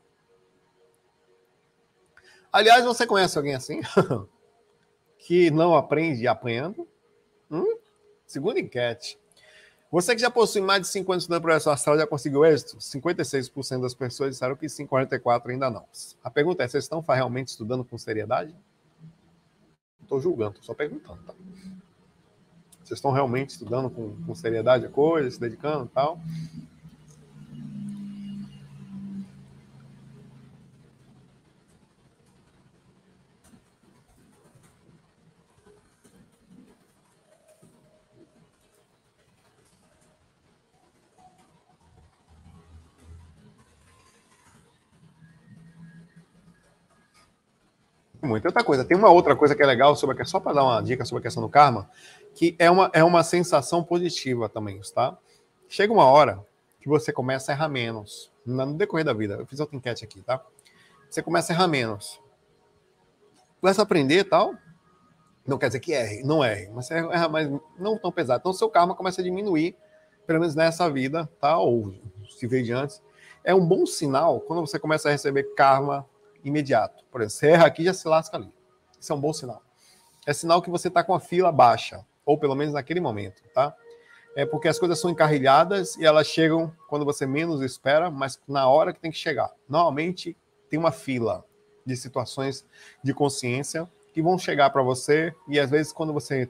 Aliás, 2.51 2.83
você 2.83 3.07
conhece 3.07 3.37
alguém 3.37 3.55
assim? 3.55 3.79
que 5.17 5.49
não 5.49 5.73
aprende 5.77 6.27
apanhando? 6.27 6.85
Hum? 7.49 7.77
Segunda 8.27 8.59
enquete. 8.59 9.17
Você 9.91 10.15
que 10.15 10.21
já 10.21 10.31
possui 10.31 10.61
mais 10.61 10.81
de 10.81 10.87
5 10.87 11.11
anos 11.11 11.23
estudando 11.23 11.41
projeção 11.41 11.71
astral 11.71 11.97
já 11.97 12.07
conseguiu 12.07 12.43
êxito? 12.43 12.77
56% 12.77 13.81
das 13.81 13.93
pessoas 13.93 14.31
disseram 14.31 14.55
que 14.55 14.67
sim, 14.67 14.85
44% 14.85 15.49
ainda 15.49 15.69
não. 15.69 15.85
A 16.23 16.29
pergunta 16.29 16.63
é: 16.63 16.67
vocês 16.67 16.83
estão 16.83 16.99
realmente 17.01 17.49
estudando 17.49 17.83
com 17.85 17.97
seriedade? 17.97 18.51
Não 18.51 20.03
estou 20.03 20.19
julgando, 20.19 20.51
estou 20.51 20.63
só 20.65 20.73
perguntando. 20.73 21.21
Tá? 21.23 21.33
Vocês 22.83 22.97
estão 22.97 23.11
realmente 23.11 23.51
estudando 23.51 23.89
com, 23.89 24.15
com 24.25 24.35
seriedade 24.35 24.85
a 24.85 24.89
coisa, 24.89 25.31
se 25.31 25.39
dedicando 25.39 25.85
e 25.85 25.89
tal? 25.89 26.19
Muito. 48.25 48.45
Outra 48.45 48.63
coisa, 48.63 48.83
tem 48.83 48.97
uma 48.97 49.09
outra 49.09 49.35
coisa 49.35 49.55
que 49.55 49.63
é 49.63 49.65
legal 49.65 49.95
sobre 49.95 50.21
a, 50.21 50.25
só 50.25 50.39
para 50.39 50.53
dar 50.53 50.63
uma 50.63 50.81
dica 50.81 51.05
sobre 51.05 51.19
a 51.19 51.23
questão 51.23 51.41
do 51.41 51.49
karma, 51.49 51.89
que 52.33 52.55
é 52.59 52.69
uma, 52.69 52.89
é 52.93 53.03
uma 53.03 53.23
sensação 53.23 53.83
positiva 53.83 54.49
também, 54.49 54.81
tá? 54.93 55.17
Chega 55.69 55.93
uma 55.93 56.05
hora 56.05 56.45
que 56.81 56.89
você 56.89 57.13
começa 57.13 57.51
a 57.51 57.55
errar 57.55 57.69
menos 57.69 58.31
no 58.45 58.73
decorrer 58.73 59.05
da 59.05 59.13
vida. 59.13 59.35
Eu 59.35 59.45
fiz 59.45 59.59
outra 59.59 59.75
enquete 59.75 60.03
aqui, 60.03 60.21
tá? 60.21 60.41
Você 61.09 61.21
começa 61.21 61.51
a 61.51 61.55
errar 61.55 61.67
menos. 61.67 62.19
Começa 63.61 63.81
a 63.81 63.83
aprender 63.83 64.25
tal. 64.25 64.53
Não 65.47 65.57
quer 65.57 65.67
dizer 65.67 65.79
que 65.79 65.93
erre, 65.93 66.23
não 66.23 66.43
erre, 66.43 66.69
mas 66.73 66.87
você 66.87 66.95
erra 66.95 67.29
mais, 67.29 67.49
não 67.79 67.97
tão 67.97 68.11
pesado. 68.11 68.39
Então, 68.39 68.51
seu 68.51 68.69
karma 68.69 68.95
começa 68.95 69.21
a 69.21 69.23
diminuir, 69.23 69.75
pelo 70.25 70.39
menos 70.39 70.55
nessa 70.55 70.89
vida, 70.89 71.29
tá? 71.39 71.57
Ou 71.57 71.93
se 72.29 72.47
veio 72.47 72.63
de 72.63 72.73
antes. 72.73 73.01
É 73.43 73.53
um 73.53 73.63
bom 73.63 73.85
sinal 73.85 74.41
quando 74.41 74.61
você 74.61 74.79
começa 74.79 75.07
a 75.07 75.11
receber 75.11 75.43
karma 75.55 76.05
imediato. 76.45 77.03
Por 77.11 77.21
exemplo, 77.21 77.37
você 77.37 77.47
erra 77.49 77.65
aqui 77.65 77.83
já 77.83 77.93
se 77.93 78.07
lasca 78.07 78.37
ali. 78.37 78.53
Isso 78.99 79.11
é 79.11 79.15
um 79.15 79.19
bom 79.19 79.33
sinal. 79.33 79.61
É 80.25 80.31
sinal 80.31 80.61
que 80.61 80.69
você 80.69 80.87
está 80.87 81.03
com 81.03 81.13
a 81.13 81.19
fila 81.19 81.51
baixa 81.51 82.05
ou 82.25 82.37
pelo 82.37 82.55
menos 82.55 82.73
naquele 82.73 82.99
momento, 82.99 83.43
tá? 83.53 83.75
É 84.35 84.45
porque 84.45 84.67
as 84.67 84.79
coisas 84.79 84.99
são 84.99 85.09
encarrilhadas 85.09 85.95
e 85.95 86.05
elas 86.05 86.27
chegam 86.27 86.73
quando 86.89 87.05
você 87.05 87.25
menos 87.25 87.61
espera, 87.61 88.09
mas 88.09 88.39
na 88.47 88.67
hora 88.67 88.91
que 88.93 88.99
tem 88.99 89.11
que 89.11 89.17
chegar. 89.17 89.51
Normalmente 89.69 90.35
tem 90.69 90.79
uma 90.79 90.91
fila 90.91 91.45
de 91.85 91.95
situações 91.95 92.65
de 93.03 93.13
consciência 93.13 93.87
que 94.13 94.21
vão 94.21 94.37
chegar 94.37 94.71
para 94.71 94.81
você 94.81 95.33
e 95.47 95.59
às 95.59 95.69
vezes 95.69 95.93
quando 95.93 96.11
você 96.11 96.49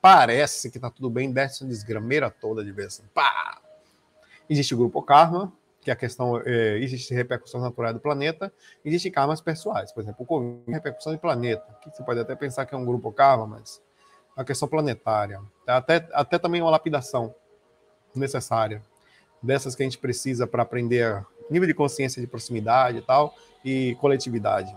parece 0.00 0.70
que 0.70 0.78
tá 0.78 0.90
tudo 0.90 1.08
bem, 1.08 1.30
desce 1.30 1.62
uma 1.62 1.70
desgrameira 1.70 2.30
toda 2.30 2.64
de 2.64 2.72
vez 2.72 2.88
assim, 2.88 3.04
pá! 3.14 3.60
Existe 4.50 4.74
o 4.74 4.76
grupo 4.76 5.00
karma, 5.00 5.52
que 5.82 5.90
é 5.90 5.92
a 5.92 5.96
questão 5.96 6.40
é, 6.44 6.78
existe 6.78 7.12
repercussões 7.12 7.62
naturais 7.62 7.92
do 7.92 8.00
planeta, 8.00 8.52
existe 8.84 9.10
karmas 9.10 9.40
pessoais, 9.40 9.92
por 9.92 10.02
exemplo, 10.02 10.22
o 10.22 10.26
Covid, 10.26 10.72
repercussão 10.72 11.12
de 11.12 11.18
planeta, 11.18 11.66
que 11.82 11.90
você 11.90 12.02
pode 12.02 12.20
até 12.20 12.34
pensar 12.34 12.64
que 12.64 12.74
é 12.74 12.78
um 12.78 12.86
grupo 12.86 13.12
karma, 13.12 13.46
mas 13.46 13.82
a 14.36 14.44
questão 14.44 14.68
planetária, 14.68 15.40
até, 15.66 16.08
até 16.12 16.38
também 16.38 16.62
uma 16.62 16.70
lapidação 16.70 17.34
necessária, 18.14 18.80
dessas 19.42 19.74
que 19.74 19.82
a 19.82 19.86
gente 19.86 19.98
precisa 19.98 20.46
para 20.46 20.62
aprender 20.62 21.26
nível 21.52 21.66
de 21.66 21.74
consciência 21.74 22.20
de 22.20 22.26
proximidade 22.26 22.98
e 22.98 23.02
tal, 23.02 23.34
e 23.64 23.96
coletividade. 24.00 24.74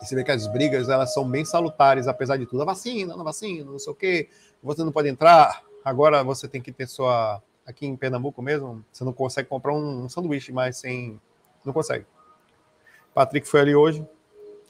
E 0.00 0.06
você 0.06 0.14
vê 0.14 0.24
que 0.24 0.30
as 0.30 0.46
brigas, 0.46 0.88
elas 0.88 1.14
são 1.14 1.28
bem 1.28 1.44
salutares, 1.44 2.06
apesar 2.06 2.36
de 2.36 2.46
tudo. 2.46 2.62
A 2.62 2.66
vacina, 2.66 3.14
a 3.14 3.22
vacina, 3.22 3.70
não 3.70 3.78
sei 3.78 3.92
o 3.92 3.96
quê, 3.96 4.28
você 4.62 4.82
não 4.84 4.92
pode 4.92 5.08
entrar, 5.08 5.62
agora 5.84 6.22
você 6.22 6.48
tem 6.48 6.60
que 6.60 6.72
ter 6.72 6.86
sua... 6.86 7.42
Aqui 7.68 7.86
em 7.86 7.94
Pernambuco 7.94 8.40
mesmo, 8.40 8.82
você 8.90 9.04
não 9.04 9.12
consegue 9.12 9.46
comprar 9.46 9.74
um 9.74 10.08
sanduíche 10.08 10.50
mais 10.52 10.78
sem... 10.78 11.20
Não 11.62 11.72
consegue. 11.72 12.06
Patrick 13.14 13.46
foi 13.46 13.60
ali 13.60 13.74
hoje, 13.74 14.06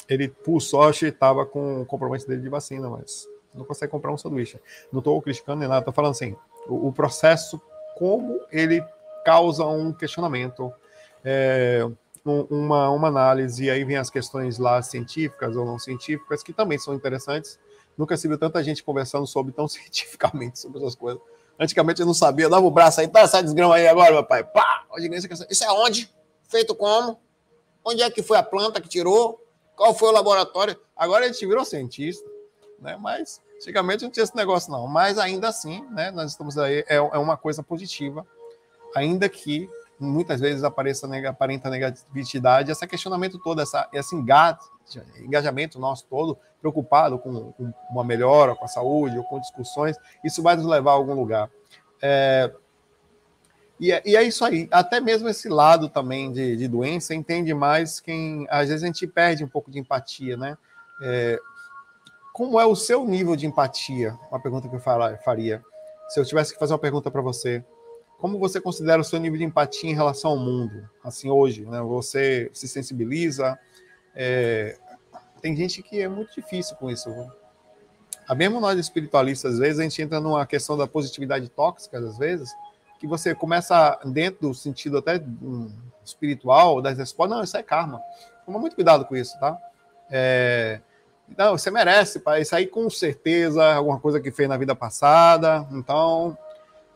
ele, 0.08 0.26
por 0.26 0.61
sorte, 0.61 1.06
estava 1.06 1.46
com 1.46 1.82
o 1.82 1.87
compromisso 1.87 2.26
dele 2.26 2.42
de 2.42 2.48
vacina, 2.48 2.90
mas 2.90 3.28
não 3.54 3.64
consegue 3.64 3.92
comprar 3.92 4.11
um 4.11 4.18
sanduíche. 4.18 4.58
Não 4.90 4.98
estou 4.98 5.22
criticando 5.22 5.61
nem 5.61 5.68
nada, 5.68 5.80
estou 5.80 5.94
falando 5.94 6.12
assim, 6.12 6.34
o, 6.66 6.88
o, 6.88 6.92
processo, 6.92 7.61
como 7.96 8.40
ele 8.50 8.82
causa 9.24 9.64
um 9.64 9.92
questionamento, 9.92 10.72
é, 11.24 11.87
um, 12.24 12.40
uma, 12.50 12.90
uma 12.90 13.08
análise, 13.08 13.64
e 13.64 13.70
aí 13.70 13.84
vem 13.84 13.96
as 13.96 14.11
questões 14.11 14.58
lá 14.58 14.82
científicas 14.82 15.54
ou 15.54 15.64
não 15.64 15.78
científicas, 15.78 16.42
que 16.42 16.52
também 16.52 16.78
são 16.78 16.94
interessantes. 16.94 17.61
Nunca 17.96 18.16
se 18.16 18.26
viu 18.26 18.38
tanta 18.38 18.64
gente 18.64 18.82
conversando 18.82 19.26
sobre 19.26 19.52
tão 19.52 19.68
cientificamente 19.68 20.58
sobre 20.58 20.78
essas 20.78 20.94
coisas. 20.94 21.20
Antigamente 21.59 22.01
eu 22.01 22.07
não 22.07 22.14
sabia, 22.14 22.49
dava 22.49 22.64
o 22.64 22.71
braço 22.71 23.01
aí, 23.01 23.09
tá 23.09 23.21
essa 23.21 23.42
desgrama 23.42 23.75
aí 23.75 23.88
agora, 23.88 24.12
meu 24.12 24.25
pai. 24.25 24.44
Pá! 24.44 24.85
Isso 25.51 25.64
é 25.64 25.71
onde? 25.73 26.09
Feito 26.49 26.75
como? 26.75 27.21
Onde 27.85 28.03
é 28.03 28.11
que 28.11 28.23
foi 28.23 28.38
a 28.38 28.42
planta 28.42 28.81
que 28.81 28.88
tirou? 28.88 29.42
Qual 29.75 29.94
foi 29.94 30.09
o 30.09 30.12
laboratório? 30.12 30.79
Agora 30.97 31.25
a 31.25 31.29
gente 31.29 31.44
virou 31.47 31.64
cientista, 31.64 32.29
né? 32.79 32.97
Mas 33.01 33.40
antigamente 33.57 34.05
não 34.05 34.11
tinha 34.11 34.25
esse 34.25 34.37
negócio, 34.37 34.71
não. 34.71 34.87
Mas 34.87 35.18
ainda 35.18 35.49
assim, 35.49 35.85
né? 35.90 36.11
Nós 36.11 36.31
estamos 36.31 36.57
aí, 36.59 36.85
é, 36.88 36.97
é 36.97 37.18
uma 37.18 37.37
coisa 37.37 37.62
positiva, 37.62 38.27
ainda 38.94 39.29
que 39.29 39.68
muitas 39.98 40.40
vezes 40.40 40.64
apareça 40.64 41.08
aparenta 41.28 41.68
negatividade, 41.70 42.70
esse 42.70 42.87
questionamento 42.87 43.38
todo, 43.38 43.61
essa, 43.61 43.88
esse 43.92 44.14
engajamento 45.20 45.78
nosso 45.78 46.06
todo, 46.06 46.38
preocupado 46.61 47.18
com, 47.18 47.52
com, 47.52 47.72
uma 47.90 48.04
melhora, 48.04 48.54
com 48.54 48.64
a 48.64 48.68
saúde, 48.68 49.18
ou 49.18 49.24
com 49.24 49.40
discussões, 49.40 49.96
isso 50.24 50.42
vai 50.42 50.56
nos 50.56 50.66
levar 50.66 50.92
a 50.92 50.94
algum 50.94 51.14
lugar. 51.14 51.50
É, 52.02 52.52
e, 53.80 53.92
é, 53.92 54.02
e, 54.04 54.16
é, 54.16 54.22
isso 54.22 54.44
aí. 54.44 54.68
Até 54.70 55.00
mesmo 55.00 55.28
esse 55.28 55.48
lado 55.48 55.88
também 55.88 56.32
de, 56.32 56.56
de, 56.56 56.66
doença 56.66 57.14
entende 57.14 57.54
mais 57.54 58.00
quem. 58.00 58.46
Às 58.50 58.68
vezes 58.68 58.82
a 58.82 58.87
gente 58.87 59.06
perde 59.06 59.44
um 59.44 59.48
pouco 59.48 59.70
de 59.70 59.78
empatia, 59.78 60.37
né? 60.37 60.58
É, 61.02 61.38
como 62.32 62.58
é 62.58 62.66
o 62.66 62.74
seu 62.74 63.04
nível 63.04 63.37
de 63.37 63.46
empatia? 63.46 64.16
Uma 64.30 64.40
pergunta 64.40 64.68
que 64.68 64.74
eu 64.74 64.80
faria. 64.80 65.62
Se 66.08 66.18
eu 66.18 66.24
tivesse 66.24 66.52
que 66.52 66.58
fazer 66.58 66.72
uma 66.72 66.78
pergunta 66.78 67.11
para 67.11 67.20
você, 67.20 67.64
como 68.18 68.38
você 68.38 68.61
considera 68.61 69.00
o 69.00 69.04
seu 69.04 69.18
nível 69.18 69.38
de 69.38 69.44
empatia 69.44 69.90
em 69.90 69.94
relação 69.94 70.33
ao 70.33 70.37
mundo? 70.37 70.88
Assim, 71.04 71.31
hoje, 71.31 71.64
né? 71.64 71.81
Você 71.81 72.50
se 72.52 72.66
sensibiliza? 72.66 73.59
É, 74.14 74.76
tem 75.40 75.57
gente 75.57 75.83
que 75.83 76.00
é 76.00 76.09
muito 76.09 76.35
difícil 76.35 76.76
com 76.76 76.90
isso. 76.90 77.09
A 78.28 78.35
mesmo 78.35 78.61
nós 78.61 78.78
espiritualistas, 78.78 79.54
às 79.54 79.59
vezes, 79.59 79.78
a 79.78 79.85
gente 79.85 80.02
entra 80.02 80.20
numa 80.20 80.44
questão 80.44 80.76
da 80.76 80.87
positividade 80.87 81.48
tóxica, 81.48 81.98
às 81.98 82.18
vezes, 82.18 82.50
que 82.98 83.07
você 83.07 83.35
começa, 83.35 83.98
dentro 84.04 84.48
do 84.48 84.54
sentido 84.54 84.98
até 84.98 85.16
um, 85.40 85.72
espiritual, 86.04 86.83
das 86.83 86.98
respostas, 86.98 87.37
não, 87.37 87.44
isso 87.44 87.57
é 87.57 87.62
karma. 87.62 88.02
Toma 88.44 88.59
muito 88.59 88.74
cuidado 88.74 89.04
com 89.04 89.16
isso, 89.16 89.38
tá? 89.38 89.57
É, 90.11 90.81
não, 91.37 91.57
você 91.57 91.70
merece, 91.70 92.18
pai, 92.18 92.42
isso 92.42 92.57
aí 92.57 92.66
com 92.66 92.90
certeza, 92.90 93.74
alguma 93.74 94.00
coisa 94.00 94.20
que 94.20 94.33
fez 94.33 94.48
na 94.48 94.57
vida 94.57 94.74
passada, 94.74 95.66
então 95.70 96.37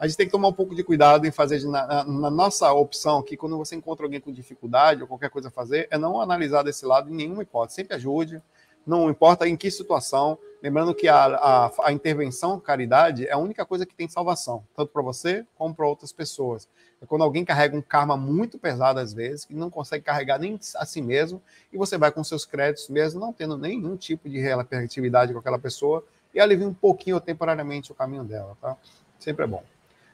a 0.02 0.08
gente 0.08 0.16
tem 0.16 0.26
que 0.26 0.32
tomar 0.32 0.48
um 0.48 0.52
pouco 0.52 0.74
de 0.74 0.82
cuidado 0.82 1.28
em 1.28 1.30
fazer 1.30 1.62
na, 1.62 2.02
na, 2.02 2.28
nossa 2.28 2.72
opção 2.72 3.20
aqui, 3.20 3.36
quando 3.36 3.56
você 3.56 3.76
encontra 3.76 4.04
alguém 4.04 4.20
com 4.20 4.32
dificuldade 4.32 5.00
ou 5.00 5.06
qualquer 5.06 5.30
coisa 5.30 5.46
a 5.46 5.50
fazer, 5.52 5.86
é 5.92 5.96
não 5.96 6.20
analisar 6.20 6.64
desse 6.64 6.84
lado 6.84 7.08
em 7.08 7.14
nenhuma 7.14 7.44
hipótese. 7.44 7.76
Sempre 7.76 7.94
ajude, 7.94 8.42
não 8.84 9.08
importa 9.08 9.46
em 9.46 9.56
que 9.56 9.70
situação. 9.70 10.36
Lembrando 10.60 10.92
que 10.92 11.06
a, 11.06 11.26
a, 11.26 11.70
a 11.84 11.92
intervenção 11.92 12.58
caridade 12.58 13.28
é 13.28 13.30
a 13.30 13.38
única 13.38 13.64
coisa 13.64 13.86
que 13.86 13.94
tem 13.94 14.08
salvação, 14.08 14.64
tanto 14.76 14.90
para 14.90 15.02
você 15.02 15.46
como 15.54 15.72
para 15.72 15.86
outras 15.86 16.10
pessoas. 16.10 16.68
É 17.00 17.06
quando 17.06 17.22
alguém 17.22 17.44
carrega 17.44 17.76
um 17.76 17.82
karma 17.82 18.16
muito 18.16 18.58
pesado, 18.58 18.98
às 18.98 19.14
vezes, 19.14 19.44
que 19.44 19.54
não 19.54 19.70
consegue 19.70 20.04
carregar 20.04 20.36
nem 20.36 20.58
a 20.78 20.84
si 20.84 21.00
mesmo, 21.00 21.40
e 21.72 21.78
você 21.78 21.96
vai 21.96 22.10
com 22.10 22.24
seus 22.24 22.44
créditos 22.44 22.88
mesmo, 22.88 23.20
não 23.20 23.32
tendo 23.32 23.56
nenhum 23.56 23.96
tipo 23.96 24.28
de 24.28 24.40
relatividade 24.40 25.32
com 25.32 25.38
aquela 25.38 25.60
pessoa, 25.60 26.04
e 26.34 26.40
alivia 26.40 26.66
um 26.66 26.74
pouquinho 26.74 27.20
temporariamente 27.20 27.92
o 27.92 27.94
caminho 27.94 28.24
dela, 28.24 28.56
tá? 28.60 28.76
Sempre 29.20 29.44
é 29.44 29.46
bom. 29.46 29.62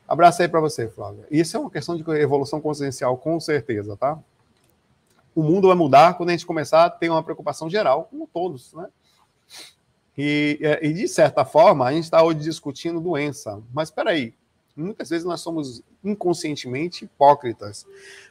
Abraço 0.09 0.41
aí 0.41 0.49
para 0.49 0.59
você, 0.59 0.89
Flávia. 0.89 1.27
Isso 1.31 1.55
é 1.55 1.61
uma 1.61 1.71
questão 1.71 1.95
de 1.95 2.11
evolução 2.13 2.63
consciencial, 2.63 3.15
com 3.19 3.39
certeza, 3.39 3.95
tá? 3.95 4.19
O 5.35 5.43
mundo 5.43 5.69
vai 5.69 5.77
mudar 5.77 6.15
quando 6.15 6.31
a 6.31 6.33
gente 6.33 6.47
começar 6.47 6.87
a 6.87 6.91
ter 6.91 7.11
uma 7.11 7.23
preocupação 7.23 7.69
geral, 7.69 8.05
como 8.05 8.27
todos, 8.27 8.73
né? 8.73 8.89
E, 10.17 10.59
é, 10.63 10.87
e 10.87 10.95
de 10.95 11.07
certa 11.07 11.45
forma, 11.45 11.85
a 11.87 11.93
gente 11.93 12.05
está 12.05 12.23
hoje 12.23 12.41
discutindo 12.41 13.01
doença. 13.01 13.63
Mas 13.73 13.89
espera 13.91 14.11
aí, 14.11 14.35
muitas 14.75 15.11
vezes 15.11 15.27
nós 15.27 15.43
somos 15.43 15.83
inconscientemente 16.03 17.05
hipócritas. 17.05 17.87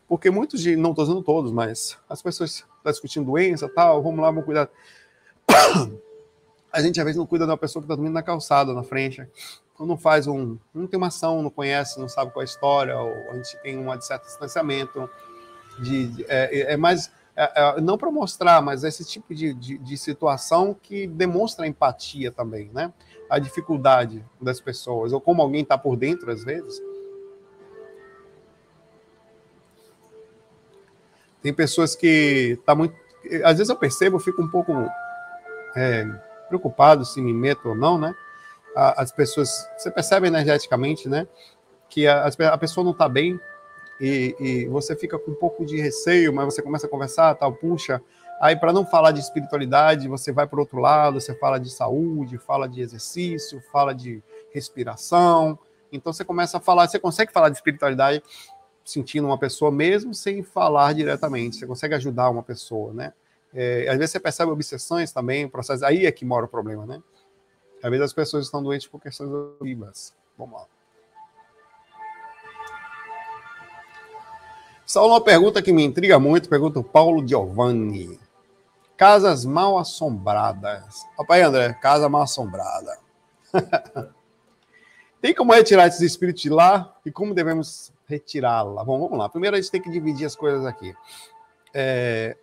Porque 0.08 0.32
muitos 0.32 0.62
de, 0.62 0.76
não 0.76 0.90
estou 0.90 1.06
dizendo 1.06 1.22
todos, 1.22 1.52
mas 1.52 1.96
as 2.10 2.24
pessoas 2.24 2.56
estão 2.56 2.68
tá 2.84 2.92
discutindo 2.92 3.28
doença, 3.28 3.70
tal, 3.70 4.02
vamos 4.02 4.20
lá, 4.20 4.32
vamos 4.32 4.46
cuidar. 4.46 4.68
A 6.74 6.82
gente 6.82 7.00
às 7.00 7.06
vezes 7.06 7.18
não 7.18 7.26
cuida 7.26 7.46
uma 7.46 7.58
pessoa 7.58 7.82
que 7.82 7.86
está 7.86 7.96
dormindo 7.96 8.14
na 8.14 8.22
calçada, 8.22 8.74
na 8.74 8.84
frente 8.84 9.26
não 9.80 9.98
faz 9.98 10.28
um, 10.28 10.58
não 10.74 10.88
tem 10.88 10.98
uma 10.98 11.08
ação, 11.08 11.44
não 11.44 11.50
conhece, 11.50 12.00
não 12.00 12.10
sabe 12.10 12.32
qual 12.32 12.42
é 12.42 12.46
a 12.46 12.46
história, 12.46 12.98
ou 12.98 13.12
a 13.32 13.36
gente 13.36 13.58
tem 13.62 13.78
um 13.78 14.02
certo 14.02 14.26
distanciamento, 14.26 15.10
de, 15.80 16.08
de 16.08 16.26
é, 16.28 16.74
é, 16.74 16.78
mais, 16.78 17.12
é, 17.36 17.52
é, 17.56 17.82
não 17.82 17.98
para 17.98 18.12
mostrar, 18.12 18.62
mas 18.62 18.84
esse 18.84 19.06
tipo 19.06 19.36
de, 19.36 19.54
de, 19.54 19.78
de, 19.78 19.98
situação 19.98 20.76
que 20.82 21.06
demonstra 21.06 21.68
empatia 21.68 22.32
também, 22.32 22.70
né? 22.74 22.92
A 23.30 23.40
dificuldade 23.40 24.26
das 24.42 24.60
pessoas, 24.60 25.14
ou 25.14 25.22
como 25.22 25.42
alguém 25.42 25.62
está 25.62 25.78
por 25.78 25.96
dentro, 25.96 26.32
às 26.32 26.44
vezes. 26.44 26.82
Tem 31.42 31.54
pessoas 31.54 31.96
que 31.96 32.60
tá 32.66 32.74
muito. 32.74 32.96
Às 33.44 33.58
vezes 33.58 33.70
eu 33.70 33.76
percebo, 33.76 34.16
eu 34.16 34.20
fico 34.20 34.42
um 34.42 34.48
pouco 34.48 34.72
é, 35.76 36.06
preocupado 36.48 37.06
se 37.06 37.22
me 37.22 37.34
meto 37.34 37.70
ou 37.70 37.76
não, 37.76 37.98
né? 37.98 38.16
As 38.78 39.12
pessoas, 39.12 39.68
você 39.76 39.90
percebe 39.90 40.28
energeticamente, 40.28 41.10
né, 41.10 41.28
que 41.90 42.08
a, 42.08 42.28
a 42.28 42.58
pessoa 42.58 42.84
não 42.84 42.92
está 42.92 43.10
bem 43.10 43.40
e, 44.00 44.36
e, 44.40 44.66
você 44.68 44.96
fica 44.96 45.18
com 45.18 45.32
um 45.32 45.36
pouco 45.36 45.66
de 45.66 45.82
receio, 45.82 46.32
mas 46.32 46.46
você 46.46 46.62
começa 46.62 46.86
a 46.86 46.90
conversar, 46.90 47.34
tal, 47.36 47.54
puxa, 47.54 48.00
aí 48.40 48.56
para 48.56 48.72
não 48.72 48.86
falar 48.86 49.12
de 49.12 49.20
espiritualidade, 49.20 50.08
você 50.08 50.32
vai 50.32 50.46
para 50.46 50.60
outro 50.60 50.80
lado, 50.80 51.20
você 51.20 51.34
fala 51.34 51.60
de 51.60 51.72
saúde, 51.72 52.38
fala 52.38 52.70
de 52.70 52.82
exercício, 52.82 53.60
fala 53.72 53.96
de 53.96 54.22
respiração, 54.54 55.58
então 55.92 56.14
você 56.14 56.24
começa 56.24 56.58
a 56.58 56.60
falar, 56.60 56.88
você 56.88 57.00
consegue 57.00 57.34
falar 57.34 57.50
de 57.50 57.56
espiritualidade 57.56 58.22
sentindo 58.86 59.26
uma 59.26 59.38
pessoa 59.38 59.72
mesmo 59.72 60.14
sem 60.14 60.44
falar 60.44 60.94
diretamente, 60.94 61.58
você 61.58 61.66
consegue 61.66 61.96
ajudar 61.96 62.30
uma 62.30 62.44
pessoa, 62.44 62.94
né? 62.94 63.14
É, 63.54 63.88
às 63.90 63.98
vezes 63.98 64.12
você 64.12 64.20
percebe 64.20 64.52
obsessões 64.52 65.12
também, 65.12 65.48
processos, 65.48 65.82
aí 65.82 66.06
é 66.06 66.12
que 66.12 66.24
mora 66.24 66.46
o 66.46 66.48
problema, 66.48 66.86
né? 66.86 67.02
Às 67.84 67.90
vezes 67.90 68.06
as 68.06 68.14
pessoas 68.14 68.46
estão 68.46 68.64
doentes 68.64 68.88
por 68.88 69.02
questões 69.02 69.32
horríveis. 69.32 70.14
Vamos 70.38 70.60
lá. 70.60 70.66
Só 74.86 75.06
uma 75.08 75.22
pergunta 75.22 75.62
que 75.62 75.74
me 75.74 75.84
intriga 75.84 76.18
muito, 76.18 76.48
pergunta 76.48 76.80
o 76.80 76.84
Paulo 76.84 77.28
Giovanni. 77.28 78.20
Casas 78.96 79.46
mal 79.46 79.78
assombradas. 79.78 81.06
Papai 81.16 81.42
André, 81.42 81.74
casa 81.74 82.08
mal 82.08 82.22
assombrada. 82.24 82.98
tem 85.22 85.36
como 85.36 85.54
retirar 85.54 85.88
esses 85.88 86.02
espíritos 86.02 86.42
de 86.42 86.50
lá 86.50 86.96
e 87.06 87.12
como 87.12 87.34
devemos 87.34 87.92
retirá-la? 88.08 88.84
Bom, 88.84 89.00
vamos 89.00 89.18
lá. 89.18 89.30
Primeiro 89.30 89.56
a 89.56 89.62
gente 89.62 89.72
tem 89.72 89.82
que 89.82 89.92
dividir 89.92 90.26
as 90.26 90.36
coisas 90.36 90.66
aqui. 90.66 90.96
É, 91.74 92.38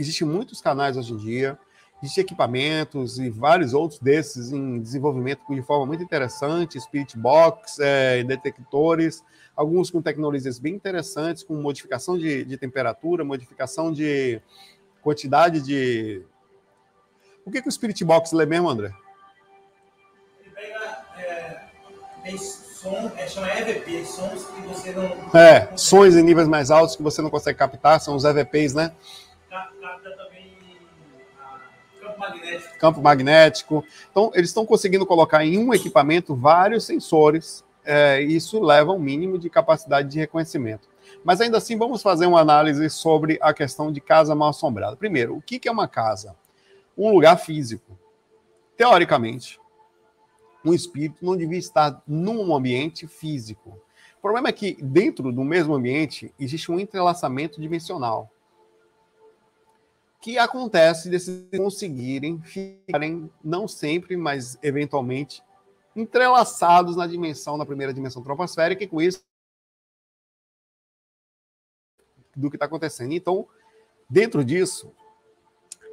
Existem 0.00 0.26
muitos 0.26 0.62
canais 0.62 0.96
hoje 0.96 1.12
em 1.12 1.16
dia 1.18 1.58
Existem 2.02 2.22
equipamentos 2.22 3.18
e 3.18 3.28
vários 3.28 3.74
outros 3.74 4.00
desses 4.00 4.52
em 4.52 4.80
desenvolvimento 4.80 5.42
de 5.50 5.60
forma 5.60 5.84
muito 5.84 6.02
interessante, 6.02 6.80
Spirit 6.80 7.16
Box, 7.18 7.78
é, 7.78 8.24
detectores, 8.24 9.22
alguns 9.54 9.90
com 9.90 10.00
tecnologias 10.00 10.58
bem 10.58 10.74
interessantes, 10.74 11.42
com 11.42 11.54
modificação 11.56 12.16
de, 12.16 12.44
de 12.46 12.56
temperatura, 12.56 13.22
modificação 13.22 13.92
de 13.92 14.40
quantidade 15.02 15.60
de... 15.60 16.22
O 17.44 17.50
que, 17.50 17.60
que 17.60 17.68
o 17.68 17.72
Spirit 17.72 18.02
Box 18.02 18.32
lê 18.32 18.46
mesmo, 18.46 18.70
André? 18.70 18.92
Ele 20.40 20.50
pega... 20.54 21.04
É, 21.18 21.60
tem 22.22 22.38
som, 22.38 23.12
é, 23.14 23.26
chama 23.28 23.48
EVP, 23.48 24.06
sons 24.06 24.46
que 24.46 24.60
você 24.62 24.92
não... 24.92 25.38
É, 25.38 25.76
sons 25.76 26.16
em 26.16 26.22
níveis 26.22 26.48
mais 26.48 26.70
altos 26.70 26.96
que 26.96 27.02
você 27.02 27.20
não 27.20 27.28
consegue 27.28 27.58
captar, 27.58 28.00
são 28.00 28.16
os 28.16 28.24
EVPs, 28.24 28.72
né? 28.72 28.92
Magnético. 32.20 32.78
Campo 32.78 33.02
magnético. 33.02 33.84
Então, 34.10 34.30
eles 34.34 34.50
estão 34.50 34.64
conseguindo 34.64 35.06
colocar 35.06 35.44
em 35.44 35.58
um 35.58 35.74
equipamento 35.74 36.34
vários 36.34 36.84
sensores, 36.84 37.64
é, 37.84 38.20
isso 38.20 38.62
leva 38.62 38.92
um 38.92 38.98
mínimo 38.98 39.38
de 39.38 39.50
capacidade 39.50 40.08
de 40.08 40.18
reconhecimento. 40.18 40.88
Mas 41.24 41.40
ainda 41.40 41.58
assim, 41.58 41.76
vamos 41.76 42.02
fazer 42.02 42.26
uma 42.26 42.40
análise 42.40 42.88
sobre 42.88 43.38
a 43.42 43.52
questão 43.52 43.90
de 43.92 44.00
casa 44.00 44.34
mal 44.34 44.50
assombrada. 44.50 44.96
Primeiro, 44.96 45.36
o 45.36 45.42
que 45.42 45.60
é 45.66 45.70
uma 45.72 45.88
casa? 45.88 46.36
Um 46.96 47.12
lugar 47.12 47.36
físico. 47.36 47.98
Teoricamente, 48.76 49.58
um 50.64 50.72
espírito 50.72 51.24
não 51.24 51.36
devia 51.36 51.58
estar 51.58 52.02
num 52.06 52.54
ambiente 52.54 53.06
físico. 53.06 53.78
O 54.18 54.20
problema 54.20 54.48
é 54.48 54.52
que 54.52 54.76
dentro 54.82 55.32
do 55.32 55.42
mesmo 55.42 55.74
ambiente 55.74 56.32
existe 56.38 56.70
um 56.70 56.78
entrelaçamento 56.78 57.60
dimensional 57.60 58.30
que 60.20 60.38
acontece 60.38 61.08
desses 61.08 61.48
conseguirem 61.56 62.40
ficarem, 62.42 63.30
não 63.42 63.66
sempre, 63.66 64.16
mas 64.16 64.58
eventualmente, 64.62 65.42
entrelaçados 65.96 66.94
na 66.94 67.06
dimensão, 67.06 67.56
na 67.56 67.64
primeira 67.64 67.92
dimensão 67.92 68.22
troposférica, 68.22 68.84
e 68.84 68.86
com 68.86 69.00
isso 69.00 69.22
do 72.36 72.50
que 72.50 72.56
está 72.56 72.66
acontecendo. 72.66 73.12
Então, 73.12 73.48
dentro 74.08 74.44
disso, 74.44 74.92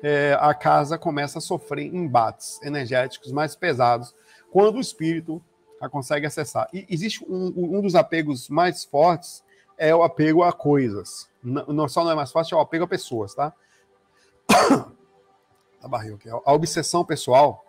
é, 0.04 0.38
a 0.40 0.54
casa 0.54 0.98
começa 0.98 1.40
a 1.40 1.42
sofrer 1.42 1.86
embates 1.86 2.62
energéticos 2.62 3.32
mais 3.32 3.56
pesados 3.56 4.14
quando 4.52 4.76
o 4.76 4.82
espírito 4.82 5.44
a 5.80 5.88
consegue 5.88 6.26
acessar. 6.26 6.68
E 6.74 6.86
existe 6.90 7.24
um, 7.28 7.78
um 7.78 7.82
dos 7.82 7.96
apegos 7.96 8.50
mais 8.50 8.84
fortes 8.84 9.44
é 9.78 9.96
o 9.96 10.04
apego 10.04 10.44
a 10.44 10.52
coisas. 10.52 11.30
Não 11.42 11.88
só 11.88 12.04
não 12.04 12.12
é 12.12 12.16
mais 12.16 12.32
forte, 12.32 12.54
é 12.54 12.58
o 12.58 12.60
apego 12.60 12.84
a 12.84 12.88
pessoas, 12.88 13.34
tá? 13.34 13.54
tá 15.82 15.88
barril 15.88 16.16
aqui. 16.16 16.30
A 16.30 16.54
obsessão 16.54 17.04
pessoal 17.06 17.64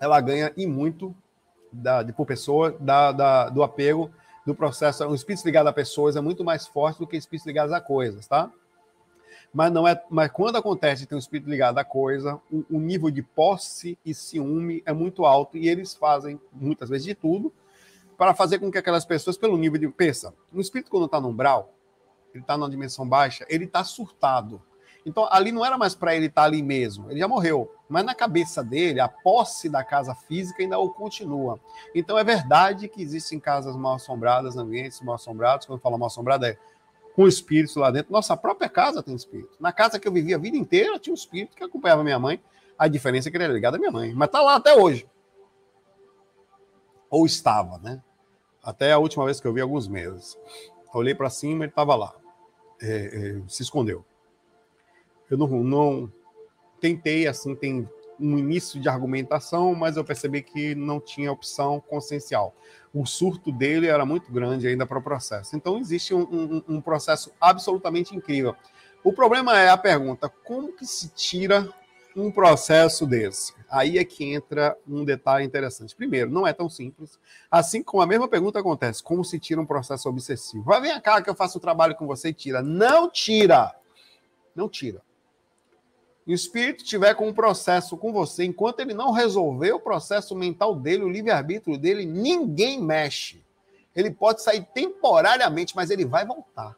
ela 0.00 0.20
ganha 0.20 0.52
e 0.56 0.66
muito 0.66 1.14
da, 1.72 2.02
de, 2.02 2.12
por 2.12 2.26
pessoa 2.26 2.72
da, 2.72 3.12
da, 3.12 3.48
do 3.48 3.62
apego 3.62 4.10
do 4.44 4.54
processo. 4.54 5.04
O 5.06 5.14
espírito 5.14 5.44
ligado 5.44 5.68
a 5.68 5.72
pessoas 5.72 6.16
é 6.16 6.20
muito 6.20 6.44
mais 6.44 6.66
forte 6.66 6.98
do 6.98 7.06
que 7.06 7.16
espíritos 7.16 7.46
ligados 7.46 7.72
a 7.72 7.80
coisas, 7.80 8.26
tá? 8.26 8.50
Mas 9.52 9.72
não 9.72 9.86
é, 9.88 10.02
mas 10.10 10.30
quando 10.30 10.56
acontece 10.56 11.06
ter 11.06 11.14
um 11.14 11.18
espírito 11.18 11.48
ligado 11.48 11.78
a 11.78 11.84
coisa, 11.84 12.40
o, 12.50 12.64
o, 12.70 12.78
nível 12.78 13.10
de 13.10 13.22
posse 13.22 13.98
e 14.04 14.12
ciúme 14.12 14.82
é 14.84 14.92
muito 14.92 15.24
alto 15.24 15.56
e 15.56 15.68
eles 15.68 15.94
fazem 15.94 16.38
muitas 16.52 16.88
vezes 16.90 17.06
de 17.06 17.14
tudo 17.14 17.52
para 18.16 18.34
fazer 18.34 18.58
com 18.58 18.70
que 18.70 18.78
aquelas 18.78 19.04
pessoas, 19.04 19.36
pelo 19.36 19.56
nível 19.56 19.78
de 19.78 19.88
pensa, 19.88 20.34
um 20.52 20.60
espírito 20.60 20.90
quando 20.90 21.06
está 21.06 21.20
no 21.20 21.28
umbral, 21.28 21.72
ele 22.34 22.42
está 22.42 22.56
numa 22.56 22.68
dimensão 22.68 23.08
baixa, 23.08 23.46
ele 23.48 23.64
está 23.64 23.82
surtado. 23.84 24.60
Então, 25.06 25.28
ali 25.30 25.52
não 25.52 25.64
era 25.64 25.78
mais 25.78 25.94
para 25.94 26.16
ele 26.16 26.26
estar 26.26 26.42
tá 26.42 26.46
ali 26.48 26.60
mesmo, 26.64 27.08
ele 27.08 27.20
já 27.20 27.28
morreu. 27.28 27.72
Mas 27.88 28.04
na 28.04 28.12
cabeça 28.12 28.64
dele, 28.64 28.98
a 28.98 29.06
posse 29.06 29.68
da 29.68 29.84
casa 29.84 30.12
física 30.16 30.60
ainda 30.60 30.80
o 30.80 30.90
continua. 30.90 31.60
Então, 31.94 32.18
é 32.18 32.24
verdade 32.24 32.88
que 32.88 33.00
existem 33.00 33.38
casas 33.38 33.76
mal 33.76 33.94
assombradas, 33.94 34.56
ambientes 34.56 35.00
mal 35.00 35.14
assombrados. 35.14 35.64
Quando 35.64 35.78
fala 35.78 35.96
mal 35.96 36.08
assombrado, 36.08 36.44
é 36.44 36.58
com 37.14 37.28
espíritos 37.28 37.76
lá 37.76 37.92
dentro. 37.92 38.12
Nossa 38.12 38.36
própria 38.36 38.68
casa 38.68 39.00
tem 39.00 39.14
espírito. 39.14 39.56
Na 39.60 39.72
casa 39.72 40.00
que 40.00 40.08
eu 40.08 40.12
vivia 40.12 40.34
a 40.34 40.40
vida 40.40 40.56
inteira, 40.56 40.98
tinha 40.98 41.12
um 41.12 41.16
espírito 41.16 41.56
que 41.56 41.62
acompanhava 41.62 42.02
minha 42.02 42.18
mãe. 42.18 42.42
A 42.76 42.88
diferença 42.88 43.28
é 43.28 43.30
que 43.30 43.36
ele 43.36 43.44
era 43.44 43.52
ligado 43.52 43.76
à 43.76 43.78
minha 43.78 43.92
mãe. 43.92 44.12
Mas 44.12 44.26
está 44.26 44.42
lá 44.42 44.56
até 44.56 44.74
hoje. 44.74 45.08
Ou 47.08 47.24
estava, 47.24 47.78
né? 47.78 48.02
Até 48.60 48.90
a 48.90 48.98
última 48.98 49.24
vez 49.24 49.40
que 49.40 49.46
eu 49.46 49.52
vi, 49.52 49.60
alguns 49.60 49.86
meses. 49.86 50.36
olhei 50.92 51.14
para 51.14 51.30
cima, 51.30 51.62
ele 51.62 51.70
estava 51.70 51.94
lá. 51.94 52.12
É, 52.82 53.38
é, 53.38 53.48
se 53.48 53.62
escondeu 53.62 54.04
eu 55.30 55.36
não, 55.36 55.48
não 55.48 56.12
tentei, 56.80 57.26
assim, 57.26 57.54
tem 57.54 57.88
um 58.18 58.38
início 58.38 58.80
de 58.80 58.88
argumentação, 58.88 59.74
mas 59.74 59.96
eu 59.96 60.04
percebi 60.04 60.42
que 60.42 60.74
não 60.74 61.00
tinha 61.00 61.32
opção 61.32 61.80
consciencial. 61.80 62.54
O 62.92 63.04
surto 63.04 63.52
dele 63.52 63.86
era 63.86 64.06
muito 64.06 64.32
grande 64.32 64.66
ainda 64.66 64.86
para 64.86 64.98
o 64.98 65.02
processo. 65.02 65.54
Então, 65.56 65.78
existe 65.78 66.14
um, 66.14 66.22
um, 66.22 66.62
um, 66.76 66.80
processo 66.80 67.32
absolutamente 67.40 68.16
incrível. 68.16 68.56
O 69.04 69.12
problema 69.12 69.58
é 69.58 69.68
a 69.68 69.76
pergunta: 69.76 70.28
como 70.28 70.72
que 70.72 70.86
se 70.86 71.08
tira 71.10 71.68
um 72.16 72.30
processo 72.30 73.06
desse? 73.06 73.54
Aí 73.68 73.98
é 73.98 74.04
que 74.04 74.24
entra 74.32 74.76
um 74.88 75.04
detalhe 75.04 75.44
interessante. 75.44 75.94
Primeiro, 75.94 76.30
não 76.30 76.46
é 76.46 76.52
tão 76.52 76.70
simples. 76.70 77.18
Assim 77.50 77.82
como 77.82 78.02
a 78.02 78.06
mesma 78.06 78.28
pergunta 78.28 78.58
acontece: 78.58 79.02
como 79.02 79.24
se 79.24 79.38
tira 79.38 79.60
um 79.60 79.66
processo 79.66 80.08
obsessivo? 80.08 80.64
Vai, 80.64 80.80
vem 80.80 81.00
cá 81.00 81.20
que 81.20 81.28
eu 81.28 81.34
faço 81.34 81.58
o 81.58 81.60
trabalho 81.60 81.94
com 81.94 82.06
você 82.06 82.30
e 82.30 82.34
tira. 82.34 82.62
Não 82.62 83.10
tira! 83.10 83.74
Não 84.54 84.70
tira 84.70 85.02
e 86.26 86.32
o 86.32 86.34
espírito 86.34 86.82
tiver 86.82 87.14
com 87.14 87.28
um 87.28 87.32
processo 87.32 87.96
com 87.96 88.12
você, 88.12 88.44
enquanto 88.44 88.80
ele 88.80 88.92
não 88.92 89.12
resolver 89.12 89.72
o 89.72 89.80
processo 89.80 90.34
mental 90.34 90.74
dele, 90.74 91.04
o 91.04 91.08
livre-arbítrio 91.08 91.78
dele, 91.78 92.04
ninguém 92.04 92.82
mexe. 92.82 93.44
Ele 93.94 94.10
pode 94.10 94.42
sair 94.42 94.66
temporariamente, 94.74 95.76
mas 95.76 95.90
ele 95.90 96.04
vai 96.04 96.26
voltar. 96.26 96.76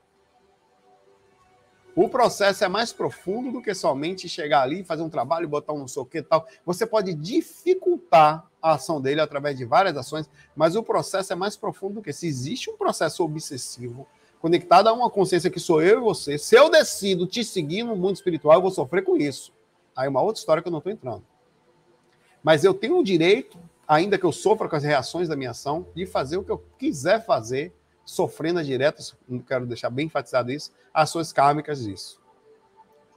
O 1.96 2.08
processo 2.08 2.62
é 2.62 2.68
mais 2.68 2.92
profundo 2.92 3.50
do 3.50 3.62
que 3.62 3.74
somente 3.74 4.28
chegar 4.28 4.62
ali, 4.62 4.84
fazer 4.84 5.02
um 5.02 5.11
trabalho, 5.11 5.48
botar 5.48 5.72
um 5.72 5.78
não 5.78 5.88
sei 5.88 6.02
o 6.02 6.06
que 6.06 6.22
tal. 6.22 6.46
Você 6.64 6.87
pode 6.87 7.12
dificultar 7.12 8.46
a 8.62 8.74
ação 8.74 9.00
dele 9.00 9.20
através 9.20 9.56
de 9.56 9.64
várias 9.64 9.96
ações, 9.96 10.30
mas 10.54 10.76
o 10.76 10.82
processo 10.82 11.32
é 11.32 11.37
mais 11.37 11.56
profundo 11.56 11.94
do 11.94 12.02
que 12.02 12.12
se 12.12 12.28
existe 12.28 12.70
um 12.70 12.76
processo 12.76 13.24
obsessivo, 13.24 14.06
conectada 14.40 14.90
a 14.90 14.92
uma 14.92 15.11
consciência 15.11 15.51
que 15.51 15.61
sou 15.61 15.83
eu 15.83 15.98
e 15.98 16.03
você. 16.03 16.38
Se 16.38 16.57
eu 16.57 16.70
decido 16.70 17.27
te 17.27 17.44
seguir 17.44 17.83
no 17.83 17.96
mundo 17.96 18.16
espiritual, 18.16 18.57
eu 18.57 18.62
vou 18.62 18.70
sofrer 18.70 19.03
com 19.03 19.16
isso. 19.16 19.53
Aí 19.96 20.07
é 20.07 20.09
uma 20.09 20.22
outra 20.22 20.38
história 20.38 20.62
que 20.62 20.68
eu 20.68 20.72
não 20.72 20.79
estou 20.79 20.92
entrando. 20.92 21.24
Mas 22.42 22.64
eu 22.64 22.72
tenho 22.72 22.98
o 22.98 23.05
direito, 23.05 23.59
ainda 23.87 24.16
que 24.16 24.24
eu 24.24 24.33
sofra 24.33 24.68
com 24.68 24.77
as 24.77 24.85
reações 24.85 25.29
da 25.29 25.37
minha 25.37 25.51
ação, 25.51 25.87
de 25.94 26.07
fazer 26.07 26.37
o 26.37 26.44
que 26.44 26.51
eu 26.51 26.59
quiser 26.79 27.24
fazer, 27.24 27.74
sofrendo 28.05 28.62
diretas, 28.62 29.14
quero 29.46 29.66
deixar 29.66 29.90
bem 29.90 30.07
enfatizado 30.07 30.51
isso, 30.53 30.72
ações 30.94 31.33
kármicas 31.33 31.83
disso. 31.83 32.18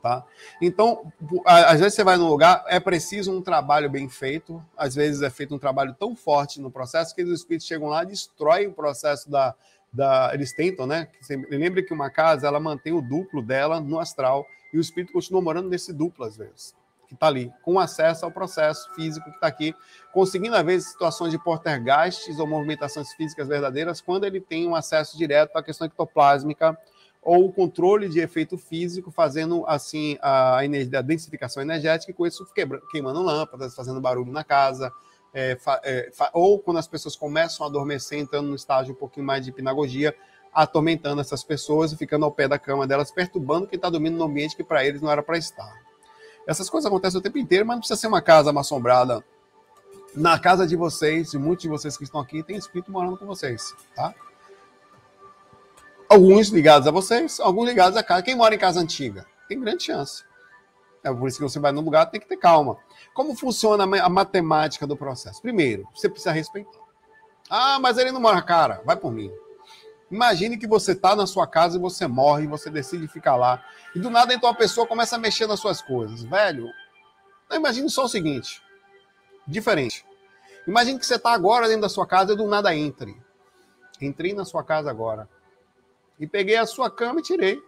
Tá? 0.02 0.26
Então, 0.60 1.14
às 1.46 1.80
vezes 1.80 1.94
você 1.94 2.04
vai 2.04 2.18
num 2.18 2.28
lugar, 2.28 2.66
é 2.68 2.80
preciso 2.80 3.32
um 3.32 3.42
trabalho 3.42 3.88
bem 3.88 4.10
feito, 4.10 4.62
às 4.76 4.96
vezes 4.96 5.22
é 5.22 5.30
feito 5.30 5.54
um 5.54 5.60
trabalho 5.60 5.94
tão 5.94 6.16
forte 6.16 6.60
no 6.60 6.72
processo 6.72 7.14
que 7.14 7.22
os 7.22 7.30
espíritos 7.30 7.68
chegam 7.68 7.88
lá 7.88 8.04
destroem 8.04 8.68
o 8.68 8.74
processo 8.74 9.30
da, 9.30 9.56
da, 9.92 10.32
eles 10.34 10.54
tentam, 10.54 10.88
né? 10.88 11.08
Lembre 11.50 11.84
que 11.84 11.94
uma 11.94 12.10
casa 12.10 12.48
ela 12.48 12.60
mantém 12.60 12.94
o 12.94 13.02
duplo 13.02 13.42
dela 13.42 13.80
no 13.80 14.00
astral 14.00 14.46
e 14.74 14.78
o 14.78 14.82
espírito 14.82 15.14
continua 15.14 15.42
morando 15.42 15.70
nesse 15.70 15.92
duplo 15.92 16.24
às 16.26 16.38
vezes, 16.38 16.74
que 17.08 17.14
está 17.14 17.28
ali, 17.28 17.52
com 17.62 17.78
acesso 17.78 18.24
ao 18.24 18.32
processo 18.32 18.94
físico 18.96 19.30
que 19.30 19.36
está 19.36 19.48
aqui, 19.48 19.76
conseguindo 20.14 20.56
às 20.56 20.64
vezes 20.64 20.90
situações 20.90 21.32
de 21.32 21.44
portergastes 21.44 22.40
ou 22.40 22.48
movimentações 22.48 23.12
físicas 23.14 23.48
verdadeiras 23.48 24.00
quando 24.00 24.26
ele 24.26 24.40
tem 24.40 24.68
um 24.68 24.76
acesso 24.76 25.18
direto 25.18 25.58
à 25.58 25.64
questão 25.64 25.88
ectoplásmica 25.88 26.78
ou 27.22 27.46
o 27.46 27.54
controle 27.54 28.10
de 28.10 28.20
efeito 28.20 28.58
físico, 28.58 29.12
fazendo 29.12 29.64
assim 29.68 30.18
a, 30.22 30.66
energia, 30.66 31.00
a 31.00 31.04
densificação 31.04 31.62
energética 31.62 32.12
e 32.12 32.16
com 32.16 32.26
isso 32.26 32.48
queimando 32.92 33.22
lâmpadas, 33.22 33.76
fazendo 33.76 34.02
barulho 34.02 34.32
na 34.32 34.44
casa, 34.44 34.92
é, 35.34 35.58
é, 35.84 36.12
ou 36.34 36.60
quando 36.60 36.78
as 36.78 36.88
pessoas 36.88 37.16
começam 37.16 37.66
a 37.66 37.70
adormecer, 37.70 38.20
entrando 38.20 38.50
no 38.50 38.56
estágio 38.56 38.94
um 38.94 38.98
pouquinho 38.98 39.26
mais 39.26 39.44
de 39.44 39.50
hipnagogia, 39.50 40.16
atormentando 40.54 41.22
essas 41.22 41.44
pessoas 41.44 41.92
e 41.92 41.98
ficando 41.98 42.26
ao 42.26 42.32
pé 42.32 42.48
da 42.48 42.60
cama 42.60 42.86
delas, 42.86 43.12
perturbando 43.12 43.68
quem 43.68 43.78
está 43.78 43.90
dormindo 43.90 44.18
no 44.18 44.26
ambiente 44.26 44.56
que 44.56 44.64
para 44.64 44.86
eles 44.86 45.02
não 45.02 45.10
era 45.10 45.24
para 45.24 45.38
estar. 45.38 45.74
Essas 46.46 46.70
coisas 46.70 46.88
acontecem 46.88 47.20
o 47.20 47.24
tempo 47.24 47.38
inteiro, 47.38 47.66
mas 47.66 47.76
não 47.76 47.80
precisa 47.80 48.00
ser 48.00 48.08
uma 48.08 48.22
casa 48.22 48.52
assombrada. 48.60 49.24
Na 50.14 50.38
casa 50.38 50.68
de 50.68 50.76
vocês, 50.76 51.34
e 51.34 51.38
muitos 51.38 51.64
de 51.64 51.70
vocês 51.70 51.96
que 51.96 52.04
estão 52.04 52.20
aqui, 52.20 52.44
tem 52.44 52.58
espírito 52.58 52.92
morando 52.92 53.18
com 53.18 53.26
vocês, 53.26 53.74
tá? 53.96 54.14
Alguns 56.10 56.50
ligados 56.50 56.86
a 56.86 56.92
vocês, 56.92 57.40
alguns 57.40 57.70
ligados 57.70 57.96
a 57.96 58.04
casa. 58.04 58.22
Quem 58.22 58.36
mora 58.36 58.54
em 58.54 58.60
casa 58.60 58.82
antiga? 58.82 59.26
Tem 59.48 59.58
grande 59.58 59.84
chance. 59.84 60.26
É 61.04 61.12
por 61.12 61.28
isso 61.28 61.38
que 61.38 61.44
você 61.44 61.60
vai 61.60 61.72
no 61.72 61.82
lugar, 61.82 62.06
tem 62.06 62.22
que 62.22 62.28
ter 62.28 62.38
calma. 62.38 62.78
Como 63.14 63.36
funciona 63.36 63.84
a 63.84 64.10
matemática 64.10 64.86
do 64.86 64.96
processo? 64.96 65.42
Primeiro, 65.42 65.88
você 65.96 66.08
precisa 66.08 66.32
respeitar. 66.32 66.80
Ah, 67.50 67.80
mas 67.80 67.98
ele 67.98 68.12
não 68.12 68.22
mora, 68.22 68.42
cara, 68.42 68.82
vai 68.86 68.96
por 68.96 69.12
mim. 69.12 69.32
Imagine 70.12 70.58
que 70.58 70.68
você 70.68 70.92
está 70.92 71.16
na 71.16 71.26
sua 71.26 71.48
casa 71.48 71.78
e 71.78 71.82
você 71.82 72.06
morre, 72.06 72.44
e 72.44 72.48
você 72.48 72.70
decide 72.70 73.08
ficar 73.08 73.36
lá. 73.36 73.64
E 73.96 74.00
do 74.00 74.10
nada, 74.10 74.34
então, 74.34 74.50
a 74.50 74.54
pessoa 74.54 74.86
começa 74.86 75.16
a 75.16 75.20
mexer 75.20 75.48
nas 75.48 75.60
suas 75.60 75.82
coisas. 75.82 76.24
Velho, 76.24 76.68
imagine 77.52 77.90
só 77.90 78.06
o 78.06 78.10
seguinte: 78.10 78.62
diferente. 79.48 80.06
Imagine 80.68 81.00
que 81.00 81.06
você 81.06 81.16
está 81.16 81.32
agora 81.32 81.68
dentro 81.68 81.84
da 81.84 81.90
sua 81.90 82.06
casa 82.06 82.34
e 82.34 82.36
do 82.36 82.48
nada 82.48 82.76
entre. 82.76 83.20
Entrei 84.00 84.34
na 84.34 84.46
sua 84.46 84.64
casa 84.64 84.90
agora. 84.90 85.28
E 86.20 86.28
peguei 86.28 86.58
a 86.58 86.66
sua 86.66 86.92
cama 86.92 87.20
e 87.20 87.24
tirei. 87.24 87.62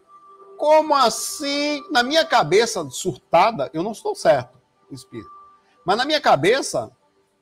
Como 0.58 0.96
assim? 0.96 1.84
Na 1.92 2.04
minha 2.04 2.26
cabeça 2.26 2.88
surtada, 2.90 3.70
eu 3.74 3.84
não 3.84 3.92
estou 3.92 4.16
certo, 4.16 4.58
espírito. 4.92 5.30
Mas 5.86 5.98
na 5.98 6.06
minha 6.06 6.22
cabeça, 6.22 6.92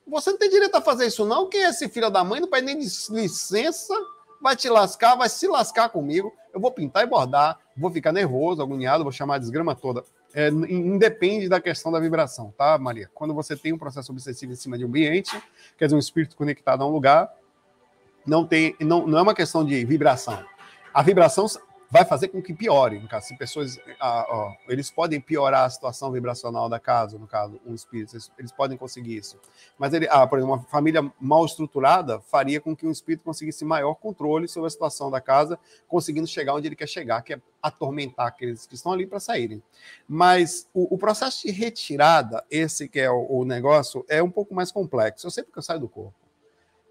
você 0.06 0.30
não 0.30 0.38
tem 0.38 0.50
direito 0.50 0.74
a 0.74 0.80
fazer 0.80 1.06
isso, 1.06 1.24
não. 1.24 1.48
Quem 1.48 1.64
é 1.64 1.68
esse 1.68 1.88
filho 1.88 2.10
da 2.10 2.24
mãe? 2.24 2.40
Não 2.40 2.48
pede 2.48 2.66
nem 2.66 2.78
licença, 2.78 3.94
vai 4.40 4.56
te 4.56 4.68
lascar, 4.68 5.14
vai 5.14 5.28
se 5.28 5.46
lascar 5.46 5.88
comigo. 5.88 6.32
Eu 6.52 6.60
vou 6.60 6.70
pintar 6.70 7.04
e 7.04 7.06
bordar, 7.06 7.58
vou 7.76 7.90
ficar 7.90 8.12
nervoso, 8.12 8.60
agoniado, 8.60 9.04
vou 9.04 9.12
chamar 9.12 9.36
a 9.36 9.38
desgrama 9.38 9.74
toda. 9.74 10.04
É, 10.34 10.48
independe 10.48 11.48
da 11.48 11.60
questão 11.60 11.92
da 11.92 12.00
vibração, 12.00 12.52
tá, 12.56 12.76
Maria? 12.78 13.10
Quando 13.14 13.34
você 13.34 13.54
tem 13.54 13.72
um 13.72 13.78
processo 13.78 14.10
obsessivo 14.12 14.52
em 14.52 14.56
cima 14.56 14.78
de 14.78 14.84
um 14.84 14.88
ambiente, 14.88 15.30
quer 15.76 15.86
dizer, 15.86 15.94
um 15.94 15.98
espírito 15.98 16.36
conectado 16.36 16.82
a 16.82 16.86
um 16.86 16.90
lugar, 16.90 17.30
não 18.26 18.46
tem, 18.46 18.74
não, 18.80 19.06
não 19.06 19.18
é 19.18 19.22
uma 19.22 19.34
questão 19.34 19.64
de 19.64 19.84
vibração. 19.84 20.42
A 20.92 21.02
vibração 21.02 21.46
vai 21.92 22.06
fazer 22.06 22.28
com 22.28 22.40
que 22.40 22.54
piore. 22.54 22.98
No 22.98 23.06
caso, 23.06 23.26
se 23.26 23.36
pessoas, 23.36 23.78
ah, 24.00 24.56
eles 24.66 24.90
podem 24.90 25.20
piorar 25.20 25.66
a 25.66 25.70
situação 25.70 26.10
vibracional 26.10 26.66
da 26.66 26.80
casa, 26.80 27.18
no 27.18 27.26
caso, 27.26 27.60
um 27.66 27.74
espírito, 27.74 28.14
eles, 28.14 28.32
eles 28.38 28.50
podem 28.50 28.78
conseguir 28.78 29.14
isso. 29.18 29.38
Mas 29.78 29.92
ele, 29.92 30.08
ah, 30.10 30.26
por 30.26 30.38
exemplo, 30.38 30.54
uma 30.54 30.62
família 30.64 31.12
mal 31.20 31.44
estruturada 31.44 32.18
faria 32.18 32.62
com 32.62 32.74
que 32.74 32.86
um 32.86 32.90
espírito 32.90 33.22
conseguisse 33.22 33.62
maior 33.62 33.94
controle 33.96 34.48
sobre 34.48 34.68
a 34.68 34.70
situação 34.70 35.10
da 35.10 35.20
casa, 35.20 35.58
conseguindo 35.86 36.26
chegar 36.26 36.54
onde 36.54 36.66
ele 36.66 36.76
quer 36.76 36.88
chegar, 36.88 37.20
que 37.20 37.34
é 37.34 37.40
atormentar 37.62 38.26
aqueles 38.26 38.64
que 38.64 38.74
estão 38.74 38.92
ali 38.92 39.06
para 39.06 39.20
saírem. 39.20 39.62
Mas 40.08 40.66
o, 40.72 40.94
o, 40.94 40.96
processo 40.96 41.46
de 41.46 41.52
retirada, 41.52 42.42
esse 42.50 42.88
que 42.88 43.00
é 43.00 43.10
o, 43.10 43.26
o 43.28 43.44
negócio, 43.44 44.02
é 44.08 44.22
um 44.22 44.30
pouco 44.30 44.54
mais 44.54 44.72
complexo. 44.72 45.26
Eu 45.26 45.30
sei 45.30 45.44
porque 45.44 45.58
eu 45.58 45.62
saio 45.62 45.80
do 45.80 45.90
corpo. 45.90 46.21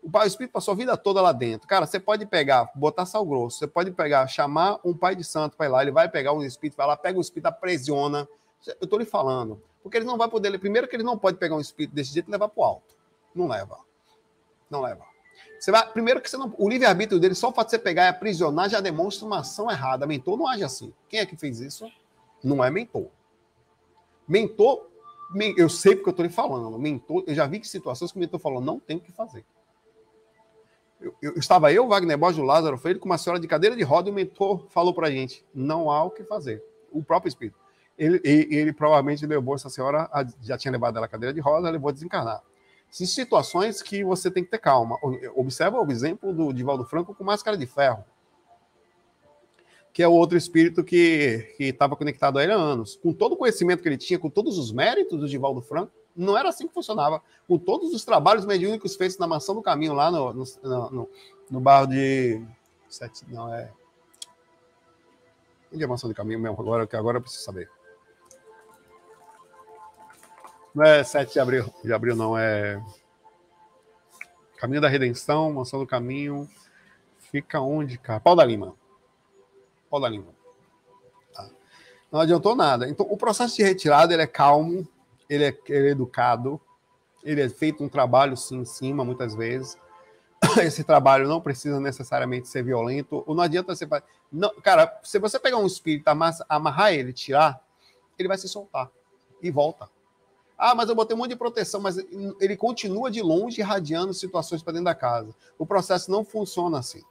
Pai, 0.10 0.26
o 0.26 0.28
espírito 0.28 0.54
passou 0.54 0.74
a 0.74 0.78
vida 0.78 0.98
toda 0.98 1.22
lá 1.22 1.32
dentro. 1.32 1.68
Cara, 1.68 1.86
você 1.86 2.00
pode 2.00 2.26
pegar, 2.26 2.72
botar 2.74 3.06
sal 3.06 3.26
grosso, 3.26 3.60
você 3.60 3.68
pode 3.68 3.92
pegar, 3.92 4.26
chamar 4.28 4.80
um 4.84 4.96
pai 4.96 5.16
de 5.16 5.24
santo 5.24 5.56
para 5.56 5.68
ir 5.68 5.70
lá, 5.70 5.82
ele 5.82 5.92
vai 5.92 6.10
pegar 6.10 6.34
um 6.34 6.44
espírito, 6.44 6.78
vai 6.78 6.88
lá, 6.88 6.98
pega 6.98 7.18
o 7.18 7.22
espírito, 7.22 7.48
aprisiona. 7.48 8.28
Eu 8.80 8.88
tô 8.88 8.98
lhe 8.98 9.06
falando. 9.06 9.62
Porque 9.84 9.98
ele 9.98 10.06
não 10.06 10.18
vai 10.18 10.30
poder. 10.30 10.58
Primeiro 10.60 10.88
que 10.88 10.96
ele 10.96 11.04
não 11.04 11.18
pode 11.18 11.38
pegar 11.38 11.56
um 11.56 11.60
espírito 11.60 11.94
desse 11.94 12.14
jeito 12.14 12.30
e 12.30 12.32
levar 12.32 12.48
para 12.50 12.62
o 12.62 12.64
alto. 12.64 12.96
Não 13.34 13.48
leva. 13.48 13.80
Não 14.70 14.82
leva. 14.82 15.04
Você 15.60 15.72
vai, 15.72 15.88
primeiro 15.92 16.20
que 16.22 16.30
você 16.30 16.38
não, 16.38 16.54
o 16.58 16.68
livre-arbítrio 16.68 17.20
dele, 17.20 17.36
só 17.36 17.50
o 17.50 17.54
fato 17.54 17.68
de 17.68 17.72
você 17.72 17.80
pegar 17.80 18.06
e 18.06 18.08
aprisionar, 18.08 18.70
já 18.70 18.80
demonstra 18.80 19.26
uma 19.26 19.40
ação 19.40 19.70
errada. 19.70 20.08
Mentor 20.08 20.38
não 20.38 20.48
age 20.48 20.64
assim. 20.64 20.94
Quem 21.08 21.20
é 21.20 21.26
que 21.26 21.36
fez 21.36 21.60
isso? 21.60 21.88
Não 22.44 22.64
é 22.64 22.72
mentor. 22.72 23.08
Mentor, 24.28 24.88
eu 25.56 25.70
sei 25.70 25.96
porque 25.96 26.10
eu 26.10 26.12
estou 26.12 26.26
lhe 26.26 26.32
falando. 26.32 26.78
Mentor, 26.80 27.24
eu 27.28 27.36
já 27.36 27.46
vi 27.46 27.60
que 27.60 27.68
situações 27.68 28.12
que 28.12 28.18
o 28.18 28.20
mentor 28.20 28.40
falou, 28.40 28.62
não 28.62 28.80
tem 28.80 28.98
o 28.98 29.00
que 29.00 29.12
fazer. 29.12 29.46
Eu, 31.02 31.16
eu, 31.22 31.34
estava 31.36 31.74
eu, 31.74 31.88
Wagner 31.88 32.18
Borges, 32.18 32.40
o 32.40 32.46
Lázaro 32.46 32.78
Freire, 32.78 33.00
com 33.00 33.08
uma 33.08 33.18
senhora 33.18 33.40
de 33.40 33.48
cadeira 33.48 33.76
de 33.76 33.84
roda, 33.84 34.10
e 34.10 34.12
o 34.12 34.16
mentor 34.16 34.68
falou 34.70 34.94
para 34.94 35.08
a 35.08 35.12
gente: 35.12 35.44
não 35.54 35.90
há 35.90 36.04
o 36.04 36.12
que 36.12 36.24
fazer. 36.24 36.64
O 36.92 37.04
próprio 37.04 37.30
espírito. 37.30 37.58
Ele, 37.98 38.22
ele, 38.24 38.56
ele 38.56 38.74
provavelmente 38.74 39.26
levou 39.26 39.56
essa 39.56 39.70
senhora, 39.70 40.10
já 40.42 40.58
tinha 40.58 40.72
levado 40.72 40.98
ela 40.98 41.06
a 41.06 41.10
cadeira 41.10 41.34
de 41.34 41.40
roda, 41.40 41.70
levou 41.70 41.90
a 41.90 41.92
desencarnar. 41.92 42.42
São 42.90 43.08
situações 43.08 43.82
que 43.82 44.04
você 44.04 44.30
tem 44.30 44.44
que 44.44 44.52
ter 44.52 44.60
calma. 44.60 44.98
Observa 45.36 45.82
o 45.82 45.92
exemplo 45.92 46.34
do 46.34 46.52
Divaldo 46.52 46.84
Franco 46.84 47.16
com 47.16 47.24
máscara 47.24 47.58
de 47.58 47.66
ferro, 47.66 48.04
que 49.94 50.04
é 50.04 50.08
o 50.08 50.12
outro 50.12 50.38
espírito 50.38 50.84
que 50.84 51.56
estava 51.58 51.96
conectado 51.96 52.38
a 52.38 52.44
ele 52.44 52.52
há 52.52 52.58
anos. 52.58 52.96
Com 52.96 53.14
todo 53.14 53.34
o 53.34 53.38
conhecimento 53.38 53.82
que 53.82 53.88
ele 53.88 53.98
tinha, 53.98 54.20
com 54.20 54.30
todos 54.30 54.58
os 54.58 54.72
méritos 54.72 55.20
do 55.20 55.28
Divaldo 55.28 55.62
Franco, 55.62 55.94
não 56.16 56.38
era 56.38 56.50
assim 56.50 56.68
que 56.68 56.74
funcionava. 56.74 57.22
Com 57.48 57.58
todos 57.58 57.94
os 57.94 58.04
trabalhos 58.04 58.46
mediúnicos 58.46 58.96
feitos 58.96 59.18
na 59.18 59.28
Mansão 59.28 59.56
do 59.56 59.62
Caminho, 59.62 59.94
lá 59.94 60.12
no, 60.12 60.34
no, 60.34 60.46
no, 60.64 61.10
no 61.50 61.60
bairro 61.60 61.88
de. 61.88 62.42
Sete, 62.90 63.26
não, 63.30 63.54
é. 63.54 63.72
Onde 65.74 65.82
é 65.82 65.86
a 65.86 65.90
Mansão 65.90 66.10
do 66.10 66.16
Caminho 66.16 66.40
mesmo? 66.40 66.60
Agora, 66.60 66.88
agora 66.92 67.18
eu 67.18 67.22
preciso 67.22 67.44
saber. 67.44 67.70
Não 70.74 70.86
é 70.86 71.04
7 71.04 71.34
de 71.34 71.40
abril, 71.40 71.74
de 71.84 71.94
abril 71.94 72.16
não, 72.16 72.38
é. 72.38 72.82
Caminho 74.58 74.82
da 74.82 74.88
Redenção, 74.88 75.52
Mansão 75.52 75.80
do 75.80 75.88
Caminho. 75.88 76.50
Fica 77.32 77.60
onde, 77.60 77.98
cara? 77.98 78.20
Pau 78.20 78.36
da 78.36 78.46
Lima. 78.46 78.76
Pau 79.90 80.00
da 80.00 80.08
Lima. 80.08 80.28
Tá. 81.34 81.50
Não 82.12 82.22
adiantou 82.22 82.56
nada. 82.56 82.88
Então, 82.88 83.06
o 83.10 83.18
processo 83.18 83.56
de 83.56 83.64
retirada 83.64 84.14
ele 84.14 84.22
é 84.22 84.28
calmo, 84.28 84.88
ele 85.32 85.46
é, 85.46 85.58
ele 85.70 85.88
é 85.88 85.92
educado, 85.92 86.60
ele 87.24 87.42
é 87.42 87.48
feito 87.48 87.82
um 87.82 87.88
trabalho 87.88 88.36
sim 88.36 88.58
em 88.58 88.66
cima, 88.66 89.06
muitas 89.06 89.34
vezes. 89.34 89.78
Esse 90.62 90.84
trabalho 90.84 91.26
não 91.26 91.40
precisa 91.40 91.80
necessariamente 91.80 92.50
ser 92.50 92.64
violento. 92.64 93.24
Ou 93.26 93.34
não 93.34 93.42
adianta 93.42 93.74
você. 93.74 93.88
Não, 94.30 94.54
cara, 94.62 95.00
se 95.04 95.18
você 95.20 95.40
pegar 95.40 95.58
um 95.58 95.66
espírito, 95.66 96.10
amarrar 96.50 96.94
ele, 96.94 97.14
tirar, 97.14 97.66
ele 98.20 98.28
vai 98.28 98.38
se 98.38 98.50
soltar 98.50 98.92
e 99.42 99.50
volta. 99.50 99.90
Ah, 100.58 100.76
mas 100.76 100.90
eu 100.90 100.96
botei 100.96 101.16
um 101.16 101.20
monte 101.20 101.30
de 101.30 101.38
proteção, 101.38 101.80
mas 101.80 101.98
ele 101.98 102.58
continua 102.58 103.10
de 103.10 103.22
longe 103.22 103.62
irradiando 103.62 104.14
situações 104.14 104.62
para 104.62 104.74
dentro 104.74 104.86
da 104.86 104.96
casa. 104.96 105.34
O 105.58 105.66
processo 105.66 106.12
não 106.12 106.26
funciona 106.26 106.78
assim. 106.78 107.02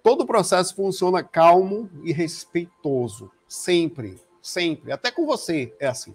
Todo 0.00 0.20
o 0.20 0.26
processo 0.26 0.76
funciona 0.76 1.24
calmo 1.24 1.90
e 2.04 2.12
respeitoso. 2.12 3.30
Sempre, 3.48 4.22
sempre. 4.40 4.92
Até 4.92 5.10
com 5.10 5.26
você 5.26 5.74
é 5.80 5.88
assim. 5.88 6.14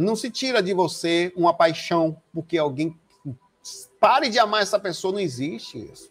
Não 0.00 0.16
se 0.16 0.30
tira 0.30 0.62
de 0.62 0.72
você 0.72 1.30
uma 1.36 1.52
paixão 1.52 2.22
porque 2.32 2.56
alguém. 2.56 2.98
Pare 4.00 4.30
de 4.30 4.38
amar 4.38 4.62
essa 4.62 4.80
pessoa, 4.80 5.12
não 5.12 5.20
existe 5.20 5.78
isso. 5.92 6.10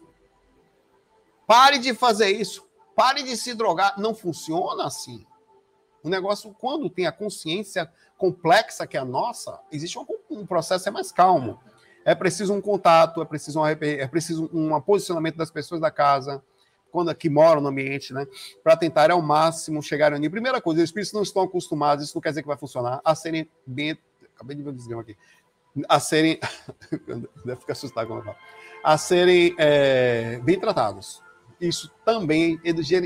Pare 1.44 1.76
de 1.76 1.92
fazer 1.92 2.30
isso. 2.30 2.64
Pare 2.94 3.24
de 3.24 3.36
se 3.36 3.52
drogar. 3.52 3.98
Não 3.98 4.14
funciona 4.14 4.84
assim. 4.84 5.26
O 6.04 6.08
negócio, 6.08 6.54
quando 6.56 6.88
tem 6.88 7.04
a 7.04 7.10
consciência 7.10 7.92
complexa 8.16 8.86
que 8.86 8.96
é 8.96 9.00
a 9.00 9.04
nossa, 9.04 9.60
existe 9.72 9.98
um, 9.98 10.06
um 10.30 10.46
processo 10.46 10.88
é 10.88 10.92
mais 10.92 11.10
calmo. 11.10 11.58
É 12.04 12.14
preciso 12.14 12.54
um 12.54 12.60
contato, 12.60 13.20
é 13.20 13.24
preciso 13.24 13.60
um, 13.60 13.66
é 13.66 14.06
preciso 14.06 14.48
um 14.52 14.80
posicionamento 14.80 15.36
das 15.36 15.50
pessoas 15.50 15.80
da 15.80 15.90
casa, 15.90 16.40
quando 16.90 17.10
aqui 17.10 17.28
moram 17.28 17.60
no 17.60 17.68
ambiente, 17.68 18.12
né? 18.12 18.26
Para 18.62 18.76
tentar 18.76 19.10
ao 19.10 19.22
máximo 19.22 19.82
chegar 19.82 20.12
ali. 20.12 20.28
Primeira 20.28 20.60
coisa, 20.60 20.80
os 20.80 20.84
espíritos 20.84 21.12
não 21.12 21.22
estão 21.22 21.42
acostumados, 21.42 22.04
isso 22.04 22.16
não 22.16 22.22
quer 22.22 22.30
dizer 22.30 22.42
que 22.42 22.48
vai 22.48 22.56
funcionar, 22.56 23.00
a 23.04 23.14
serem 23.14 23.48
bem. 23.66 23.98
Acabei 24.34 24.56
de 24.56 24.62
ver 24.62 24.70
o 24.70 24.72
desgrama 24.72 25.02
aqui. 25.02 25.16
A 25.88 26.00
serem. 26.00 26.38
Deve 27.44 27.60
ficar 27.60 27.72
assustado 27.72 28.06
quando 28.06 28.20
eu 28.20 28.24
falo. 28.24 28.36
A 28.82 28.98
serem 28.98 29.54
é, 29.58 30.38
bem 30.42 30.58
tratados. 30.58 31.22
Isso 31.60 31.92
também, 32.04 32.58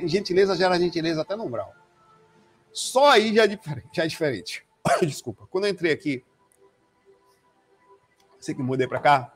gentileza 0.06 0.54
gera 0.54 0.78
gentileza 0.78 1.22
até 1.22 1.34
no 1.34 1.44
umbral. 1.44 1.74
Só 2.72 3.10
aí 3.10 3.34
já 3.34 3.44
é 3.44 3.46
diferente. 3.46 3.88
Já 3.92 4.04
é 4.04 4.06
diferente. 4.06 4.64
Desculpa. 5.02 5.46
Quando 5.50 5.64
eu 5.64 5.70
entrei 5.70 5.92
aqui, 5.92 6.24
sei 8.38 8.54
que 8.54 8.62
mudei 8.62 8.86
para 8.86 9.00
cá, 9.00 9.34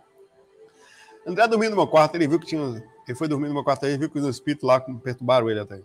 André 1.28 1.46
dormindo 1.46 1.70
no 1.70 1.76
meu 1.76 1.86
quarto, 1.86 2.14
ele 2.14 2.26
viu 2.26 2.40
que 2.40 2.46
tinha 2.46 2.82
ele 3.08 3.16
foi 3.16 3.26
dormir 3.26 3.48
no 3.48 3.54
meu 3.54 3.64
quarto 3.64 3.86
aí, 3.86 3.96
viu 3.96 4.10
que 4.10 4.18
os 4.18 4.26
espíritos 4.26 4.68
lá 4.68 4.78
perturbaram 4.80 5.48
ele 5.48 5.60
até. 5.60 5.80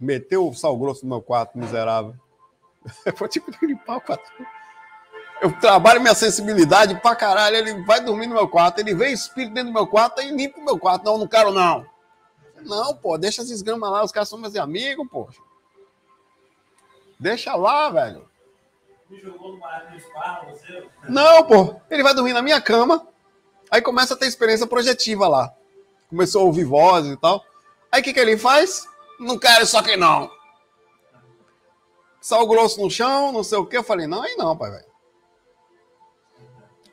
Meteu 0.00 0.48
o 0.48 0.52
sal 0.52 0.76
grosso 0.76 1.04
no 1.04 1.10
meu 1.10 1.22
quarto, 1.22 1.56
miserável. 1.56 2.16
Foi 3.14 3.28
tipo 3.28 3.52
limpar 3.64 3.98
o 3.98 4.00
quarto. 4.00 4.28
Eu 5.40 5.52
trabalho 5.60 6.00
minha 6.00 6.14
sensibilidade 6.14 7.00
pra 7.00 7.14
caralho. 7.14 7.56
Ele 7.56 7.84
vai 7.84 8.00
dormir 8.00 8.26
no 8.26 8.34
meu 8.34 8.48
quarto, 8.48 8.80
ele 8.80 8.92
vê 8.92 9.12
espírito 9.12 9.54
dentro 9.54 9.70
do 9.70 9.74
meu 9.74 9.86
quarto 9.86 10.20
e 10.20 10.32
limpa 10.32 10.58
o 10.58 10.64
meu 10.64 10.76
quarto. 10.76 11.04
Não, 11.04 11.16
não 11.16 11.28
quero 11.28 11.52
não. 11.52 11.86
Não, 12.62 12.96
pô, 12.96 13.16
deixa 13.16 13.42
esses 13.42 13.62
gramas 13.62 13.88
lá, 13.88 14.02
os 14.02 14.10
caras 14.10 14.28
são 14.28 14.38
meus 14.38 14.56
amigos, 14.56 15.06
pô. 15.08 15.28
Deixa 17.20 17.54
lá, 17.54 17.88
velho. 17.88 18.28
Me 19.08 19.20
jogou 19.20 19.52
no 19.52 19.60
você? 20.50 20.88
Não, 21.08 21.44
pô. 21.44 21.76
Ele 21.88 22.02
vai 22.02 22.14
dormir 22.14 22.32
na 22.32 22.42
minha 22.42 22.60
cama, 22.60 23.06
aí 23.70 23.80
começa 23.80 24.14
a 24.14 24.16
ter 24.16 24.26
experiência 24.26 24.66
projetiva 24.66 25.28
lá 25.28 25.54
começou 26.14 26.42
a 26.42 26.44
ouvir 26.44 26.64
vozes 26.64 27.12
e 27.12 27.16
tal. 27.16 27.44
Aí 27.90 28.00
o 28.00 28.04
que, 28.04 28.12
que 28.12 28.20
ele 28.20 28.38
faz? 28.38 28.86
Não 29.18 29.38
quero 29.38 29.66
só 29.66 29.82
que 29.82 29.96
não. 29.96 30.30
Sal 32.20 32.46
grosso 32.46 32.80
no 32.80 32.90
chão, 32.90 33.32
não 33.32 33.42
sei 33.42 33.58
o 33.58 33.66
que. 33.66 33.76
Eu 33.76 33.84
falei, 33.84 34.06
não, 34.06 34.22
aí 34.22 34.34
não, 34.36 34.56
pai, 34.56 34.70
velho. 34.70 34.94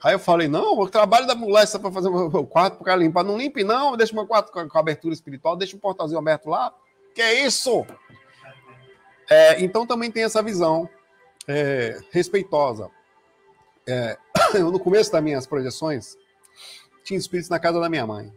Aí 0.04 0.14
eu 0.14 0.20
falei, 0.20 0.48
não, 0.48 0.80
o 0.80 0.90
trabalho 0.90 1.28
da 1.28 1.36
mulher 1.36 1.68
é 1.72 1.78
para 1.78 1.92
fazer 1.92 2.10
o 2.10 2.30
meu 2.30 2.46
quarto, 2.46 2.84
para 2.84 2.96
limpar. 2.96 3.24
Não 3.24 3.38
limpe, 3.38 3.64
não, 3.64 3.96
deixa 3.96 4.16
meu 4.16 4.26
quarto 4.26 4.52
com, 4.52 4.78
abertura 4.78 5.14
espiritual, 5.14 5.56
deixa 5.56 5.76
o 5.76 5.80
portalzinho 5.80 6.20
aberto 6.20 6.50
lá. 6.50 6.74
Que 7.14 7.22
é 7.22 7.46
isso? 7.46 7.86
É, 9.30 9.62
então 9.64 9.86
também 9.86 10.12
tem 10.12 10.24
essa 10.24 10.42
visão 10.42 10.90
é, 11.48 12.00
respeitosa. 12.10 12.90
É, 13.88 14.18
no 14.60 14.80
começo 14.80 15.12
das 15.12 15.24
minhas 15.24 15.46
projeções, 15.46 16.18
tinha 17.04 17.18
espíritos 17.18 17.50
na 17.50 17.60
casa 17.60 17.80
da 17.80 17.90
minha 17.90 18.06
mãe. 18.08 18.34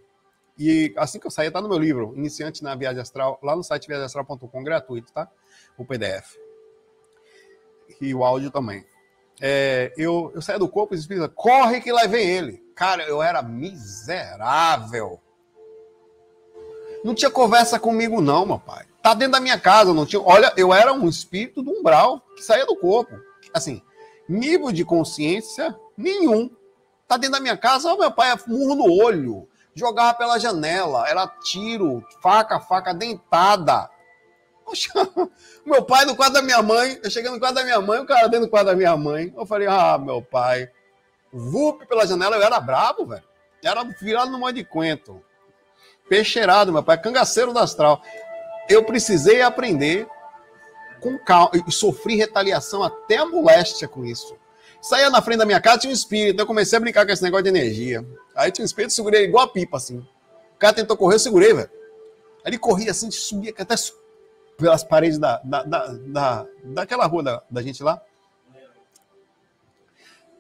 E 0.57 0.95
assim 0.97 1.19
que 1.19 1.27
eu 1.27 1.31
sair, 1.31 1.51
tá 1.51 1.61
no 1.61 1.69
meu 1.69 1.79
livro, 1.79 2.15
Iniciante 2.17 2.63
na 2.63 2.75
Viagem 2.75 3.01
Astral, 3.01 3.39
lá 3.43 3.57
no 3.57 3.65
site 3.65 3.89
viagemastral.com, 3.89 4.63
gratuito, 4.63 5.13
tá? 5.13 5.29
O 5.77 5.85
PDF. 5.85 6.37
E 8.01 8.15
o 8.15 8.25
áudio 8.25 8.51
também. 8.51 8.85
É, 9.41 9.93
eu, 9.97 10.31
eu 10.33 10.41
saí 10.41 10.59
do 10.59 10.69
corpo 10.69 10.95
e 10.95 10.99
espírito, 10.99 11.29
corre 11.31 11.81
que 11.81 11.91
lá 11.91 12.07
vem 12.07 12.29
ele. 12.29 12.65
Cara, 12.75 13.03
eu 13.03 13.21
era 13.21 13.43
miserável. 13.43 15.21
Não 17.05 17.15
tinha 17.15 17.31
conversa 17.31 17.79
comigo, 17.79 18.21
não, 18.21 18.47
meu 18.47 18.59
pai. 18.59 18.87
Tá 19.03 19.13
dentro 19.13 19.33
da 19.33 19.41
minha 19.41 19.59
casa, 19.59 19.93
não 19.93 20.07
tinha. 20.07 20.23
Olha, 20.23 20.53
eu 20.57 20.73
era 20.73 20.93
um 20.93 21.09
espírito 21.09 21.63
do 21.63 21.73
umbral 21.73 22.21
que 22.37 22.43
saía 22.43 22.65
do 22.65 22.77
corpo. 22.77 23.15
Assim, 23.53 23.83
nível 24.29 24.71
de 24.71 24.85
consciência 24.85 25.77
nenhum. 25.97 26.49
Tá 27.07 27.17
dentro 27.17 27.33
da 27.33 27.41
minha 27.41 27.57
casa, 27.57 27.95
meu 27.97 28.11
pai, 28.11 28.35
murro 28.47 28.77
no 28.77 29.05
olho 29.05 29.49
jogava 29.75 30.15
pela 30.15 30.39
janela, 30.39 31.09
era 31.09 31.27
tiro, 31.27 32.05
faca, 32.23 32.61
faca 32.61 32.95
dentada. 32.95 33.91
Poxa, 34.65 34.91
meu 35.67 35.83
pai 35.83 36.05
no 36.05 36.17
quarto 36.17 36.35
da 36.35 36.43
minha 36.43 36.63
mãe, 36.63 36.99
eu 37.03 37.11
cheguei 37.11 37.31
no 37.31 37.39
quarto 37.39 37.57
da 37.57 37.65
minha 37.65 37.81
mãe, 37.81 38.01
o 38.01 38.07
cara 38.07 38.29
dentro 38.29 38.47
do 38.47 38.51
quarto 38.51 38.67
da 38.67 38.75
minha 38.75 38.97
mãe. 38.97 39.33
Eu 39.37 39.45
falei, 39.45 39.67
ah, 39.69 39.99
meu 39.99 40.23
pai, 40.23 40.71
vup 41.33 41.85
pela 41.87 42.07
janela, 42.07 42.37
eu 42.37 42.43
era 42.43 42.61
brabo, 42.61 43.07
velho. 43.07 43.25
Era 43.63 43.83
virado 43.85 44.31
no 44.31 44.39
monte 44.39 44.57
de 44.57 44.65
quento. 44.65 45.23
Peixeirado, 46.09 46.73
meu 46.73 46.83
pai, 46.83 47.01
cangaceiro 47.01 47.53
do 47.53 47.59
astral. 47.59 48.03
Eu 48.69 48.85
precisei 48.85 49.43
aprender 49.43 50.07
com 51.01 51.19
calma, 51.19 51.51
e 51.55 51.73
sofri 51.73 52.17
retaliação 52.17 52.83
até 52.83 53.19
a 53.19 53.27
moléstia 53.27 53.89
com 53.89 54.05
isso. 54.05 54.37
Saía 54.85 55.09
na 55.09 55.23
frente 55.23 55.39
da 55.39 55.47
minha 55.47 55.63
casa, 55.63 55.79
tinha 55.79 55.91
um 55.91 55.95
espírito. 55.95 56.39
Eu 56.39 56.47
comecei 56.47 56.77
a 56.77 56.81
brincar 56.81 57.07
com 57.07 57.11
esse 57.11 57.23
negócio 57.23 57.45
de 57.45 57.49
energia. 57.49 58.07
Aí 58.37 58.53
tinha 58.53 58.63
um 58.63 58.67
espírito, 58.67 58.93
segurei 58.93 59.25
igual 59.25 59.45
a 59.45 59.49
pipa, 59.49 59.79
assim. 59.79 59.97
O 59.97 60.59
cara 60.59 60.75
tentou 60.75 60.95
correr, 60.95 61.15
eu 61.15 61.21
segurei, 61.21 61.55
velho. 61.55 61.71
Aí 62.45 62.51
ele 62.51 62.59
corria 62.59 62.91
assim, 62.91 63.11
subia 63.11 63.55
até 63.59 63.75
pelas 64.59 64.85
paredes 64.85 65.17
da, 65.17 65.41
da, 65.43 65.63
da, 65.63 65.87
da, 65.87 66.47
daquela 66.63 67.07
rua 67.07 67.23
da, 67.23 67.43
da 67.51 67.63
gente 67.63 67.83
lá. 67.83 67.99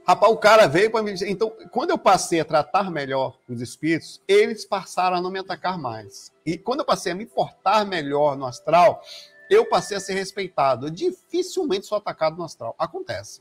Rapaz, 0.06 0.30
o 0.30 0.36
cara 0.36 0.66
veio 0.66 0.90
para 0.90 1.02
mim. 1.02 1.14
Então, 1.22 1.50
quando 1.70 1.88
eu 1.88 1.96
passei 1.96 2.38
a 2.38 2.44
tratar 2.44 2.90
melhor 2.90 3.38
os 3.48 3.62
espíritos, 3.62 4.20
eles 4.28 4.66
passaram 4.66 5.16
a 5.16 5.22
não 5.22 5.30
me 5.30 5.38
atacar 5.38 5.78
mais. 5.78 6.30
E 6.44 6.58
quando 6.58 6.80
eu 6.80 6.84
passei 6.84 7.12
a 7.12 7.14
me 7.14 7.24
portar 7.24 7.86
melhor 7.86 8.36
no 8.36 8.44
astral, 8.44 9.02
eu 9.48 9.64
passei 9.64 9.96
a 9.96 10.00
ser 10.00 10.12
respeitado. 10.12 10.88
Eu 10.88 10.90
dificilmente 10.90 11.86
sou 11.86 11.96
atacado 11.96 12.36
no 12.36 12.44
astral. 12.44 12.74
Acontece. 12.78 13.40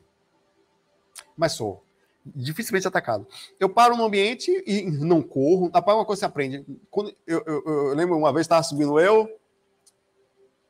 Mas 1.38 1.54
sou. 1.54 1.84
Dificilmente 2.26 2.88
atacado. 2.88 3.28
Eu 3.60 3.68
paro 3.68 3.98
no 3.98 4.06
ambiente 4.06 4.52
e 4.66 4.90
não 4.90 5.22
corro. 5.22 5.70
Rapaz, 5.74 5.98
uma 5.98 6.06
coisa 6.06 6.22
você 6.22 6.26
aprende. 6.26 6.66
Quando 6.90 7.14
eu, 7.28 7.44
eu, 7.46 7.64
eu 7.66 7.96
lembro 7.96 8.18
uma 8.18 8.32
vez, 8.32 8.46
estava 8.46 8.64
subindo 8.64 9.00
eu, 9.00 9.30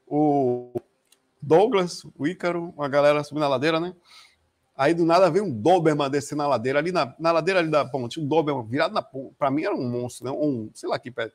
o 0.07 0.74
Douglas, 1.41 2.03
o 2.18 2.26
Ícaro, 2.26 2.74
uma 2.76 2.88
galera 2.88 3.24
subindo 3.24 3.43
a 3.43 3.49
ladeira, 3.49 3.80
né? 3.80 3.93
Aí 4.76 4.93
do 4.93 5.05
nada 5.05 5.30
veio 5.30 5.45
um 5.45 5.51
Doberman 5.51 6.09
descer 6.09 6.36
na 6.36 6.47
ladeira, 6.47 6.80
ali 6.80 6.91
na, 6.91 7.14
na 7.20 7.32
ladeira 7.32 7.59
ali 7.59 7.70
da 7.70 7.86
ponte, 7.86 8.20
um 8.20 8.28
Doberman 8.28 8.66
virado 8.66 8.93
na 8.93 9.01
ponte. 9.01 9.36
Pra 9.38 9.51
mim 9.51 9.64
era 9.64 9.76
um 9.76 9.88
monstro, 9.88 10.26
né? 10.26 10.32
Um, 10.32 10.72
sei 10.74 10.89
lá 10.89 10.97
que 10.97 11.11
pé. 11.11 11.32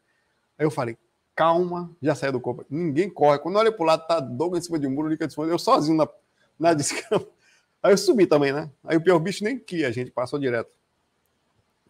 Aí 0.58 0.66
eu 0.66 0.70
falei, 0.70 0.98
calma, 1.36 1.94
já 2.02 2.16
saiu 2.16 2.32
do 2.32 2.40
corpo. 2.40 2.64
Ninguém 2.68 3.08
corre. 3.08 3.38
Quando 3.38 3.54
eu 3.54 3.60
olho 3.60 3.72
pro 3.72 3.84
lado, 3.84 4.06
tá 4.08 4.18
Douglas 4.18 4.64
em 4.64 4.66
cima 4.66 4.78
de 4.78 4.88
um 4.88 4.90
muro, 4.90 5.16
eu 5.48 5.58
sozinho 5.58 5.96
na, 5.96 6.08
na 6.58 6.74
descama. 6.74 7.24
Aí 7.82 7.92
eu 7.92 7.98
subi 7.98 8.26
também, 8.26 8.52
né? 8.52 8.70
Aí 8.84 8.96
o 8.96 9.00
pior 9.00 9.18
bicho 9.18 9.44
nem 9.44 9.58
que 9.58 9.84
a 9.84 9.90
gente 9.90 10.10
passou 10.10 10.38
direto. 10.38 10.70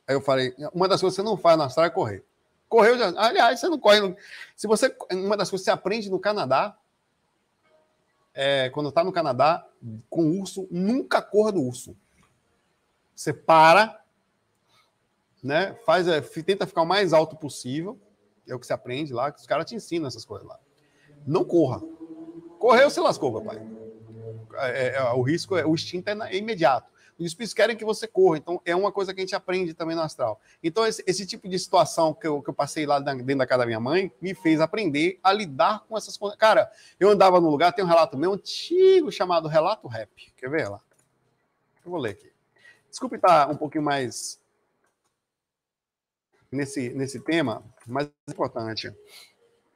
Aí 0.06 0.14
eu 0.14 0.20
falei, 0.20 0.54
uma 0.72 0.88
das 0.88 1.00
coisas 1.00 1.16
que 1.16 1.22
você 1.22 1.28
não 1.28 1.36
faz 1.36 1.58
na 1.58 1.66
estrada 1.66 1.88
é 1.88 1.90
correr. 1.90 2.24
Correu 2.68 2.98
já. 2.98 3.12
Aliás, 3.16 3.60
você 3.60 3.68
não 3.68 3.78
corre. 3.78 4.14
Se 4.54 4.66
você. 4.66 4.94
Uma 5.10 5.36
das 5.36 5.48
coisas 5.48 5.64
que 5.64 5.70
você 5.70 5.70
aprende 5.70 6.10
no 6.10 6.18
Canadá, 6.18 6.78
é, 8.34 8.68
quando 8.70 8.90
está 8.90 9.02
no 9.02 9.12
Canadá, 9.12 9.66
com 10.10 10.38
urso, 10.38 10.68
nunca 10.70 11.22
corra 11.22 11.52
do 11.52 11.62
urso. 11.62 11.96
Você 13.14 13.32
para, 13.32 14.00
né? 15.42 15.74
Faz, 15.86 16.06
é, 16.06 16.20
tenta 16.20 16.66
ficar 16.66 16.82
o 16.82 16.86
mais 16.86 17.12
alto 17.12 17.36
possível. 17.36 17.98
É 18.46 18.54
o 18.54 18.58
que 18.58 18.66
você 18.66 18.72
aprende 18.72 19.12
lá, 19.12 19.32
que 19.32 19.40
os 19.40 19.46
caras 19.46 19.66
te 19.66 19.74
ensinam 19.74 20.06
essas 20.06 20.24
coisas 20.24 20.46
lá. 20.46 20.58
Não 21.26 21.44
corra. 21.44 21.82
Correu, 22.58 22.90
se 22.90 23.00
lascou, 23.00 23.32
papai. 23.32 23.77
É, 24.60 24.96
é, 24.96 25.02
o 25.12 25.22
risco, 25.22 25.56
é, 25.56 25.64
o 25.64 25.74
instinto 25.74 26.08
é, 26.08 26.16
é 26.30 26.36
imediato. 26.36 26.90
Os 27.18 27.26
espíritos 27.26 27.52
querem 27.52 27.76
que 27.76 27.84
você 27.84 28.06
corra. 28.06 28.38
Então, 28.38 28.62
é 28.64 28.76
uma 28.76 28.92
coisa 28.92 29.12
que 29.12 29.20
a 29.20 29.24
gente 29.24 29.34
aprende 29.34 29.74
também 29.74 29.96
no 29.96 30.02
astral. 30.02 30.40
Então, 30.62 30.86
esse, 30.86 31.02
esse 31.04 31.26
tipo 31.26 31.48
de 31.48 31.58
situação 31.58 32.14
que 32.14 32.26
eu, 32.26 32.40
que 32.40 32.48
eu 32.48 32.54
passei 32.54 32.86
lá 32.86 33.00
dentro 33.00 33.36
da 33.36 33.46
casa 33.46 33.60
da 33.60 33.66
minha 33.66 33.80
mãe 33.80 34.12
me 34.20 34.34
fez 34.34 34.60
aprender 34.60 35.18
a 35.22 35.32
lidar 35.32 35.84
com 35.88 35.98
essas 35.98 36.16
coisas. 36.16 36.38
Cara, 36.38 36.70
eu 37.00 37.10
andava 37.10 37.40
no 37.40 37.50
lugar, 37.50 37.72
tem 37.72 37.84
um 37.84 37.88
relato 37.88 38.16
meu 38.16 38.34
antigo 38.34 39.10
chamado 39.10 39.48
Relato 39.48 39.88
Rap. 39.88 40.10
Quer 40.36 40.48
ver 40.48 40.68
lá? 40.68 40.80
Eu 41.84 41.90
vou 41.90 42.00
ler 42.00 42.10
aqui. 42.10 42.30
Desculpe 42.88 43.16
estar 43.16 43.50
um 43.50 43.56
pouquinho 43.56 43.84
mais 43.84 44.40
nesse, 46.50 46.90
nesse 46.90 47.20
tema, 47.20 47.64
mas 47.86 48.06
é 48.06 48.30
importante. 48.30 48.92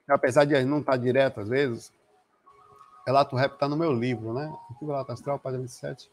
Apesar 0.07 0.45
de 0.45 0.65
não 0.65 0.81
estar 0.81 0.97
direto 0.97 1.41
às 1.41 1.49
vezes, 1.49 1.93
Relato 3.07 3.37
Rap 3.37 3.55
está 3.55 3.69
no 3.69 3.77
meu 3.77 3.93
livro, 3.93 4.33
né? 4.33 4.53
Aqui, 4.71 4.85
Relato 4.85 5.13
Astral, 5.13 5.39
página 5.39 5.63
27. 5.63 6.11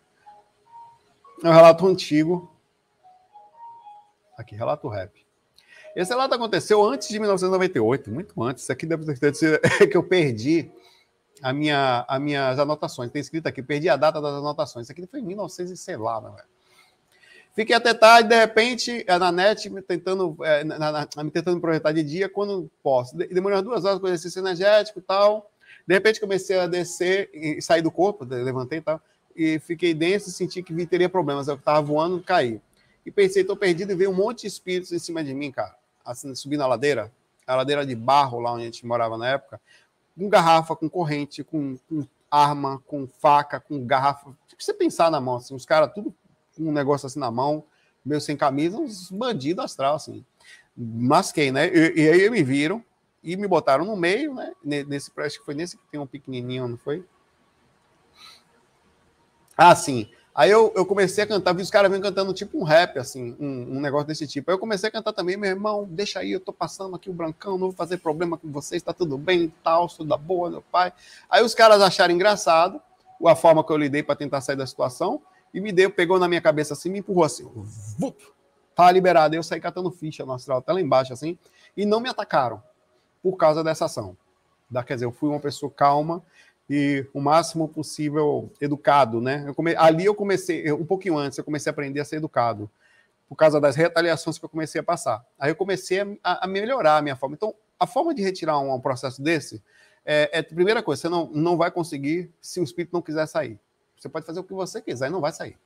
É 1.44 1.50
um 1.50 1.54
relato 1.54 1.88
antigo. 1.88 2.52
Aqui, 4.38 4.56
relato 4.56 4.88
rap. 4.88 5.26
Esse 5.96 6.12
relato 6.12 6.34
aconteceu 6.34 6.82
antes 6.84 7.10
de 7.10 7.20
1998, 7.20 8.10
muito 8.10 8.42
antes. 8.44 8.64
Isso 8.64 8.72
aqui 8.72 8.86
deve 8.86 9.14
ter 9.16 9.36
sido 9.36 9.60
que 9.90 9.98
eu 9.98 10.04
perdi 10.04 10.72
a 11.42 11.54
minha, 11.54 12.06
as 12.08 12.22
minhas 12.22 12.60
anotações. 12.60 13.12
Tem 13.12 13.22
escrito 13.22 13.48
aqui, 13.48 13.62
perdi 13.62 13.90
a 13.90 13.96
data 13.96 14.22
das 14.22 14.34
anotações. 14.34 14.86
Isso 14.86 14.92
aqui 14.92 15.06
foi 15.08 15.20
em 15.20 15.24
1900 15.24 15.72
e 15.72 15.78
sei 15.78 15.98
lá, 15.98 16.22
né, 16.22 16.32
Fiquei 17.54 17.76
até 17.76 17.94
tarde, 17.94 18.30
de 18.30 18.36
repente, 18.36 19.04
é, 19.06 19.18
na 19.18 19.32
net, 19.32 19.70
me 19.70 19.82
tentando, 19.82 20.38
é, 20.46 20.64
na, 20.64 20.92
na, 20.92 21.24
me 21.24 21.32
tentando 21.32 21.60
projetar 21.60 21.92
de 21.92 22.04
dia 22.04 22.30
quando 22.30 22.70
posso. 22.82 23.18
Demorou 23.18 23.58
umas 23.58 23.64
duas 23.66 23.86
horas 23.86 24.00
com 24.00 24.08
exercício 24.08 24.40
energético 24.40 25.00
e 25.00 25.02
tal. 25.02 25.52
De 25.90 25.96
repente 25.96 26.20
comecei 26.20 26.60
a 26.60 26.68
descer 26.68 27.32
e 27.34 27.60
sair 27.64 27.82
do 27.82 27.90
corpo, 27.90 28.24
levantei 28.24 28.78
e 28.78 28.82
tal 28.82 29.02
e 29.40 29.58
fiquei 29.58 29.94
denso 29.94 30.30
e 30.30 30.34
senti 30.34 30.62
que 30.62 30.86
teria 30.86 31.08
problemas. 31.08 31.48
Eu 31.48 31.56
estava 31.56 31.82
voando, 31.82 32.22
caí. 32.22 32.62
E 33.06 33.10
pensei, 33.10 33.42
estou 33.42 33.56
perdido, 33.56 33.94
e 33.94 33.96
veio 33.96 34.12
um 34.12 34.16
monte 34.16 34.42
de 34.42 34.48
espíritos 34.48 34.92
em 34.92 35.00
cima 35.00 35.24
de 35.24 35.34
mim, 35.34 35.50
cara. 35.50 35.74
Assim, 36.04 36.36
subindo 36.36 36.62
a 36.62 36.68
ladeira, 36.68 37.10
a 37.48 37.56
ladeira 37.56 37.86
de 37.86 37.96
barro, 37.96 38.40
lá 38.40 38.52
onde 38.52 38.64
a 38.64 38.66
gente 38.66 38.86
morava 38.86 39.18
na 39.18 39.30
época, 39.30 39.62
com 40.18 40.28
garrafa, 40.28 40.76
com 40.76 40.90
corrente, 40.90 41.42
com, 41.42 41.78
com 41.88 42.06
arma, 42.30 42.84
com 42.86 43.08
faca, 43.08 43.62
com 43.62 43.84
garrafa. 43.86 44.36
Você 44.58 44.74
pensar 44.74 45.10
na 45.10 45.22
mão, 45.22 45.38
assim, 45.38 45.56
os 45.56 45.66
caras 45.66 45.92
tudo 45.96 46.14
com 46.56 46.64
um 46.64 46.72
negócio 46.72 47.08
assim 47.08 47.20
na 47.20 47.32
mão, 47.32 47.64
meio 48.06 48.20
sem 48.20 48.36
camisa, 48.36 48.78
uns 48.78 49.10
bandidos 49.10 49.64
astral, 49.64 49.96
assim. 49.96 50.26
Masquei, 50.76 51.52
né? 51.52 51.68
E, 51.68 52.02
e 52.02 52.10
aí 52.10 52.30
me 52.30 52.44
viram 52.44 52.84
e 53.24 53.36
me 53.36 53.48
botaram 53.48 53.86
no 53.86 53.96
meio, 53.96 54.34
né? 54.34 54.54
Nesse, 54.64 55.12
acho 55.18 55.40
que 55.40 55.46
foi 55.46 55.54
nesse 55.54 55.78
que 55.78 55.84
tem 55.92 56.00
um 56.00 56.08
pequenininho, 56.08 56.68
não 56.68 56.78
foi? 56.78 57.04
Ah, 59.58 59.76
sim. 59.76 60.10
Aí 60.34 60.50
eu, 60.50 60.72
eu 60.74 60.86
comecei 60.86 61.26
a 61.26 61.28
cantar, 61.28 61.54
vi 61.54 61.62
os 61.62 61.70
caras 61.70 61.92
vêm 61.92 62.00
cantando 62.00 62.34
tipo 62.34 62.58
um 62.58 62.64
rap, 62.64 62.98
assim, 62.98 63.36
um, 63.38 63.76
um, 63.76 63.82
negócio 63.82 64.08
desse 64.08 64.26
tipo. 64.26 64.50
Aí 64.50 64.56
eu 64.56 64.60
comecei 64.60 64.88
a 64.88 64.92
cantar 64.92 65.12
também, 65.12 65.36
meu 65.36 65.50
irmão, 65.50 65.86
deixa 65.90 66.20
aí, 66.20 66.32
eu 66.32 66.40
tô 66.40 66.54
passando 66.54 66.96
aqui 66.96 67.10
o 67.10 67.14
brancão, 67.14 67.54
não 67.54 67.68
vou 67.68 67.72
fazer 67.74 67.98
problema 67.98 68.38
com 68.38 68.50
vocês, 68.50 68.82
tá 68.82 68.94
tudo 68.94 69.18
bem, 69.18 69.54
tal, 69.62 69.90
sou 69.90 70.06
da 70.06 70.16
boa, 70.16 70.50
meu 70.50 70.62
pai. 70.62 70.94
Aí 71.30 71.44
os 71.44 71.54
caras 71.54 71.82
acharam 71.82 72.14
engraçado 72.14 72.82
a 73.26 73.36
forma 73.36 73.62
que 73.66 73.72
eu 73.74 73.76
lidei 73.76 74.02
para 74.02 74.16
tentar 74.16 74.40
sair 74.40 74.56
da 74.56 74.66
situação 74.66 75.22
e 75.54 75.60
me 75.60 75.74
deu, 75.74 75.92
pegou 75.92 76.18
na 76.18 76.28
minha 76.30 76.40
cabeça 76.40 76.74
assim, 76.74 76.90
me 76.90 77.00
empurrou 77.00 77.26
assim, 77.26 77.44
vup, 77.98 78.18
tá 78.74 78.90
liberado. 78.90 79.34
Aí 79.34 79.40
eu 79.40 79.44
saí 79.44 79.60
catando 79.60 79.92
ficha 79.92 80.26
no 80.26 80.32
astral, 80.32 80.60
até 80.60 80.72
lá 80.72 80.80
embaixo 80.80 81.12
assim, 81.12 81.38
e 81.76 81.86
não 81.86 82.00
me 82.00 82.08
atacaram 82.08 82.64
por 83.22 83.38
causa 83.38 83.64
dessa 83.64 83.86
ação. 83.86 84.18
Da, 84.70 84.84
quer 84.84 84.96
dizer, 84.96 85.06
eu 85.06 85.12
fui 85.12 85.30
uma 85.30 85.40
pessoa 85.40 85.72
calma 85.72 86.24
e 86.70 87.06
o 87.14 87.20
máximo 87.20 87.68
possível 87.68 88.52
educado, 88.62 89.20
né? 89.20 89.44
Eu 89.48 89.56
come... 89.56 89.76
Ali 89.76 90.06
eu 90.06 90.14
comecei, 90.14 90.72
um 90.72 90.86
pouquinho 90.86 91.18
antes, 91.18 91.38
eu 91.38 91.44
comecei 91.44 91.70
a 91.70 91.74
aprender 91.74 92.00
a 92.00 92.06
ser 92.06 92.18
educado, 92.18 92.70
por 93.28 93.36
causa 93.36 93.60
das 93.60 93.76
retaliações 93.76 94.38
que 94.38 94.46
eu 94.46 94.50
comecei 94.50 94.80
a 94.80 94.84
passar. 94.84 95.26
Aí 95.40 95.52
eu 95.52 95.56
comecei 95.56 96.00
a, 96.24 96.46
a 96.46 96.48
melhorar 96.48 96.98
a 96.98 97.02
minha 97.02 97.16
forma. 97.16 97.36
Então, 97.36 97.56
a 97.80 97.88
forma 97.88 98.14
de 98.14 98.22
retirar 98.22 98.60
um, 98.60 98.74
um 98.74 98.80
processo 98.80 99.22
desse 99.22 99.62
é, 100.06 100.30
é, 100.34 100.40
a 100.40 100.44
primeira 100.44 100.82
coisa, 100.82 101.02
você 101.02 101.10
não, 101.10 101.28
não 101.28 101.58
vai 101.58 101.72
conseguir 101.72 102.32
se 102.42 102.60
o 102.60 102.64
espírito 102.64 102.94
não 102.94 103.02
quiser 103.02 103.28
sair. 103.28 103.60
Você 103.98 104.10
pode 104.10 104.26
fazer 104.26 104.40
o 104.40 104.44
que 104.44 104.54
você 104.54 104.82
quiser 104.82 105.08
e 105.08 105.12
não 105.12 105.22
vai 105.22 105.32
sair. 105.32 105.58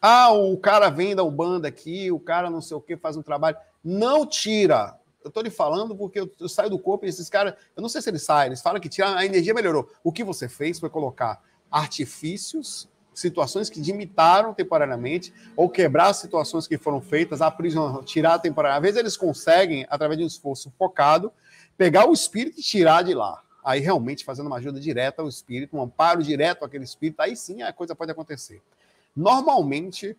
Ah, 0.00 0.32
o 0.32 0.56
cara 0.58 0.90
vem 0.90 1.14
da 1.14 1.22
Ubanda 1.22 1.68
aqui, 1.68 2.10
o 2.10 2.20
cara 2.20 2.50
não 2.50 2.60
sei 2.60 2.76
o 2.76 2.80
que, 2.80 2.96
faz 2.96 3.16
um 3.16 3.22
trabalho. 3.22 3.56
Não 3.82 4.26
tira 4.26 4.98
eu 5.24 5.30
tô 5.30 5.40
lhe 5.40 5.50
falando 5.50 5.96
porque 5.96 6.20
eu, 6.20 6.30
eu 6.38 6.48
saio 6.48 6.68
do 6.68 6.78
corpo 6.78 7.06
e 7.06 7.08
esses 7.08 7.30
caras, 7.30 7.54
eu 7.74 7.80
não 7.80 7.88
sei 7.88 8.02
se 8.02 8.10
eles 8.10 8.22
saem, 8.22 8.48
eles 8.48 8.60
falam 8.60 8.80
que 8.80 8.88
tira, 8.88 9.16
a 9.16 9.24
energia 9.24 9.54
melhorou. 9.54 9.90
O 10.04 10.12
que 10.12 10.22
você 10.22 10.48
fez 10.48 10.78
foi 10.78 10.90
colocar 10.90 11.42
artifícios, 11.70 12.88
situações 13.14 13.70
que 13.70 13.80
limitaram 13.80 14.52
temporariamente, 14.52 15.32
ou 15.56 15.68
quebrar 15.68 16.12
situações 16.12 16.66
que 16.66 16.76
foram 16.76 17.00
feitas, 17.00 17.40
aprisionar, 17.40 18.04
tirar 18.04 18.38
temporariamente. 18.38 18.78
Às 18.80 18.94
vezes 18.94 19.00
eles 19.00 19.16
conseguem, 19.16 19.86
através 19.88 20.18
de 20.18 20.24
um 20.24 20.26
esforço 20.26 20.72
focado, 20.78 21.32
pegar 21.76 22.08
o 22.08 22.12
espírito 22.12 22.60
e 22.60 22.62
tirar 22.62 23.02
de 23.02 23.14
lá. 23.14 23.42
Aí 23.64 23.80
realmente 23.80 24.24
fazendo 24.24 24.46
uma 24.46 24.56
ajuda 24.56 24.78
direta 24.78 25.22
ao 25.22 25.28
espírito, 25.28 25.74
um 25.74 25.80
amparo 25.80 26.22
direto 26.22 26.64
àquele 26.64 26.84
espírito, 26.84 27.20
aí 27.20 27.34
sim 27.34 27.62
a 27.62 27.72
coisa 27.72 27.94
pode 27.94 28.10
acontecer. 28.10 28.60
Normalmente, 29.16 30.16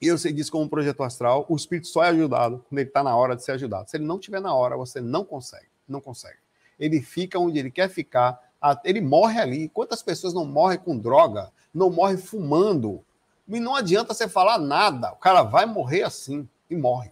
eu 0.00 0.18
sei 0.18 0.32
disso 0.32 0.52
como 0.52 0.64
um 0.64 0.68
projeto 0.68 1.02
astral, 1.02 1.46
o 1.48 1.56
espírito 1.56 1.88
só 1.88 2.04
é 2.04 2.08
ajudado 2.08 2.64
quando 2.68 2.78
ele 2.78 2.88
está 2.88 3.02
na 3.02 3.16
hora 3.16 3.34
de 3.34 3.42
ser 3.42 3.52
ajudado. 3.52 3.88
Se 3.88 3.96
ele 3.96 4.04
não 4.04 4.16
estiver 4.16 4.40
na 4.40 4.54
hora, 4.54 4.76
você 4.76 5.00
não 5.00 5.24
consegue, 5.24 5.66
não 5.88 6.00
consegue. 6.00 6.38
Ele 6.78 7.00
fica 7.00 7.38
onde 7.38 7.58
ele 7.58 7.70
quer 7.70 7.88
ficar, 7.88 8.38
ele 8.84 9.00
morre 9.00 9.40
ali. 9.40 9.68
Quantas 9.70 10.02
pessoas 10.02 10.34
não 10.34 10.44
morrem 10.44 10.78
com 10.78 10.98
droga, 10.98 11.50
não 11.72 11.90
morrem 11.90 12.18
fumando? 12.18 13.02
E 13.48 13.60
não 13.60 13.74
adianta 13.74 14.12
você 14.12 14.28
falar 14.28 14.58
nada, 14.58 15.12
o 15.12 15.16
cara 15.16 15.42
vai 15.42 15.64
morrer 15.64 16.02
assim 16.02 16.48
e 16.68 16.76
morre. 16.76 17.10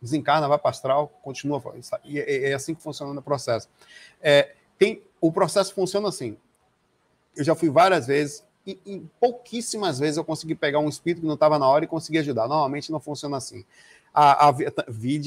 Desencarna, 0.00 0.48
vai 0.48 0.58
para 0.58 0.70
astral, 0.70 1.08
continua. 1.22 1.62
E 2.04 2.18
é, 2.18 2.50
é, 2.50 2.54
assim 2.54 2.74
que 2.74 2.82
funciona 2.82 3.18
o 3.18 3.22
processo. 3.22 3.68
É, 4.20 4.54
tem, 4.78 5.02
o 5.20 5.32
processo 5.32 5.74
funciona 5.74 6.08
assim. 6.08 6.36
Eu 7.36 7.44
já 7.44 7.54
fui 7.54 7.70
várias 7.70 8.06
vezes 8.06 8.44
e, 8.66 8.78
e, 8.84 9.00
pouquíssimas 9.20 9.98
vezes 9.98 10.16
eu 10.16 10.24
consegui 10.24 10.54
pegar 10.54 10.80
um 10.80 10.88
espírito 10.88 11.20
que 11.20 11.26
não 11.26 11.34
estava 11.34 11.58
na 11.58 11.68
hora 11.68 11.84
e 11.84 11.88
conseguir 11.88 12.18
ajudar. 12.18 12.48
Normalmente 12.48 12.90
não 12.90 12.98
funciona 12.98 13.36
assim. 13.36 13.64
A, 14.12 14.48
a 14.48 14.54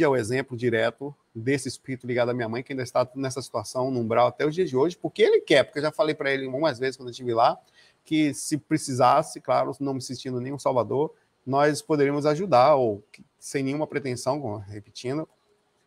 é 0.02 0.08
o 0.08 0.16
exemplo 0.16 0.58
direto 0.58 1.16
desse 1.34 1.68
espírito 1.68 2.06
ligado 2.06 2.30
à 2.30 2.34
minha 2.34 2.50
mãe, 2.50 2.64
que 2.64 2.74
ainda 2.74 2.84
está 2.84 3.08
nessa 3.16 3.42
situação, 3.42 3.92
no 3.92 4.00
umbral 4.00 4.28
até 4.28 4.46
os 4.46 4.54
dias 4.54 4.70
de 4.70 4.76
hoje, 4.76 4.98
porque 4.98 5.22
ele 5.22 5.42
quer, 5.42 5.64
porque 5.64 5.80
eu 5.80 5.84
já 5.84 5.92
falei 5.92 6.16
para 6.16 6.32
ele 6.32 6.48
algumas 6.48 6.80
vezes 6.80 6.98
quando 6.98 7.10
eu 7.10 7.12
estive 7.12 7.34
lá, 7.34 7.58
que 8.04 8.34
se 8.34 8.58
precisasse, 8.58 9.40
claro, 9.40 9.72
não 9.80 9.94
me 9.94 10.02
sentindo 10.02 10.42
nenhum 10.42 10.58
salvador, 10.58 11.14
nós 11.46 11.82
poderíamos 11.82 12.26
ajudar, 12.26 12.76
ou 12.76 13.04
sem 13.40 13.64
nenhuma 13.64 13.86
pretensão, 13.86 14.58
repetindo, 14.58 15.30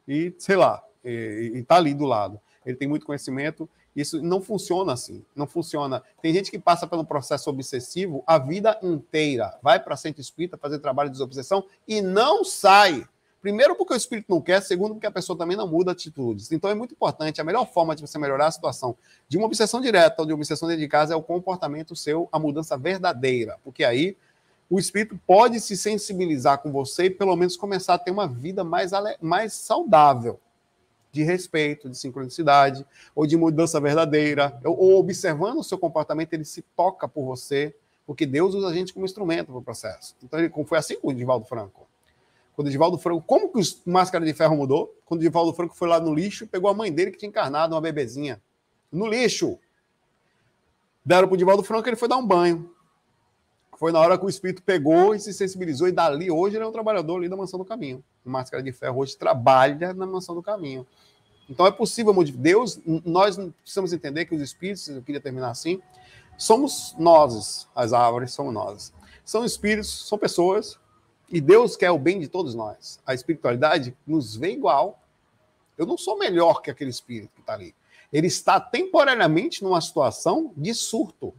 e 0.07 0.33
sei 0.39 0.57
lá, 0.57 0.83
e 1.05 1.53
está 1.57 1.77
ali 1.77 1.95
do 1.95 2.05
lado. 2.05 2.41
Ele 2.65 2.77
tem 2.77 2.89
muito 2.89 3.05
conhecimento 3.05 3.69
Isso 3.95 4.23
não 4.23 4.41
funciona 4.41 4.93
assim. 4.93 5.25
Não 5.37 5.47
funciona. 5.47 6.03
Tem 6.21 6.33
gente 6.33 6.51
que 6.51 6.59
passa 6.59 6.87
pelo 6.87 7.05
processo 7.05 7.51
obsessivo 7.51 8.23
a 8.27 8.39
vida 8.39 8.79
inteira. 8.83 9.59
Vai 9.63 9.79
para 9.79 9.97
centro 9.97 10.21
espírita 10.21 10.57
fazer 10.57 10.79
trabalho 10.79 11.11
de 11.11 11.15
desobsessão 11.15 11.65
e 11.87 12.01
não 12.01 12.45
sai. 12.45 13.07
Primeiro, 13.41 13.75
porque 13.75 13.93
o 13.93 13.97
espírito 13.97 14.27
não 14.29 14.41
quer. 14.41 14.63
Segundo, 14.63 14.95
porque 14.95 15.07
a 15.07 15.11
pessoa 15.11 15.37
também 15.37 15.57
não 15.57 15.67
muda 15.67 15.93
atitudes. 15.93 16.51
Então, 16.53 16.71
é 16.71 16.75
muito 16.75 16.95
importante. 16.95 17.41
A 17.41 17.45
melhor 17.45 17.67
forma 17.67 17.95
de 17.95 18.01
você 18.01 18.19
melhorar 18.19 18.47
a 18.47 18.51
situação 18.51 18.97
de 19.29 19.37
uma 19.37 19.47
obsessão 19.47 19.81
direta 19.81 20.23
ou 20.23 20.27
de 20.27 20.33
uma 20.33 20.39
obsessão 20.39 20.69
dentro 20.69 20.81
de 20.81 20.89
casa 20.89 21.13
é 21.13 21.17
o 21.17 21.23
comportamento 21.23 21.95
seu, 21.95 22.29
a 22.33 22.39
mudança 22.39 22.79
verdadeira. 22.79 23.59
Porque 23.65 23.85
aí 23.85 24.17
o 24.71 24.79
espírito 24.79 25.21
pode 25.27 25.61
se 25.61 25.77
sensibilizar 25.77 26.59
com 26.59 26.73
você 26.73 27.05
e 27.05 27.11
pelo 27.11 27.37
menos 27.37 27.57
começar 27.57 27.95
a 27.95 27.99
ter 27.99 28.11
uma 28.11 28.27
vida 28.27 28.65
mais, 28.65 28.93
mais 29.21 29.53
saudável 29.53 30.41
de 31.13 31.23
respeito, 31.23 31.91
de 31.91 31.97
sincronicidade, 31.97 32.87
ou 33.15 33.27
de 33.27 33.37
mudança 33.37 33.79
verdadeira, 33.79 34.59
ou 34.65 34.99
observando 34.99 35.59
o 35.59 35.65
seu 35.65 35.79
comportamento, 35.79 36.33
ele 36.33 36.45
se 36.45 36.63
toca 36.75 37.07
por 37.07 37.25
você, 37.25 37.77
porque 38.07 38.25
Deus 38.25 38.55
usa 38.55 38.69
a 38.69 38.73
gente 38.73 38.95
como 38.95 39.05
instrumento 39.05 39.49
para 39.49 39.59
o 39.59 39.63
processo. 39.63 40.17
Então, 40.23 40.41
ele, 40.41 40.51
foi 40.65 40.79
assim 40.79 40.99
com 40.99 41.09
o 41.09 41.15
Divaldo 41.15 41.45
Franco. 41.45 41.87
Quando 42.57 42.69
o 42.69 42.71
Divaldo 42.71 42.99
Franco, 42.99 43.23
como 43.27 43.53
que 43.53 43.59
o 43.59 43.91
Máscara 43.91 44.25
de 44.25 44.33
Ferro 44.33 44.57
mudou? 44.57 44.95
Quando 45.05 45.21
o 45.21 45.23
Divaldo 45.23 45.53
Franco 45.53 45.77
foi 45.77 45.87
lá 45.87 46.01
no 46.01 46.15
lixo, 46.15 46.47
pegou 46.47 46.71
a 46.71 46.75
mãe 46.75 46.91
dele 46.91 47.11
que 47.11 47.19
tinha 47.19 47.29
encarnado 47.29 47.75
uma 47.75 47.81
bebezinha. 47.81 48.41
No 48.91 49.07
lixo. 49.07 49.59
Deram 51.05 51.29
para 51.29 51.35
o 51.35 51.39
Divaldo 51.39 51.63
Franco, 51.63 51.89
ele 51.89 51.97
foi 51.97 52.09
dar 52.09 52.17
um 52.17 52.27
banho. 52.27 52.71
Foi 53.83 53.91
na 53.91 53.99
hora 53.99 54.17
que 54.17 54.25
o 54.25 54.29
espírito 54.29 54.63
pegou 54.63 55.13
e 55.13 55.19
se 55.19 55.35
sensibilizou, 55.35 55.89
e 55.89 55.91
dali, 55.91 56.31
hoje, 56.31 56.55
ele 56.55 56.63
é 56.63 56.69
um 56.69 56.71
trabalhador 56.71 57.17
ali 57.17 57.29
da 57.29 57.37
Mansão 57.37 57.59
do 57.59 57.65
Caminho. 57.65 58.01
O 58.25 58.31
Máscara 58.31 58.63
de 58.63 58.71
Ferro 58.71 59.01
hoje 59.01 59.17
trabalha 59.17 59.93
na 59.93 60.07
Mansão 60.07 60.37
do 60.37 60.41
Caminho. 60.41 60.87
Então 61.51 61.67
é 61.67 61.71
possível. 61.73 62.15
Deus, 62.23 62.81
nós 63.05 63.37
precisamos 63.61 63.93
entender 63.93 64.27
que 64.27 64.37
os 64.37 64.41
espíritos, 64.41 64.87
eu 64.87 65.03
queria 65.03 65.21
terminar 65.21 65.51
assim, 65.51 65.83
somos 66.39 66.95
nós, 66.97 67.69
as 67.75 67.93
árvores 67.93 68.33
somos 68.33 68.55
nós. 68.55 68.93
São 69.25 69.45
espíritos, 69.45 70.07
são 70.07 70.17
pessoas, 70.17 70.79
e 71.29 71.41
Deus 71.41 71.75
quer 71.75 71.91
o 71.91 71.99
bem 71.99 72.21
de 72.21 72.29
todos 72.29 72.55
nós. 72.55 73.01
A 73.05 73.15
espiritualidade 73.15 73.97
nos 74.07 74.37
vê 74.37 74.53
igual. 74.53 75.03
Eu 75.77 75.87
não 75.87 75.99
sou 75.99 76.17
melhor 76.17 76.63
que 76.63 76.71
aquele 76.71 76.91
espírito 76.91 77.33
que 77.35 77.41
está 77.41 77.55
ali. 77.55 77.75
Ele 78.13 78.29
está 78.29 78.61
temporariamente 78.61 79.65
numa 79.65 79.81
situação 79.81 80.53
de 80.57 80.73
surto. 80.73 81.35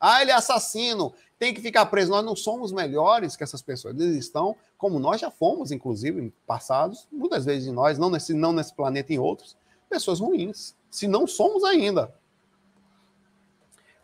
Ah, 0.00 0.22
ele 0.22 0.30
é 0.30 0.34
assassino, 0.34 1.12
tem 1.38 1.52
que 1.52 1.60
ficar 1.60 1.86
preso. 1.86 2.10
Nós 2.10 2.24
não 2.24 2.36
somos 2.36 2.72
melhores 2.72 3.36
que 3.36 3.44
essas 3.44 3.62
pessoas. 3.62 3.94
Eles 3.94 4.16
estão, 4.16 4.56
como 4.76 4.98
nós 4.98 5.20
já 5.20 5.30
fomos, 5.30 5.70
inclusive, 5.70 6.32
passados, 6.46 7.06
muitas 7.10 7.44
vezes 7.44 7.68
em 7.68 7.72
nós, 7.72 7.98
não 7.98 8.10
nesse, 8.10 8.34
não 8.34 8.52
nesse 8.52 8.74
planeta, 8.74 9.12
em 9.12 9.18
outros, 9.18 9.56
pessoas 9.88 10.20
ruins. 10.20 10.74
Se 10.90 11.06
não 11.06 11.26
somos 11.26 11.64
ainda. 11.64 12.14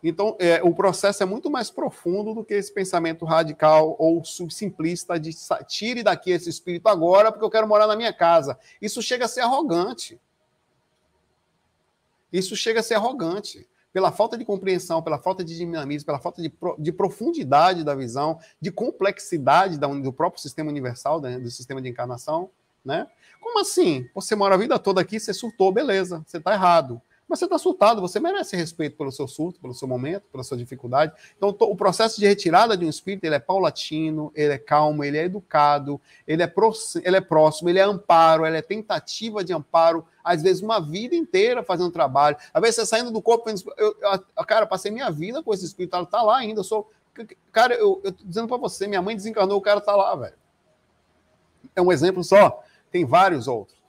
Então, 0.03 0.35
é, 0.37 0.61
o 0.61 0.75
processo 0.75 1.23
é 1.23 1.25
muito 1.25 1.49
mais 1.49 1.69
profundo 1.69 2.33
do 2.33 2.43
que 2.43 2.53
esse 2.53 2.73
pensamento 2.73 3.23
radical 3.23 3.95
ou 3.97 4.21
simplista 4.25 5.17
de 5.17 5.31
tire 5.65 6.03
daqui 6.03 6.31
esse 6.31 6.49
espírito 6.49 6.89
agora 6.89 7.31
porque 7.31 7.45
eu 7.45 7.49
quero 7.49 7.67
morar 7.67 7.87
na 7.87 7.95
minha 7.95 8.11
casa. 8.11 8.59
Isso 8.81 9.01
chega 9.01 9.23
a 9.23 9.29
ser 9.29 9.41
arrogante. 9.41 10.19
Isso 12.33 12.53
chega 12.53 12.81
a 12.81 12.83
ser 12.83 12.95
arrogante. 12.95 13.65
Pela 13.93 14.11
falta 14.11 14.37
de 14.37 14.43
compreensão, 14.43 15.01
pela 15.01 15.19
falta 15.19 15.43
de 15.43 15.55
dinamismo, 15.55 16.05
pela 16.05 16.19
falta 16.19 16.41
de, 16.41 16.51
de 16.79 16.91
profundidade 16.91 17.83
da 17.83 17.93
visão, 17.93 18.39
de 18.59 18.71
complexidade 18.71 19.77
da, 19.77 19.87
do 19.87 20.11
próprio 20.11 20.41
sistema 20.41 20.69
universal, 20.69 21.21
né, 21.21 21.39
do 21.39 21.51
sistema 21.51 21.81
de 21.81 21.89
encarnação. 21.89 22.49
Né? 22.83 23.07
Como 23.39 23.59
assim? 23.59 24.09
Você 24.15 24.35
mora 24.35 24.55
a 24.55 24.57
vida 24.57 24.79
toda 24.79 24.99
aqui, 24.99 25.19
você 25.19 25.33
surtou, 25.33 25.71
beleza, 25.71 26.23
você 26.25 26.37
está 26.37 26.53
errado. 26.53 27.01
Você 27.35 27.45
está 27.45 27.57
surtado, 27.57 27.99
você 27.99 28.19
merece 28.19 28.55
respeito 28.55 28.95
pelo 28.95 29.11
seu 29.11 29.27
surto, 29.27 29.59
pelo 29.59 29.73
seu 29.73 29.87
momento, 29.87 30.21
pela 30.31 30.43
sua 30.43 30.55
dificuldade. 30.55 31.11
Então, 31.35 31.49
o 31.49 31.75
processo 31.75 32.19
de 32.19 32.27
retirada 32.27 32.77
de 32.77 32.85
um 32.85 32.89
espírito, 32.89 33.23
ele 33.23 33.33
é 33.33 33.39
paulatino, 33.39 34.31
ele 34.35 34.53
é 34.53 34.57
calmo, 34.59 35.03
ele 35.03 35.17
é 35.17 35.23
educado, 35.23 35.99
ele 36.27 36.43
é, 36.43 36.53
ele 37.03 37.17
é 37.17 37.21
próximo, 37.21 37.69
ele 37.69 37.79
é 37.79 37.81
amparo, 37.81 38.45
ele 38.45 38.57
é 38.57 38.61
tentativa 38.61 39.43
de 39.43 39.51
amparo, 39.51 40.05
às 40.23 40.43
vezes 40.43 40.61
uma 40.61 40.79
vida 40.79 41.15
inteira 41.15 41.63
fazendo 41.63 41.89
trabalho. 41.89 42.37
Às 42.53 42.61
vezes 42.61 42.75
você 42.75 42.85
saindo 42.85 43.09
do 43.09 43.19
corpo, 43.19 43.49
eu, 43.49 43.97
eu, 43.99 44.45
cara, 44.45 44.67
passei 44.67 44.91
minha 44.91 45.09
vida 45.09 45.41
com 45.41 45.51
esse 45.55 45.65
espírito, 45.65 45.97
ele 45.97 46.05
tá 46.05 46.21
lá 46.21 46.37
ainda, 46.37 46.59
eu 46.59 46.63
sou... 46.63 46.91
Cara, 47.51 47.73
eu, 47.73 47.99
eu 48.03 48.11
tô 48.11 48.23
dizendo 48.23 48.47
para 48.47 48.57
você, 48.57 48.85
minha 48.85 49.01
mãe 49.01 49.15
desencarnou, 49.15 49.57
o 49.57 49.61
cara 49.61 49.81
tá 49.81 49.95
lá, 49.95 50.15
velho. 50.15 50.35
É 51.75 51.81
um 51.81 51.91
exemplo 51.91 52.23
só, 52.23 52.61
tem 52.91 53.05
vários 53.05 53.47
outros. 53.47 53.82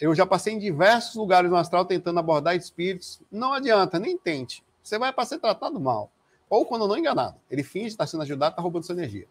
Eu 0.00 0.14
já 0.14 0.24
passei 0.24 0.54
em 0.54 0.58
diversos 0.58 1.14
lugares 1.14 1.50
no 1.50 1.56
astral 1.56 1.84
tentando 1.84 2.18
abordar 2.18 2.56
espíritos. 2.56 3.20
Não 3.30 3.52
adianta, 3.52 3.98
nem 3.98 4.16
tente. 4.16 4.64
Você 4.82 4.98
vai 4.98 5.12
para 5.12 5.26
ser 5.26 5.38
tratado 5.38 5.78
mal. 5.78 6.10
Ou 6.48 6.64
quando 6.64 6.88
não 6.88 6.96
enganado. 6.96 7.38
Ele 7.50 7.62
finge 7.62 7.88
estar 7.88 8.06
sendo 8.06 8.22
ajudado, 8.22 8.52
está 8.52 8.62
roubando 8.62 8.84
sua 8.84 8.94
energia. 8.94 9.28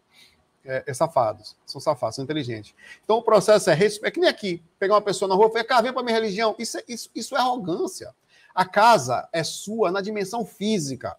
É, 0.63 0.83
é 0.85 0.93
safados. 0.93 1.57
São 1.65 1.81
safados, 1.81 2.15
são 2.15 2.23
inteligentes. 2.23 2.75
Então 3.03 3.17
o 3.17 3.23
processo 3.23 3.69
é 3.69 3.73
respeito. 3.73 4.07
É 4.07 4.11
que 4.11 4.19
nem 4.19 4.29
aqui. 4.29 4.63
Pegar 4.77 4.93
uma 4.93 5.01
pessoa 5.01 5.27
na 5.27 5.33
rua 5.33 5.47
e 5.47 5.51
falar, 5.51 5.63
cara, 5.63 5.81
vem 5.81 5.91
para 5.91 6.03
minha 6.03 6.15
religião. 6.15 6.55
Isso 6.59 6.77
é, 6.77 6.83
isso, 6.87 7.09
isso 7.15 7.35
é 7.35 7.39
arrogância. 7.39 8.13
A 8.53 8.63
casa 8.63 9.27
é 9.33 9.43
sua 9.43 9.91
na 9.91 10.01
dimensão 10.01 10.45
física. 10.45 11.17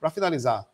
Para 0.00 0.08
finalizar. 0.08 0.66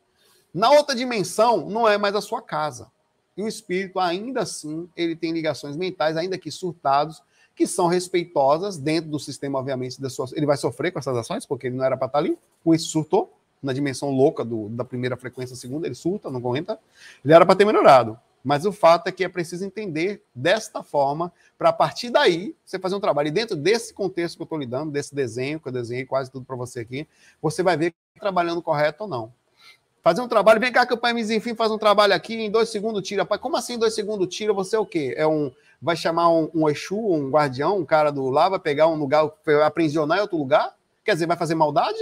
Na 0.52 0.70
outra 0.70 0.94
dimensão, 0.94 1.68
não 1.68 1.88
é 1.88 1.98
mais 1.98 2.14
a 2.14 2.20
sua 2.20 2.40
casa. 2.40 2.92
E 3.36 3.42
o 3.42 3.48
espírito, 3.48 3.98
ainda 3.98 4.42
assim, 4.42 4.88
ele 4.96 5.16
tem 5.16 5.32
ligações 5.32 5.76
mentais, 5.76 6.16
ainda 6.16 6.38
que 6.38 6.50
surtados, 6.50 7.22
que 7.54 7.66
são 7.66 7.86
respeitosas 7.86 8.76
dentro 8.76 9.10
do 9.10 9.18
sistema, 9.18 9.58
obviamente, 9.58 10.00
da 10.00 10.10
sua... 10.10 10.26
ele 10.32 10.46
vai 10.46 10.56
sofrer 10.56 10.90
com 10.90 10.98
essas 10.98 11.16
ações, 11.16 11.46
porque 11.46 11.66
ele 11.66 11.76
não 11.76 11.84
era 11.84 11.96
para 11.96 12.06
estar 12.06 12.18
ali, 12.18 12.38
com 12.62 12.74
isso 12.74 12.88
surtou, 12.88 13.32
na 13.62 13.72
dimensão 13.72 14.10
louca 14.10 14.44
do, 14.44 14.68
da 14.68 14.84
primeira 14.84 15.16
frequência, 15.16 15.56
segunda, 15.56 15.86
ele 15.86 15.94
surta, 15.94 16.30
não 16.30 16.38
aguenta, 16.38 16.78
ele 17.24 17.32
era 17.32 17.46
para 17.46 17.56
ter 17.56 17.64
melhorado. 17.64 18.18
Mas 18.44 18.66
o 18.66 18.72
fato 18.72 19.08
é 19.08 19.12
que 19.12 19.24
é 19.24 19.28
preciso 19.28 19.64
entender 19.64 20.22
desta 20.34 20.82
forma, 20.82 21.32
para 21.56 21.70
a 21.70 21.72
partir 21.72 22.10
daí 22.10 22.54
você 22.62 22.78
fazer 22.78 22.94
um 22.94 23.00
trabalho. 23.00 23.28
E 23.28 23.30
dentro 23.30 23.56
desse 23.56 23.94
contexto 23.94 24.36
que 24.36 24.42
eu 24.42 24.44
estou 24.44 24.58
lidando, 24.58 24.92
desse 24.92 25.14
desenho, 25.14 25.58
que 25.58 25.66
eu 25.66 25.72
desenhei 25.72 26.04
quase 26.04 26.30
tudo 26.30 26.44
para 26.44 26.54
você 26.54 26.80
aqui, 26.80 27.08
você 27.40 27.62
vai 27.62 27.76
ver 27.76 27.94
está 28.14 28.20
trabalhando 28.20 28.62
correto 28.62 29.04
ou 29.04 29.08
não. 29.08 29.32
Fazer 30.04 30.20
um 30.20 30.28
trabalho, 30.28 30.60
vem 30.60 30.70
cá 30.70 30.84
pai 30.98 31.14
me 31.14 31.22
enfim 31.34 31.54
faz 31.54 31.70
um 31.70 31.78
trabalho 31.78 32.12
aqui, 32.12 32.34
em 32.34 32.50
dois 32.50 32.68
segundos 32.68 33.08
tira. 33.08 33.24
Pai, 33.24 33.38
como 33.38 33.56
assim 33.56 33.72
em 33.72 33.78
dois 33.78 33.94
segundos 33.94 34.28
tira? 34.28 34.52
Você 34.52 34.76
é 34.76 34.78
o 34.78 34.84
quê? 34.84 35.14
É 35.16 35.26
um. 35.26 35.50
Vai 35.80 35.96
chamar 35.96 36.28
um, 36.28 36.50
um 36.54 36.68
Exu, 36.68 36.94
um 36.94 37.30
guardião, 37.30 37.78
um 37.78 37.86
cara 37.86 38.12
do 38.12 38.28
lá, 38.28 38.50
vai 38.50 38.58
pegar 38.58 38.86
um 38.86 38.96
lugar, 38.96 39.30
aprisionar 39.64 40.18
em 40.18 40.20
outro 40.20 40.36
lugar? 40.36 40.74
Quer 41.02 41.14
dizer, 41.14 41.26
vai 41.26 41.38
fazer 41.38 41.54
maldade? 41.54 41.98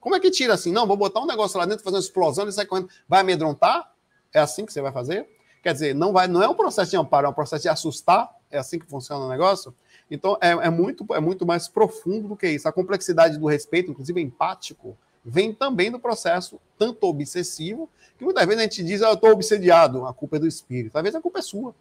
Como 0.00 0.16
é 0.16 0.20
que 0.20 0.32
tira 0.32 0.54
assim? 0.54 0.72
Não, 0.72 0.84
vou 0.84 0.96
botar 0.96 1.20
um 1.20 1.26
negócio 1.26 1.56
lá 1.56 1.64
dentro, 1.64 1.84
fazer 1.84 1.94
uma 1.94 2.02
explosão, 2.02 2.44
ele 2.44 2.50
sai 2.50 2.66
correndo. 2.66 2.88
Vai 3.08 3.20
amedrontar? 3.20 3.88
É 4.34 4.40
assim 4.40 4.66
que 4.66 4.72
você 4.72 4.82
vai 4.82 4.90
fazer? 4.90 5.28
Quer 5.62 5.72
dizer, 5.72 5.94
não, 5.94 6.12
vai, 6.12 6.26
não 6.26 6.42
é 6.42 6.48
um 6.48 6.54
processo 6.54 6.90
de 6.90 6.96
amparo, 6.96 7.28
é 7.28 7.30
um 7.30 7.34
processo 7.34 7.62
de 7.62 7.68
assustar. 7.68 8.28
É 8.50 8.58
assim 8.58 8.80
que 8.80 8.86
funciona 8.86 9.24
o 9.24 9.28
negócio? 9.28 9.72
Então, 10.10 10.36
é, 10.40 10.50
é, 10.50 10.70
muito, 10.70 11.06
é 11.12 11.20
muito 11.20 11.46
mais 11.46 11.68
profundo 11.68 12.26
do 12.26 12.36
que 12.36 12.48
isso. 12.48 12.68
A 12.68 12.72
complexidade 12.72 13.38
do 13.38 13.46
respeito, 13.46 13.92
inclusive 13.92 14.20
empático, 14.20 14.98
vem 15.28 15.52
também 15.52 15.90
do 15.90 16.00
processo 16.00 16.58
tanto 16.78 17.06
obsessivo, 17.06 17.88
que 18.16 18.24
muitas 18.24 18.44
vezes 18.46 18.60
a 18.60 18.62
gente 18.62 18.82
diz, 18.82 19.02
ah, 19.02 19.08
eu 19.08 19.14
estou 19.14 19.30
obsediado, 19.30 20.06
a 20.06 20.14
culpa 20.14 20.36
é 20.36 20.40
do 20.40 20.46
espírito. 20.46 20.96
Às 20.96 21.02
vezes 21.02 21.16
a 21.16 21.20
culpa 21.20 21.38
é 21.38 21.42
sua. 21.42 21.74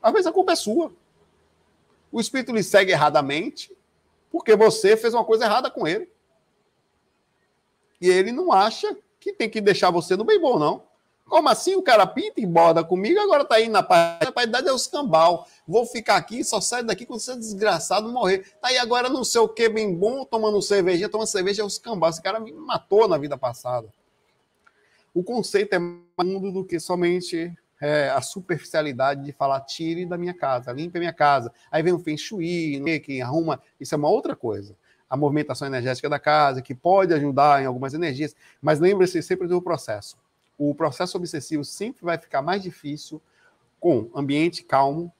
Às 0.00 0.12
vezes 0.12 0.26
a 0.26 0.32
culpa 0.32 0.52
é 0.52 0.56
sua. 0.56 0.92
O 2.12 2.20
espírito 2.20 2.52
lhe 2.52 2.62
segue 2.62 2.92
erradamente, 2.92 3.76
porque 4.30 4.54
você 4.54 4.96
fez 4.96 5.12
uma 5.12 5.24
coisa 5.24 5.44
errada 5.44 5.68
com 5.68 5.86
ele. 5.86 6.08
E 8.00 8.08
ele 8.08 8.30
não 8.30 8.52
acha 8.52 8.96
que 9.18 9.32
tem 9.32 9.50
que 9.50 9.60
deixar 9.60 9.90
você 9.90 10.16
no 10.16 10.24
bem 10.24 10.40
bom, 10.40 10.58
não. 10.58 10.85
Como 11.28 11.48
assim? 11.48 11.74
O 11.74 11.82
cara 11.82 12.06
pinta 12.06 12.40
e 12.40 12.46
borda 12.46 12.84
comigo, 12.84 13.18
agora 13.18 13.44
tá 13.44 13.60
indo 13.60 13.72
na 13.72 13.82
paz. 13.82 14.28
A 14.28 14.30
paridade 14.30 14.68
é 14.68 14.72
o 14.72 14.76
escambau. 14.76 15.46
Vou 15.66 15.84
ficar 15.84 16.16
aqui, 16.16 16.44
só 16.44 16.60
saio 16.60 16.84
daqui 16.84 17.04
quando 17.04 17.18
você 17.18 17.32
é 17.32 17.36
desgraçado 17.36 18.08
morrer. 18.12 18.46
Tá 18.60 18.68
aí 18.68 18.78
agora 18.78 19.08
não 19.08 19.24
sei 19.24 19.40
o 19.40 19.48
que, 19.48 19.68
bem 19.68 19.92
bom, 19.92 20.24
tomando 20.24 20.62
cerveja, 20.62 21.08
tomando 21.08 21.26
cerveja 21.26 21.62
é 21.62 21.64
o 21.64 21.68
escambau. 21.68 22.08
Esse 22.10 22.22
cara 22.22 22.38
me 22.38 22.52
matou 22.52 23.08
na 23.08 23.18
vida 23.18 23.36
passada. 23.36 23.88
O 25.12 25.22
conceito 25.24 25.72
é 25.72 25.78
mais 25.78 26.04
mundo 26.24 26.52
do 26.52 26.64
que 26.64 26.78
somente 26.78 27.52
é, 27.80 28.08
a 28.10 28.20
superficialidade 28.20 29.24
de 29.24 29.32
falar 29.32 29.60
tire 29.62 30.06
da 30.06 30.16
minha 30.16 30.34
casa, 30.34 30.72
limpe 30.72 30.96
a 30.96 31.00
minha 31.00 31.12
casa. 31.12 31.52
Aí 31.72 31.82
vem 31.82 31.92
o 31.92 31.98
Feng 31.98 32.16
Shui, 32.16 32.80
que 33.04 33.20
arruma. 33.20 33.60
Isso 33.80 33.96
é 33.96 33.98
uma 33.98 34.08
outra 34.08 34.36
coisa. 34.36 34.76
A 35.10 35.16
movimentação 35.16 35.66
energética 35.66 36.08
da 36.08 36.20
casa, 36.20 36.62
que 36.62 36.74
pode 36.74 37.12
ajudar 37.12 37.62
em 37.62 37.66
algumas 37.66 37.94
energias, 37.94 38.36
mas 38.62 38.78
lembre-se 38.78 39.20
sempre 39.22 39.48
do 39.48 39.60
processo 39.60 40.16
o 40.58 40.74
processo 40.74 41.16
obsessivo 41.16 41.64
sempre 41.64 42.04
vai 42.04 42.18
ficar 42.18 42.42
mais 42.42 42.62
difícil 42.62 43.20
com 43.78 44.10
ambiente 44.14 44.64
calmo, 44.64 45.12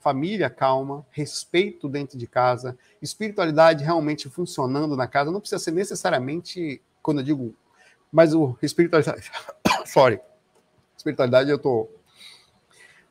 família 0.00 0.50
calma, 0.50 1.06
respeito 1.10 1.88
dentro 1.88 2.18
de 2.18 2.26
casa, 2.26 2.76
espiritualidade 3.00 3.84
realmente 3.84 4.28
funcionando 4.28 4.96
na 4.96 5.06
casa. 5.06 5.30
Não 5.30 5.40
precisa 5.40 5.62
ser 5.62 5.72
necessariamente, 5.72 6.82
quando 7.02 7.20
eu 7.20 7.24
digo, 7.24 7.54
mas 8.10 8.34
o 8.34 8.56
espiritualidade. 8.62 9.30
sorry. 9.86 10.20
Espiritualidade 10.96 11.50
eu 11.50 11.58
tô. 11.58 11.88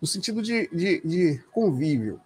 No 0.02 0.08
sentido 0.08 0.42
de, 0.42 0.68
de, 0.70 1.02
de 1.06 1.44
convívio. 1.52 2.20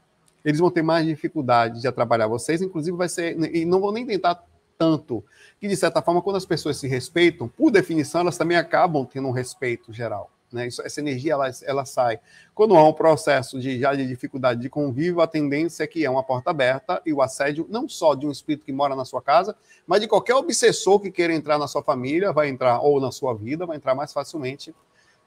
eles 0.43 0.59
vão 0.59 0.71
ter 0.71 0.82
mais 0.82 1.05
dificuldade 1.05 1.82
de 1.82 1.88
atrapalhar 1.88 2.28
vocês, 2.28 2.61
inclusive 2.61 2.95
vai 2.95 3.09
ser, 3.09 3.38
e 3.53 3.65
não 3.65 3.82
vão 3.82 3.91
nem 3.91 4.05
tentar 4.05 4.43
tanto, 4.78 5.23
que 5.59 5.67
de 5.67 5.76
certa 5.76 6.01
forma, 6.01 6.21
quando 6.21 6.36
as 6.36 6.45
pessoas 6.45 6.78
se 6.78 6.88
respeitam, 6.88 7.47
por 7.47 7.71
definição, 7.71 8.21
elas 8.21 8.38
também 8.38 8.57
acabam 8.57 9.05
tendo 9.05 9.28
um 9.28 9.32
respeito 9.32 9.93
geral. 9.93 10.32
Né? 10.51 10.67
Isso, 10.67 10.82
essa 10.82 10.99
energia 10.99 11.34
ela, 11.34 11.51
ela 11.63 11.86
sai. 11.86 12.19
Quando 12.53 12.76
há 12.76 12.88
um 12.88 12.93
processo 12.93 13.59
de, 13.59 13.80
já 13.80 13.93
de 13.93 14.07
dificuldade 14.07 14.61
de 14.61 14.69
convívio, 14.69 15.21
a 15.21 15.28
tendência 15.28 15.84
é 15.84 15.88
que 15.88 16.05
é 16.05 16.09
uma 16.09 16.23
porta 16.23 16.49
aberta 16.49 17.01
e 17.05 17.11
o 17.11 17.21
assédio 17.21 17.67
não 17.69 17.89
só 17.89 18.15
de 18.15 18.26
um 18.26 18.32
espírito 18.32 18.65
que 18.65 18.71
mora 18.71 18.95
na 18.95 19.03
sua 19.03 19.21
casa, 19.21 19.55
mas 19.86 20.01
de 20.01 20.07
qualquer 20.07 20.36
obsessor 20.36 20.99
que 20.99 21.11
queira 21.11 21.34
entrar 21.34 21.57
na 21.57 21.67
sua 21.67 21.84
família, 21.84 22.32
vai 22.32 22.47
entrar, 22.47 22.80
ou 22.80 23.01
na 23.01 23.11
sua 23.11 23.34
vida, 23.34 23.65
vai 23.65 23.78
entrar 23.78 23.95
mais 23.95 24.13
facilmente 24.13 24.73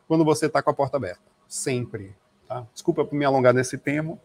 quando 0.07 0.24
você 0.24 0.46
está 0.46 0.62
com 0.62 0.70
a 0.70 0.74
porta 0.74 0.96
aberta. 0.96 1.20
Sempre. 1.46 2.14
Tá? 2.49 2.66
Desculpa 2.72 3.05
por 3.05 3.14
me 3.14 3.26
alongar 3.26 3.53
nesse 3.53 3.76
tema, 3.76 4.18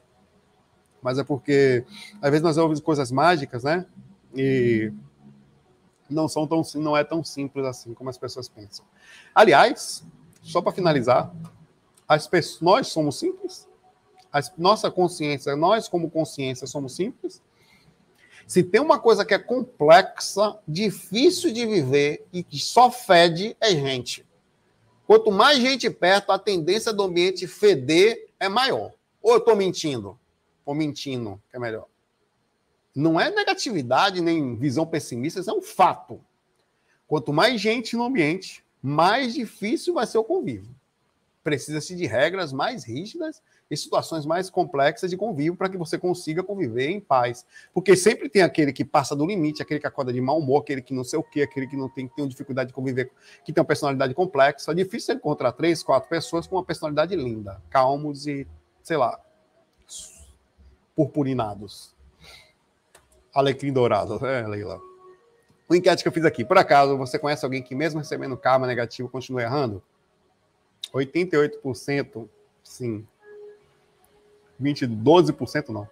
mas 1.01 1.19
é 1.19 1.23
porque 1.23 1.83
às 2.21 2.29
vezes 2.29 2.41
nós 2.41 2.57
ouvimos 2.57 2.79
coisas 2.79 3.11
mágicas, 3.11 3.63
né? 3.65 3.85
E 4.33 4.91
não 6.13 6.27
são 6.27 6.47
tão 6.47 6.61
não 6.75 6.95
é 6.95 7.03
tão 7.03 7.23
simples 7.23 7.65
assim 7.65 7.93
como 7.93 8.09
as 8.09 8.17
pessoas 8.17 8.47
pensam. 8.47 8.85
Aliás, 9.33 10.03
só 10.41 10.61
para 10.61 10.71
finalizar, 10.71 11.33
as 12.07 12.27
pessoas, 12.27 12.61
nós 12.61 12.87
somos 12.87 13.17
simples. 13.17 13.67
As, 14.31 14.51
nossa 14.57 14.89
consciência, 14.89 15.55
nós 15.55 15.87
como 15.87 16.09
consciência 16.09 16.67
somos 16.67 16.95
simples. 16.95 17.41
Se 18.45 18.63
tem 18.63 18.81
uma 18.81 18.99
coisa 18.99 19.23
que 19.23 19.33
é 19.33 19.39
complexa, 19.39 20.57
difícil 20.67 21.53
de 21.53 21.65
viver 21.65 22.25
e 22.33 22.43
que 22.43 22.59
só 22.59 22.91
fede, 22.91 23.55
é 23.59 23.71
gente. 23.71 24.25
Quanto 25.05 25.31
mais 25.31 25.59
gente 25.59 25.89
perto, 25.89 26.31
a 26.31 26.39
tendência 26.39 26.91
do 26.91 27.03
ambiente 27.03 27.47
feder 27.47 28.27
é 28.39 28.49
maior. 28.49 28.91
Ou 29.21 29.33
eu 29.33 29.37
estou 29.37 29.55
mentindo? 29.55 30.19
Ou 30.65 30.73
mentindo, 30.73 31.41
que 31.49 31.55
é 31.55 31.59
melhor. 31.59 31.87
Não 32.95 33.19
é 33.19 33.31
negatividade 33.31 34.21
nem 34.21 34.55
visão 34.55 34.85
pessimista, 34.85 35.39
isso 35.39 35.49
é 35.49 35.53
um 35.53 35.61
fato. 35.61 36.21
Quanto 37.07 37.33
mais 37.33 37.59
gente 37.59 37.95
no 37.95 38.03
ambiente, 38.03 38.63
mais 38.81 39.33
difícil 39.33 39.93
vai 39.93 40.05
ser 40.05 40.17
o 40.17 40.23
convívio. 40.23 40.75
Precisa-se 41.43 41.95
de 41.95 42.05
regras 42.05 42.53
mais 42.53 42.85
rígidas 42.85 43.41
e 43.69 43.75
situações 43.75 44.25
mais 44.25 44.49
complexas 44.49 45.09
de 45.09 45.17
convívio 45.17 45.55
para 45.55 45.67
que 45.67 45.77
você 45.77 45.97
consiga 45.97 46.43
conviver 46.43 46.89
em 46.89 46.99
paz. 46.99 47.45
Porque 47.73 47.95
sempre 47.95 48.29
tem 48.29 48.41
aquele 48.41 48.71
que 48.71 48.85
passa 48.85 49.15
do 49.15 49.25
limite, 49.25 49.61
aquele 49.61 49.79
que 49.79 49.87
acorda 49.87 50.13
de 50.13 50.21
mau 50.21 50.39
humor, 50.39 50.61
aquele 50.61 50.81
que 50.81 50.93
não 50.93 51.03
sei 51.03 51.19
o 51.19 51.23
quê, 51.23 51.41
aquele 51.41 51.67
que 51.67 51.75
não 51.75 51.89
tem, 51.89 52.07
que 52.07 52.15
tem 52.15 52.27
dificuldade 52.27 52.69
de 52.69 52.73
conviver, 52.73 53.11
que 53.43 53.51
tem 53.51 53.61
uma 53.61 53.67
personalidade 53.67 54.13
complexa. 54.13 54.71
É 54.71 54.75
difícil 54.75 55.15
encontrar 55.15 55.51
três, 55.51 55.83
quatro 55.83 56.07
pessoas 56.07 56.47
com 56.47 56.55
uma 56.55 56.63
personalidade 56.63 57.15
linda, 57.15 57.61
calmos 57.69 58.25
e, 58.25 58.47
sei 58.81 58.95
lá, 58.95 59.19
purpurinados. 60.95 61.92
Alecrim 63.33 63.73
dourado, 63.73 64.23
é, 64.25 64.45
Leila. 64.47 64.79
O 65.67 65.75
enquete 65.75 66.03
que 66.03 66.07
eu 66.07 66.11
fiz 66.11 66.25
aqui. 66.25 66.45
Por 66.45 66.57
acaso, 66.57 66.97
você 66.97 67.17
conhece 67.17 67.43
alguém 67.43 67.63
que, 67.63 67.73
mesmo 67.73 67.99
recebendo 67.99 68.37
karma 68.37 68.67
negativo, 68.67 69.09
continua 69.09 69.41
errando? 69.41 69.81
88% 70.93 72.27
sim. 72.63 73.07
20, 74.59 74.87
12% 74.87 75.69
não. 75.69 75.87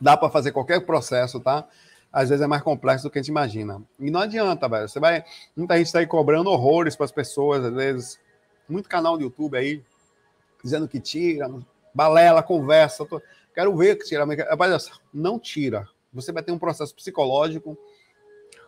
Dá 0.00 0.16
para 0.16 0.30
fazer 0.30 0.52
qualquer 0.52 0.84
processo, 0.84 1.40
tá? 1.40 1.66
Às 2.12 2.28
vezes 2.28 2.42
é 2.42 2.46
mais 2.46 2.62
complexo 2.62 3.04
do 3.04 3.10
que 3.10 3.18
a 3.18 3.22
gente 3.22 3.28
imagina. 3.28 3.82
E 3.98 4.10
não 4.10 4.20
adianta, 4.20 4.68
velho. 4.68 4.88
Você 4.88 5.00
vai. 5.00 5.24
Muita 5.56 5.76
gente 5.76 5.86
está 5.86 5.98
aí 5.98 6.06
cobrando 6.06 6.50
horrores 6.50 6.94
para 6.94 7.04
as 7.04 7.12
pessoas, 7.12 7.64
às 7.64 7.74
vezes. 7.74 8.20
Muito 8.68 8.88
canal 8.88 9.16
do 9.16 9.24
YouTube 9.24 9.56
aí, 9.56 9.82
dizendo 10.62 10.88
que 10.88 11.00
tira, 11.00 11.50
balela, 11.94 12.42
conversa. 12.42 13.04
Tô... 13.04 13.20
Quero 13.56 13.76
ver 13.76 13.96
que 13.96 14.04
tira. 14.04 14.24
Mas 14.24 14.90
não 15.12 15.36
tira 15.36 15.88
você 16.16 16.32
vai 16.32 16.42
ter 16.42 16.50
um 16.50 16.58
processo 16.58 16.94
psicológico, 16.94 17.78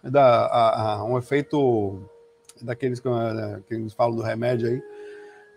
da, 0.03 0.47
a, 0.47 0.95
a, 0.95 1.05
um 1.05 1.19
efeito 1.19 2.09
daqueles 2.61 3.01
que, 3.01 3.09
né, 3.09 3.63
que 3.67 3.75
eles 3.75 3.93
falam 3.95 4.15
do 4.15 4.23
remédio 4.23 4.69
aí, 4.69 4.83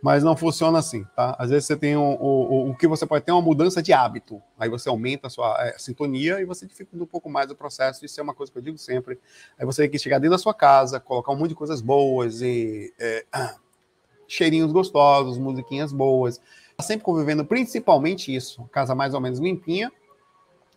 mas 0.02 0.24
não 0.24 0.36
funciona 0.36 0.80
assim, 0.80 1.04
tá? 1.16 1.36
Às 1.38 1.52
vezes 1.52 1.66
você 1.66 1.78
tem 1.78 1.96
um, 1.96 2.16
o, 2.20 2.72
o 2.72 2.76
que 2.76 2.88
você 2.88 3.06
pode 3.06 3.24
ter 3.24 3.30
é 3.30 3.34
uma 3.36 3.42
mudança 3.42 3.84
de 3.84 3.94
hábito, 3.94 4.42
aí 4.58 4.68
você 4.68 4.90
aumenta 4.90 5.28
a 5.28 5.30
sua 5.30 5.56
é, 5.60 5.78
sintonia 5.78 6.42
e 6.42 6.46
você 6.46 6.66
dificulta 6.66 7.04
um 7.04 7.08
pouco 7.08 7.30
mais 7.30 7.52
o 7.52 7.56
processo, 7.56 8.04
isso 8.04 8.20
é 8.20 8.24
uma 8.24 8.34
coisa 8.34 8.52
que 8.52 8.58
eu 8.58 8.64
digo 8.64 8.80
sempre, 8.80 9.20
aí 9.60 9.66
você 9.66 9.84
tem 9.84 9.92
que 9.92 10.00
chegar 10.00 10.18
dentro 10.18 10.32
da 10.32 10.40
sua 10.40 10.56
casa, 10.56 11.00
colocar 11.00 11.32
um 11.32 11.36
monte 11.36 11.50
de 11.50 11.56
coisas 11.56 11.82
boas 11.82 12.42
e 12.42 12.92
é, 13.00 13.26
cheirinhos 14.28 14.72
gostosos, 14.72 15.38
musiquinhas 15.38 15.92
boas, 15.92 16.42
sempre 16.82 17.04
convivendo 17.04 17.46
principalmente 17.46 18.34
isso, 18.34 18.64
casa 18.72 18.96
mais 18.96 19.14
ou 19.14 19.22
menos 19.22 19.40
limpinha, 19.40 19.92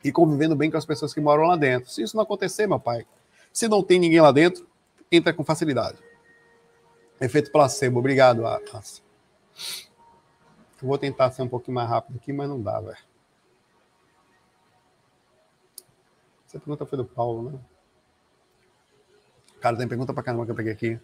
e 0.04 0.12
convivendo 0.12 0.54
bem 0.54 0.70
com 0.70 0.76
as 0.76 0.84
pessoas 0.84 1.14
que 1.14 1.20
moram 1.20 1.44
lá 1.44 1.56
dentro. 1.56 1.90
Se 1.90 2.02
isso 2.02 2.14
não 2.16 2.22
acontecer, 2.22 2.66
meu 2.66 2.78
pai, 2.78 3.06
se 3.52 3.66
não 3.68 3.82
tem 3.82 3.98
ninguém 3.98 4.20
lá 4.20 4.30
dentro, 4.30 4.66
entra 5.10 5.32
com 5.32 5.42
facilidade. 5.42 5.98
Efeito 7.20 7.50
placebo. 7.50 8.00
Obrigado, 8.00 8.46
Atas. 8.46 9.02
Eu 10.82 10.88
vou 10.88 10.98
tentar 10.98 11.30
ser 11.30 11.42
um 11.42 11.48
pouquinho 11.48 11.76
mais 11.76 11.88
rápido 11.88 12.16
aqui, 12.16 12.32
mas 12.32 12.48
não 12.48 12.60
dá, 12.60 12.80
velho. 12.80 12.98
Essa 16.46 16.58
pergunta 16.58 16.84
foi 16.84 16.98
do 16.98 17.04
Paulo, 17.04 17.50
né? 17.50 17.58
Cara, 19.60 19.78
tem 19.78 19.88
pergunta 19.88 20.12
pra 20.12 20.22
caramba 20.22 20.44
que 20.44 20.50
eu 20.50 20.54
peguei 20.54 20.72
aqui. 20.72 21.00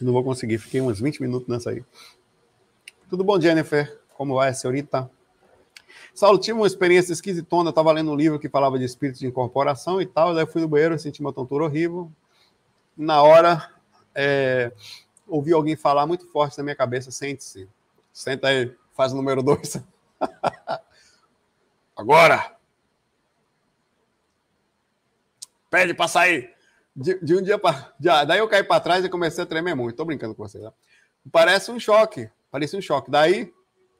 Eu 0.00 0.06
não 0.06 0.12
vou 0.14 0.24
conseguir. 0.24 0.56
Fiquei 0.56 0.80
uns 0.80 0.98
20 0.98 1.20
minutos 1.20 1.46
nessa 1.48 1.70
aí. 1.70 1.84
Tudo 3.10 3.22
bom, 3.22 3.38
Jennifer? 3.38 4.00
Como 4.22 4.36
vai, 4.36 4.54
senhorita? 4.54 5.10
Saulo, 6.14 6.38
tive 6.38 6.56
uma 6.56 6.66
experiência 6.68 7.12
esquisitona, 7.12 7.70
estava 7.70 7.90
lendo 7.90 8.12
um 8.12 8.14
livro 8.14 8.38
que 8.38 8.48
falava 8.48 8.78
de 8.78 8.84
espírito 8.84 9.18
de 9.18 9.26
incorporação 9.26 10.00
e 10.00 10.06
tal, 10.06 10.32
daí 10.32 10.46
fui 10.46 10.62
no 10.62 10.68
banheiro, 10.68 10.96
senti 10.96 11.20
uma 11.20 11.32
tontura 11.32 11.64
horrível. 11.64 12.08
Na 12.96 13.20
hora, 13.20 13.68
é, 14.14 14.70
ouvi 15.26 15.52
alguém 15.52 15.74
falar 15.74 16.06
muito 16.06 16.24
forte 16.28 16.56
na 16.56 16.62
minha 16.62 16.76
cabeça, 16.76 17.10
sente-se. 17.10 17.68
Senta 18.12 18.46
aí, 18.46 18.72
faz 18.92 19.12
o 19.12 19.16
número 19.16 19.42
dois. 19.42 19.82
Agora! 21.96 22.56
Pede 25.68 25.94
para 25.94 26.06
sair. 26.06 26.54
De, 26.94 27.18
de, 27.18 27.34
um 27.34 27.42
dia 27.42 27.58
para. 27.58 27.92
Daí 28.24 28.38
eu 28.38 28.48
caí 28.48 28.62
para 28.62 28.78
trás 28.78 29.04
e 29.04 29.08
comecei 29.08 29.42
a 29.42 29.46
tremer 29.48 29.74
muito. 29.74 29.96
Tô 29.96 30.04
brincando 30.04 30.32
com 30.32 30.46
você. 30.46 30.60
Né? 30.60 30.70
Parece 31.32 31.72
um 31.72 31.80
choque. 31.80 32.30
Parecia 32.52 32.78
um 32.78 32.82
choque. 32.82 33.10
Daí 33.10 33.52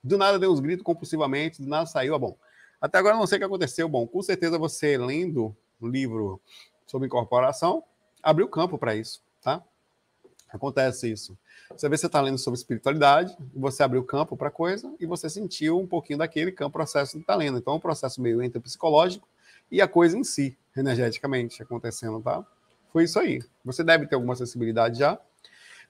do 0.03 0.19
nada 0.19 0.39
deu 0.39 0.53
uns 0.53 0.61
gritos 0.61 0.83
compulsivamente, 0.83 1.63
do 1.63 1.69
nada 1.69 1.87
saiu, 1.87 2.15
ah, 2.15 2.19
bom. 2.19 2.37
Até 2.81 2.99
agora 2.99 3.17
não 3.17 3.27
sei 3.27 3.37
o 3.37 3.41
que 3.41 3.45
aconteceu. 3.45 3.89
Bom, 3.89 4.07
com 4.07 4.21
certeza 4.23 4.59
você 4.59 4.99
lendo 4.99 5.55
o 5.81 5.87
livro 5.87 6.41
sobre 6.87 7.07
incorporação, 7.07 7.85
abriu 8.23 8.49
campo 8.49 8.77
para 8.77 8.95
isso, 8.95 9.23
tá? 9.41 9.63
Acontece 10.49 11.11
isso. 11.11 11.39
Você 11.71 11.89
vê 11.89 11.97
você 11.97 12.07
está 12.07 12.21
lendo 12.21 12.37
sobre 12.37 12.59
espiritualidade, 12.59 13.35
você 13.55 13.83
abriu 13.83 14.05
campo 14.05 14.37
para 14.37 14.51
coisa 14.51 14.93
e 15.01 15.07
você 15.07 15.31
sentiu 15.31 15.79
um 15.79 15.87
pouquinho 15.87 16.19
daquele 16.19 16.53
campo 16.53 16.73
processo 16.73 17.13
que 17.13 17.21
está 17.21 17.35
lendo. 17.35 17.59
Então, 17.59 17.73
é 17.73 17.77
um 17.77 17.81
processo 17.81 18.21
meio 18.21 18.43
entre 18.43 18.61
psicológico 18.61 19.27
e 19.71 19.81
a 19.81 19.89
coisa 19.89 20.19
em 20.19 20.25
si, 20.25 20.57
energeticamente 20.77 21.63
acontecendo, 21.63 22.21
tá? 22.21 22.45
Foi 22.93 23.05
isso 23.05 23.19
aí. 23.19 23.43
Você 23.65 23.83
deve 23.83 24.07
ter 24.07 24.17
alguma 24.17 24.37
sensibilidade 24.37 24.99
já 24.99 25.19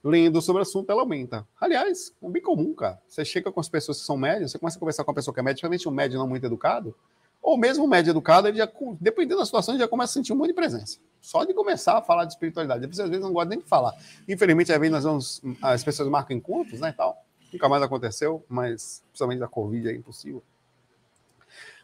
lendo 0.03 0.41
sobre 0.41 0.59
o 0.59 0.63
assunto, 0.63 0.89
ela 0.89 1.01
aumenta. 1.01 1.47
Aliás, 1.59 2.13
é 2.21 2.29
bem 2.29 2.41
comum, 2.41 2.73
cara. 2.73 3.01
Você 3.07 3.23
chega 3.23 3.51
com 3.51 3.59
as 3.59 3.69
pessoas 3.69 3.99
que 3.99 4.05
são 4.05 4.17
médias, 4.17 4.51
você 4.51 4.59
começa 4.59 4.77
a 4.77 4.79
conversar 4.79 5.03
com 5.03 5.11
uma 5.11 5.15
pessoa 5.15 5.33
que 5.33 5.39
é 5.39 5.43
média, 5.43 5.61
principalmente 5.61 5.87
um 5.87 5.91
médio 5.91 6.19
não 6.19 6.27
muito 6.27 6.45
educado, 6.45 6.93
ou 7.41 7.57
mesmo 7.57 7.85
um 7.85 7.87
médio 7.87 8.11
educado, 8.11 8.47
ele 8.47 8.57
já, 8.57 8.69
dependendo 8.99 9.39
da 9.39 9.45
situação, 9.45 9.73
ele 9.73 9.83
já 9.83 9.87
começa 9.87 10.11
a 10.11 10.13
sentir 10.13 10.33
um 10.33 10.35
monte 10.35 10.47
de 10.47 10.53
presença. 10.53 10.99
Só 11.21 11.45
de 11.45 11.53
começar 11.53 11.97
a 11.97 12.01
falar 12.01 12.25
de 12.25 12.33
espiritualidade. 12.33 12.81
Depois, 12.81 12.99
às 12.99 13.09
vezes, 13.09 13.23
não 13.23 13.31
gosta 13.31 13.49
nem 13.49 13.59
de 13.59 13.65
falar. 13.65 13.93
Infelizmente, 14.27 14.71
às 14.73 14.79
vezes, 14.79 14.93
nós 14.93 15.03
vamos, 15.03 15.41
as 15.61 15.83
pessoas 15.83 16.09
marcam 16.09 16.35
encontros, 16.35 16.81
né, 16.81 16.89
e 16.89 16.93
tal. 16.93 17.17
Nunca 17.51 17.69
mais 17.69 17.83
aconteceu, 17.83 18.43
mas 18.49 19.03
principalmente 19.09 19.39
da 19.39 19.47
Covid 19.47 19.89
é 19.89 19.95
impossível. 19.95 20.43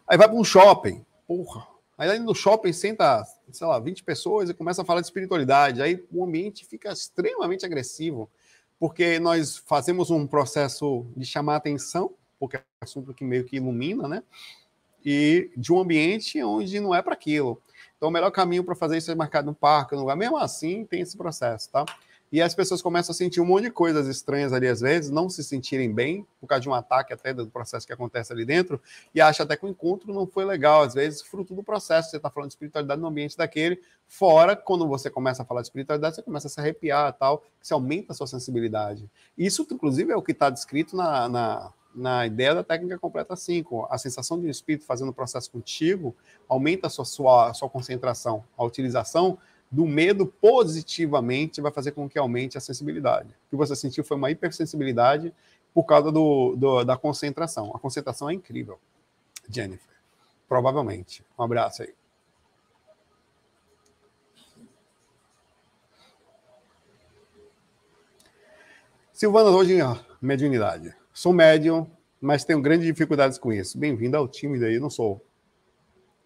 Aí 0.07 0.17
vai 0.17 0.27
para 0.27 0.37
um 0.37 0.43
shopping. 0.43 1.05
Porra, 1.27 1.67
Aí 1.99 2.17
no 2.17 2.33
shopping 2.33 2.71
senta, 2.71 3.27
sei 3.51 3.67
lá, 3.67 3.79
20 3.79 4.03
pessoas 4.03 4.49
e 4.49 4.53
começa 4.53 4.81
a 4.81 4.85
falar 4.85 5.01
de 5.01 5.07
espiritualidade. 5.07 5.81
Aí 5.81 6.03
o 6.11 6.23
ambiente 6.23 6.65
fica 6.65 6.91
extremamente 6.91 7.65
agressivo, 7.65 8.29
porque 8.79 9.19
nós 9.19 9.57
fazemos 9.57 10.09
um 10.09 10.25
processo 10.25 11.05
de 11.15 11.25
chamar 11.25 11.57
atenção, 11.57 12.13
porque 12.39 12.57
é 12.57 12.59
um 12.59 12.83
assunto 12.83 13.13
que 13.13 13.23
meio 13.23 13.43
que 13.43 13.57
ilumina, 13.57 14.07
né? 14.07 14.23
E 15.03 15.51
de 15.55 15.71
um 15.71 15.79
ambiente 15.79 16.41
onde 16.43 16.79
não 16.79 16.93
é 16.93 17.01
para 17.01 17.13
aquilo. 17.13 17.61
Então, 17.97 18.09
o 18.09 18.11
melhor 18.11 18.31
caminho 18.31 18.63
para 18.63 18.75
fazer 18.75 18.97
isso 18.97 19.11
é 19.11 19.15
marcar 19.15 19.43
no 19.43 19.53
parque, 19.53 19.93
no 19.93 20.01
lugar. 20.01 20.15
Mesmo 20.15 20.37
assim, 20.37 20.85
tem 20.85 21.01
esse 21.01 21.17
processo, 21.17 21.69
tá? 21.69 21.85
E 22.31 22.41
as 22.41 22.53
pessoas 22.53 22.81
começam 22.81 23.11
a 23.11 23.15
sentir 23.15 23.41
um 23.41 23.45
monte 23.45 23.63
de 23.63 23.71
coisas 23.71 24.07
estranhas 24.07 24.53
ali, 24.53 24.67
às 24.67 24.81
vezes, 24.81 25.09
não 25.09 25.29
se 25.29 25.43
sentirem 25.43 25.91
bem, 25.91 26.25
por 26.39 26.47
causa 26.47 26.61
de 26.61 26.69
um 26.69 26.73
ataque 26.73 27.11
até 27.11 27.33
do 27.33 27.47
processo 27.47 27.87
que 27.87 27.93
acontece 27.93 28.31
ali 28.31 28.45
dentro, 28.45 28.79
e 29.13 29.19
acha 29.19 29.43
até 29.43 29.57
que 29.57 29.65
o 29.65 29.69
encontro 29.69 30.13
não 30.13 30.27
foi 30.27 30.45
legal, 30.45 30.83
às 30.83 30.93
vezes, 30.93 31.21
fruto 31.21 31.55
do 31.55 31.63
processo. 31.63 32.11
Você 32.11 32.17
está 32.17 32.29
falando 32.29 32.49
de 32.49 32.53
espiritualidade 32.53 33.01
no 33.01 33.07
ambiente 33.07 33.35
daquele, 33.35 33.81
fora, 34.07 34.55
quando 34.55 34.87
você 34.87 35.09
começa 35.09 35.41
a 35.41 35.45
falar 35.45 35.61
de 35.61 35.67
espiritualidade, 35.67 36.15
você 36.15 36.21
começa 36.21 36.47
a 36.47 36.49
se 36.49 36.59
arrepiar 36.59 37.13
tal, 37.13 37.43
você 37.61 37.73
aumenta 37.73 38.13
a 38.13 38.15
sua 38.15 38.27
sensibilidade. 38.27 39.09
Isso, 39.37 39.65
inclusive, 39.71 40.11
é 40.11 40.15
o 40.15 40.21
que 40.21 40.31
está 40.31 40.49
descrito 40.49 40.95
na, 40.95 41.27
na, 41.27 41.73
na 41.93 42.25
ideia 42.25 42.55
da 42.55 42.63
técnica 42.63 42.97
completa 42.97 43.35
5. 43.35 43.87
A 43.89 43.97
sensação 43.97 44.39
de 44.39 44.47
um 44.47 44.49
espírito 44.49 44.85
fazendo 44.85 45.09
o 45.09 45.13
processo 45.13 45.51
contigo 45.51 46.15
aumenta 46.47 46.87
a 46.87 46.89
sua, 46.89 47.05
sua, 47.05 47.49
a 47.49 47.53
sua 47.53 47.69
concentração. 47.69 48.43
A 48.57 48.63
utilização 48.63 49.37
do 49.71 49.85
medo 49.85 50.25
positivamente 50.25 51.61
vai 51.61 51.71
fazer 51.71 51.91
com 51.91 52.09
que 52.09 52.17
aumente 52.17 52.57
a 52.57 52.61
sensibilidade. 52.61 53.29
O 53.29 53.49
que 53.51 53.55
você 53.55 53.75
sentiu 53.75 54.03
foi 54.03 54.17
uma 54.17 54.31
hipersensibilidade 54.31 55.33
por 55.73 55.83
causa 55.83 56.11
do, 56.11 56.55
do, 56.55 56.83
da 56.83 56.97
concentração. 56.97 57.71
A 57.75 57.79
concentração 57.79 58.29
é 58.29 58.33
incrível, 58.33 58.79
Jennifer. 59.47 59.95
Provavelmente. 60.47 61.23
Um 61.37 61.43
abraço 61.43 61.83
aí. 61.83 61.93
Silvana, 69.13 69.49
hoje, 69.49 69.77
mediunidade. 70.21 70.95
Sou 71.13 71.33
médium, 71.33 71.85
mas 72.21 72.45
tenho 72.45 72.61
grandes 72.61 72.87
dificuldades 72.87 73.37
com 73.37 73.51
isso. 73.51 73.77
Bem-vindo 73.77 74.17
ao 74.17 74.27
time 74.27 74.57
daí. 74.57 74.79
Não 74.79 74.89
sou 74.89 75.21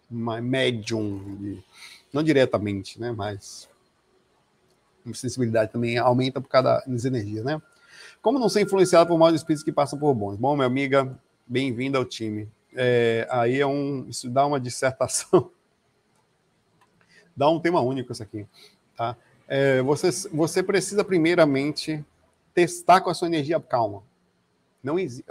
médium, 0.08 1.60
não 2.14 2.22
diretamente, 2.22 3.00
né? 3.00 3.10
Mas 3.10 3.68
a 5.04 5.12
sensibilidade 5.12 5.72
também 5.72 5.98
aumenta 5.98 6.40
por 6.40 6.48
causa 6.48 6.82
das 6.86 7.04
energias, 7.04 7.44
né? 7.44 7.60
Como 8.22 8.38
não 8.38 8.48
ser 8.48 8.62
influenciado 8.62 9.08
por 9.08 9.18
maus 9.18 9.34
espíritos 9.34 9.64
que 9.64 9.72
passam 9.72 9.98
por 9.98 10.14
bons? 10.14 10.36
Bom, 10.36 10.54
minha 10.54 10.66
amiga, 10.66 11.18
bem-vinda 11.44 11.98
ao 11.98 12.04
time. 12.04 12.48
É, 12.72 13.26
aí 13.30 13.60
é 13.60 13.66
um. 13.66 14.06
Isso 14.08 14.30
dá 14.30 14.46
uma 14.46 14.60
dissertação. 14.60 15.50
dá 17.36 17.50
um 17.50 17.58
tema 17.58 17.80
único 17.80 18.12
isso 18.12 18.22
aqui. 18.22 18.46
Tá? 18.96 19.16
É, 19.48 19.82
você, 19.82 20.10
você 20.32 20.62
precisa, 20.62 21.04
primeiramente, 21.04 22.02
testar 22.54 23.00
com 23.00 23.10
a 23.10 23.14
sua 23.14 23.26
energia 23.26 23.60
calma. 23.60 24.02
Não 24.82 24.98
existe. 24.98 25.30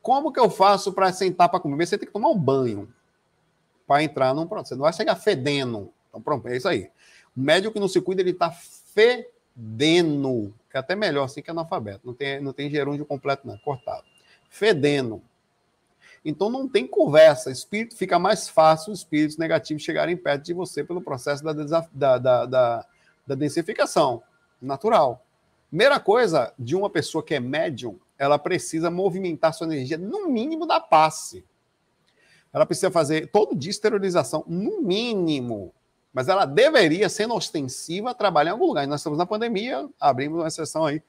Como 0.00 0.32
que 0.32 0.40
eu 0.40 0.48
faço 0.48 0.92
para 0.92 1.12
sentar 1.12 1.50
para 1.50 1.60
comer? 1.60 1.86
Você 1.86 1.98
tem 1.98 2.06
que 2.06 2.12
tomar 2.12 2.30
um 2.30 2.38
banho 2.38 2.88
para 3.88 4.02
entrar 4.02 4.34
num 4.34 4.46
processo. 4.46 4.68
Você 4.68 4.74
não 4.74 4.82
vai 4.82 4.92
chegar 4.92 5.16
fedendo. 5.16 5.90
Então, 6.10 6.20
pronto, 6.20 6.46
é 6.46 6.56
isso 6.56 6.68
aí. 6.68 6.90
O 7.34 7.40
médico 7.40 7.72
que 7.72 7.80
não 7.80 7.88
se 7.88 8.00
cuida, 8.02 8.20
ele 8.20 8.32
está 8.32 8.50
fedendo. 8.50 10.54
É 10.72 10.78
até 10.78 10.94
melhor 10.94 11.24
assim 11.24 11.42
que 11.42 11.50
analfabeto. 11.50 12.02
Não 12.04 12.14
tem, 12.14 12.40
não 12.40 12.52
tem 12.52 12.70
gerúndio 12.70 13.06
completo, 13.06 13.46
não. 13.46 13.54
É 13.54 13.58
cortado. 13.58 14.04
Fedendo. 14.50 15.22
Então 16.24 16.50
não 16.50 16.68
tem 16.68 16.86
conversa. 16.86 17.50
Espírito 17.50 17.96
fica 17.96 18.18
mais 18.18 18.48
fácil 18.48 18.92
os 18.92 19.00
espíritos 19.00 19.38
negativos 19.38 19.82
chegarem 19.82 20.16
perto 20.16 20.44
de 20.44 20.52
você 20.52 20.84
pelo 20.84 21.00
processo 21.00 21.42
da, 21.42 21.52
da, 21.52 22.18
da, 22.18 22.46
da, 22.46 22.86
da 23.26 23.34
densificação 23.34 24.22
natural. 24.60 25.24
Primeira 25.68 25.98
coisa 25.98 26.52
de 26.58 26.76
uma 26.76 26.90
pessoa 26.90 27.24
que 27.24 27.34
é 27.34 27.40
médium, 27.40 27.98
ela 28.18 28.38
precisa 28.38 28.90
movimentar 28.90 29.54
sua 29.54 29.66
energia 29.66 29.98
no 29.98 30.28
mínimo 30.28 30.66
da 30.66 30.78
passe. 30.78 31.44
Ela 32.52 32.66
precisa 32.66 32.90
fazer 32.90 33.30
todo 33.30 33.54
dia 33.54 33.70
esterilização, 33.70 34.44
no 34.46 34.80
mínimo. 34.80 35.72
Mas 36.12 36.28
ela 36.28 36.44
deveria, 36.44 37.08
sendo 37.08 37.34
ostensiva, 37.34 38.14
trabalhar 38.14 38.50
em 38.50 38.52
algum 38.54 38.66
lugar. 38.66 38.84
E 38.84 38.86
nós 38.86 39.00
estamos 39.00 39.18
na 39.18 39.26
pandemia, 39.26 39.88
abrimos 40.00 40.40
uma 40.40 40.48
exceção 40.48 40.86
aí. 40.86 41.02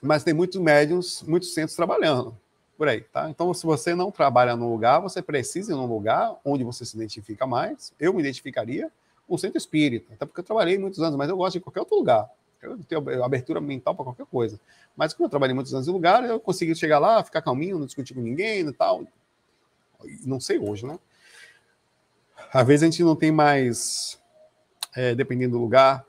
Mas 0.00 0.22
tem 0.22 0.32
muitos 0.32 0.60
médiums, 0.60 1.22
muitos 1.24 1.52
centros 1.52 1.74
trabalhando 1.74 2.36
por 2.76 2.86
aí, 2.86 3.00
tá? 3.00 3.28
Então, 3.28 3.52
se 3.52 3.66
você 3.66 3.92
não 3.94 4.12
trabalha 4.12 4.54
num 4.54 4.70
lugar, 4.70 5.00
você 5.00 5.20
precisa 5.20 5.72
ir 5.72 5.74
num 5.74 5.86
lugar 5.86 6.38
onde 6.44 6.62
você 6.62 6.84
se 6.84 6.96
identifica 6.96 7.44
mais. 7.44 7.92
Eu 7.98 8.14
me 8.14 8.20
identificaria 8.20 8.90
com 9.26 9.34
o 9.34 9.38
centro 9.38 9.58
espírita, 9.58 10.14
até 10.14 10.24
porque 10.24 10.40
eu 10.40 10.44
trabalhei 10.44 10.78
muitos 10.78 11.02
anos, 11.02 11.16
mas 11.16 11.28
eu 11.28 11.36
gosto 11.36 11.54
de 11.54 11.60
qualquer 11.60 11.80
outro 11.80 11.96
lugar. 11.96 12.30
Eu 12.62 12.78
tenho 12.84 13.24
abertura 13.24 13.60
mental 13.60 13.94
para 13.94 14.04
qualquer 14.04 14.26
coisa. 14.26 14.60
Mas 14.96 15.12
como 15.12 15.26
eu 15.26 15.30
trabalhei 15.30 15.54
muitos 15.54 15.74
anos 15.74 15.88
em 15.88 15.90
lugar, 15.90 16.24
eu 16.24 16.38
consegui 16.38 16.74
chegar 16.74 17.00
lá, 17.00 17.22
ficar 17.22 17.42
calminho, 17.42 17.78
não 17.78 17.86
discutir 17.86 18.14
com 18.14 18.20
ninguém 18.20 18.60
e 18.60 18.72
tal. 18.72 19.04
Não 20.24 20.40
sei 20.40 20.58
hoje, 20.58 20.86
né? 20.86 20.98
Às 22.52 22.66
vezes 22.66 22.82
a 22.82 22.86
gente 22.86 23.02
não 23.02 23.16
tem 23.16 23.30
mais, 23.30 24.18
é, 24.94 25.14
dependendo 25.14 25.56
do 25.56 25.62
lugar. 25.62 26.04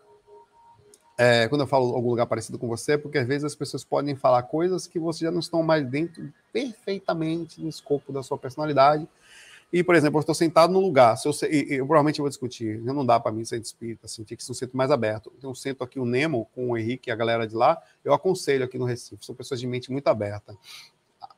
É, 1.17 1.47
quando 1.49 1.61
eu 1.61 1.67
falo 1.67 1.93
algum 1.93 2.09
lugar 2.09 2.25
parecido 2.25 2.57
com 2.57 2.67
você, 2.67 2.93
é 2.93 2.97
porque 2.97 3.17
às 3.17 3.27
vezes 3.27 3.43
as 3.43 3.55
pessoas 3.55 3.83
podem 3.83 4.15
falar 4.15 4.43
coisas 4.43 4.87
que 4.87 4.97
você 4.97 5.25
já 5.25 5.31
não 5.31 5.39
estão 5.39 5.61
mais 5.61 5.85
dentro 5.85 6.33
perfeitamente 6.53 7.59
do 7.59 7.67
escopo 7.67 8.13
da 8.13 8.23
sua 8.23 8.37
personalidade 8.37 9.07
e, 9.71 9.83
por 9.83 9.93
exemplo, 9.93 10.17
eu 10.17 10.21
estou 10.21 10.33
sentado 10.33 10.73
no 10.73 10.79
lugar, 10.79 11.15
se 11.15 11.27
eu, 11.27 11.31
eu, 11.43 11.49
eu 11.49 11.85
provavelmente 11.85 12.19
vou 12.19 12.27
discutir, 12.27 12.79
não 12.81 13.05
dá 13.05 13.19
para 13.19 13.31
mim 13.31 13.45
ser 13.45 13.61
espírita, 13.61 14.07
assim, 14.07 14.23
tinha 14.23 14.35
que 14.35 14.43
ser 14.43 14.51
um 14.51 14.55
centro 14.55 14.75
mais 14.75 14.89
aberto. 14.89 15.31
Tem 15.39 15.47
um 15.47 15.53
centro 15.53 15.83
aqui, 15.83 15.99
o 15.99 16.05
Nemo, 16.05 16.49
com 16.55 16.71
o 16.71 16.77
Henrique 16.77 17.09
e 17.09 17.11
a 17.11 17.15
galera 17.15 17.47
de 17.47 17.55
lá, 17.55 17.79
eu 18.03 18.11
aconselho 18.11 18.65
aqui 18.65 18.79
no 18.79 18.85
Recife, 18.85 19.23
são 19.23 19.35
pessoas 19.35 19.59
de 19.59 19.67
mente 19.67 19.91
muito 19.91 20.07
aberta. 20.07 20.57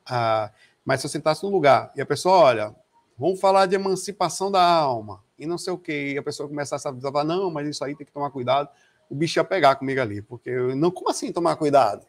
Ah, 0.06 0.50
mas 0.84 1.00
se 1.00 1.06
eu 1.06 1.10
sentasse 1.10 1.42
no 1.42 1.50
lugar 1.50 1.92
e 1.94 2.00
a 2.00 2.06
pessoa, 2.06 2.36
olha, 2.36 2.76
vamos 3.18 3.40
falar 3.40 3.66
de 3.66 3.74
emancipação 3.74 4.50
da 4.50 4.62
alma, 4.62 5.22
e 5.38 5.46
não 5.46 5.58
sei 5.58 5.72
o 5.72 5.78
quê, 5.78 6.12
e 6.14 6.18
a 6.18 6.22
pessoa 6.22 6.48
começasse 6.48 6.86
a 6.86 6.94
falar, 6.94 7.24
não, 7.24 7.50
mas 7.50 7.68
isso 7.68 7.84
aí 7.84 7.94
tem 7.94 8.06
que 8.06 8.12
tomar 8.12 8.30
cuidado, 8.30 8.68
o 9.08 9.14
bicho 9.14 9.38
ia 9.38 9.44
pegar 9.44 9.76
comigo 9.76 10.00
ali, 10.00 10.22
porque 10.22 10.50
eu, 10.50 10.74
não, 10.74 10.90
como 10.90 11.10
assim 11.10 11.32
tomar 11.32 11.56
cuidado? 11.56 12.06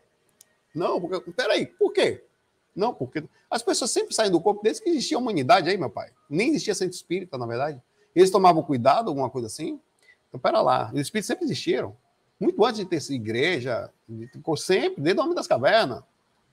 Não, 0.74 1.00
porque, 1.00 1.32
peraí, 1.32 1.68
por 1.68 1.92
quê? 1.92 2.24
Não, 2.76 2.94
porque 2.94 3.24
as 3.50 3.62
pessoas 3.62 3.92
sempre 3.92 4.16
saem 4.16 4.32
do 4.32 4.42
corpo 4.42 4.64
desde 4.64 4.82
que 4.82 4.90
existia 4.90 5.18
a 5.18 5.20
humanidade 5.20 5.70
aí, 5.70 5.78
meu 5.78 5.90
pai. 5.90 6.10
Nem 6.28 6.50
existia 6.50 6.74
centro 6.74 6.96
espírita, 6.96 7.38
na 7.38 7.46
verdade. 7.46 7.80
Eles 8.16 8.32
tomavam 8.32 8.64
cuidado, 8.64 9.10
alguma 9.10 9.30
coisa 9.30 9.48
assim. 9.48 9.80
Então, 10.28 10.40
pera 10.40 10.62
lá. 10.62 10.90
Os 10.92 11.02
espíritos 11.02 11.28
sempre 11.28 11.46
existiram. 11.46 11.96
Muito 12.40 12.64
antes 12.66 12.80
de 12.80 12.86
ter 12.86 12.96
essa 12.96 13.14
igreja, 13.14 13.92
ficou 14.32 14.58
sempre, 14.58 15.02
desde 15.04 15.20
o 15.20 15.24
homem 15.24 15.36
das 15.36 15.48
cavernas. 15.48 16.04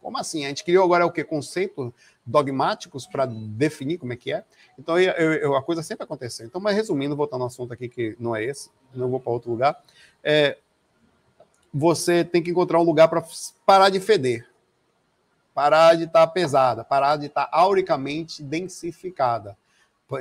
Como 0.01 0.19
assim? 0.19 0.45
A 0.45 0.49
gente 0.49 0.65
criou 0.65 0.85
agora 0.85 1.07
o 1.07 1.11
quê? 1.11 1.23
Conceitos 1.25 1.93
dogmáticos 2.25 3.07
para 3.07 3.27
definir 3.27 3.99
como 3.99 4.13
é 4.13 4.17
que 4.17 4.33
é. 4.33 4.45
Então, 4.79 4.99
eu, 4.99 5.13
eu, 5.35 5.57
a 5.57 5.63
coisa 5.63 5.83
sempre 5.83 6.05
aconteceu. 6.05 6.47
Então, 6.47 6.61
mas 6.61 6.77
resumindo, 6.77 7.17
voltando 7.17 7.43
ao 7.43 7.49
assunto 7.49 7.73
aqui, 7.73 7.89
que 7.89 8.17
não 8.19 8.35
é 8.35 8.45
esse, 8.45 8.71
não 8.95 9.11
vou 9.11 9.21
para 9.21 9.33
outro 9.33 9.51
lugar, 9.51 9.81
é, 10.23 10.57
você 11.73 12.25
tem 12.25 12.43
que 12.43 12.51
encontrar 12.51 12.79
um 12.81 12.85
lugar 12.85 13.09
para 13.09 13.25
parar 13.67 13.91
de 13.91 14.01
feder 14.01 14.51
parar 15.61 15.95
de 15.95 16.05
estar 16.05 16.27
tá 16.27 16.33
pesada, 16.33 16.85
parar 16.85 17.17
de 17.17 17.27
estar 17.27 17.45
tá 17.45 17.51
auricamente 17.53 18.43
densificada. 18.43 19.57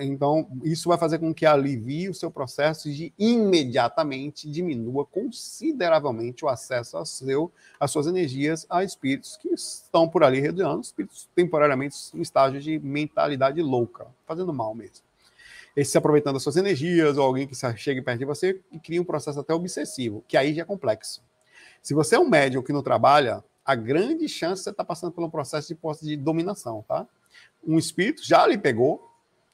Então, 0.01 0.47
isso 0.63 0.89
vai 0.89 0.97
fazer 0.97 1.19
com 1.19 1.33
que 1.33 1.45
alivie 1.45 2.09
o 2.09 2.13
seu 2.13 2.29
processo 2.29 2.89
e 2.89 3.13
imediatamente 3.17 4.49
diminua 4.49 5.05
consideravelmente 5.05 6.45
o 6.45 6.49
acesso 6.49 6.97
ao 6.97 7.05
seu, 7.05 7.51
às 7.79 7.91
suas 7.91 8.07
energias 8.07 8.65
a 8.69 8.83
espíritos 8.83 9.37
que 9.37 9.49
estão 9.49 10.07
por 10.07 10.23
ali 10.23 10.39
redoando, 10.39 10.81
espíritos 10.81 11.27
temporariamente 11.35 11.95
em 12.13 12.21
estágio 12.21 12.59
de 12.61 12.77
mentalidade 12.79 13.61
louca, 13.61 14.07
fazendo 14.25 14.53
mal 14.53 14.75
mesmo. 14.75 15.03
Esse 15.75 15.91
se 15.91 15.97
aproveitando 15.97 16.33
das 16.33 16.43
suas 16.43 16.57
energias, 16.57 17.17
ou 17.17 17.23
alguém 17.23 17.47
que 17.47 17.55
chegue 17.77 18.01
perto 18.01 18.19
de 18.19 18.25
você 18.25 18.59
e 18.71 18.79
cria 18.79 19.01
um 19.01 19.05
processo 19.05 19.39
até 19.39 19.53
obsessivo, 19.53 20.23
que 20.27 20.35
aí 20.35 20.53
já 20.53 20.63
é 20.63 20.65
complexo. 20.65 21.23
Se 21.81 21.93
você 21.93 22.15
é 22.15 22.19
um 22.19 22.27
médium 22.27 22.61
que 22.61 22.73
não 22.73 22.83
trabalha, 22.83 23.43
a 23.63 23.75
grande 23.75 24.27
chance 24.27 24.61
de 24.61 24.63
você 24.63 24.69
estar 24.71 24.83
tá 24.83 24.87
passando 24.87 25.11
por 25.11 25.23
um 25.23 25.29
processo 25.29 25.67
de 25.67 25.75
posse 25.75 26.05
de 26.05 26.17
dominação, 26.17 26.83
tá? 26.87 27.07
Um 27.65 27.77
espírito 27.77 28.25
já 28.25 28.45
lhe 28.47 28.57
pegou, 28.57 29.08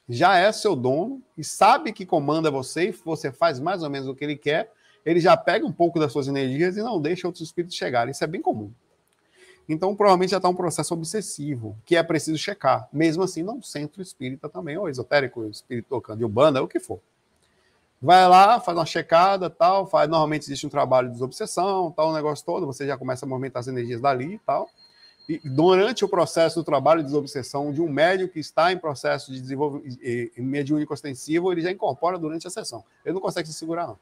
já 0.08 0.36
é 0.36 0.50
seu 0.52 0.76
dono 0.76 1.22
e 1.36 1.42
sabe 1.42 1.92
que 1.92 2.06
comanda 2.06 2.50
você 2.50 2.88
e 2.88 2.92
você 2.92 3.32
faz 3.32 3.58
mais 3.58 3.82
ou 3.82 3.90
menos 3.90 4.08
o 4.08 4.14
que 4.14 4.24
ele 4.24 4.36
quer, 4.36 4.72
ele 5.04 5.20
já 5.20 5.36
pega 5.36 5.64
um 5.64 5.72
pouco 5.72 5.98
das 5.98 6.12
suas 6.12 6.28
energias 6.28 6.76
e 6.76 6.82
não 6.82 7.00
deixa 7.00 7.26
outros 7.26 7.44
espíritos 7.44 7.76
chegarem. 7.76 8.10
Isso 8.10 8.24
é 8.24 8.26
bem 8.26 8.42
comum. 8.42 8.72
Então, 9.68 9.96
provavelmente 9.96 10.30
já 10.30 10.36
está 10.36 10.48
um 10.48 10.54
processo 10.54 10.94
obsessivo, 10.94 11.76
que 11.84 11.96
é 11.96 12.02
preciso 12.02 12.38
checar. 12.38 12.88
Mesmo 12.92 13.22
assim, 13.22 13.42
não 13.42 13.60
centro 13.60 14.00
espírita 14.00 14.48
também, 14.48 14.76
ou 14.76 14.88
esotérico, 14.88 15.44
espírito 15.46 15.88
tocando 15.88 16.18
de 16.18 16.24
Ubanda, 16.24 16.62
o 16.62 16.68
que 16.68 16.78
for. 16.78 17.00
Vai 18.00 18.28
lá, 18.28 18.60
faz 18.60 18.78
uma 18.78 18.86
checada, 18.86 19.50
tal, 19.50 19.86
faz, 19.86 20.08
normalmente 20.08 20.42
existe 20.42 20.66
um 20.66 20.70
trabalho 20.70 21.08
de 21.08 21.14
desobsessão, 21.14 21.90
tal, 21.90 22.10
o 22.10 22.14
negócio 22.14 22.44
todo, 22.44 22.66
você 22.66 22.86
já 22.86 22.96
começa 22.96 23.24
a 23.24 23.28
movimentar 23.28 23.60
as 23.60 23.66
energias 23.66 24.00
dali 24.00 24.34
e 24.34 24.38
tal. 24.38 24.68
E 25.28 25.40
durante 25.44 26.04
o 26.04 26.08
processo 26.08 26.60
do 26.60 26.64
trabalho 26.64 27.00
de 27.00 27.06
desobsessão 27.06 27.72
de 27.72 27.80
um 27.80 27.88
médico 27.88 28.34
que 28.34 28.38
está 28.38 28.72
em 28.72 28.78
processo 28.78 29.32
de 29.32 29.40
desenvolvimento 29.40 29.98
mediúnico 30.38 30.94
ostensivo, 30.94 31.50
ele 31.50 31.62
já 31.62 31.70
incorpora 31.70 32.16
durante 32.16 32.46
a 32.46 32.50
sessão. 32.50 32.84
Ele 33.04 33.14
não 33.14 33.20
consegue 33.20 33.48
se 33.48 33.54
segurar, 33.54 33.88
não. 33.88 33.98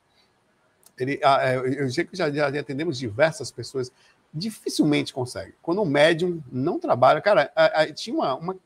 Ele, 0.98 1.18
é, 1.22 1.82
eu 1.82 1.90
sei 1.90 2.04
que 2.04 2.16
já, 2.16 2.30
já 2.30 2.48
atendemos 2.48 2.98
diversas 2.98 3.50
pessoas, 3.50 3.90
dificilmente 4.32 5.14
consegue. 5.14 5.54
Quando 5.62 5.80
um 5.80 5.86
médium 5.86 6.42
não 6.52 6.78
trabalha, 6.78 7.20
cara, 7.20 7.50
tinha 7.94 8.14
uma, 8.14 8.34
uma, 8.34 8.56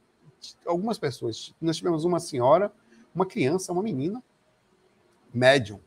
algumas 0.66 0.98
pessoas. 0.98 1.54
Nós 1.60 1.76
tivemos 1.76 2.04
uma 2.04 2.18
senhora, 2.18 2.72
uma 3.14 3.24
criança, 3.24 3.72
uma 3.72 3.82
menina, 3.82 4.22
médium. 5.32 5.80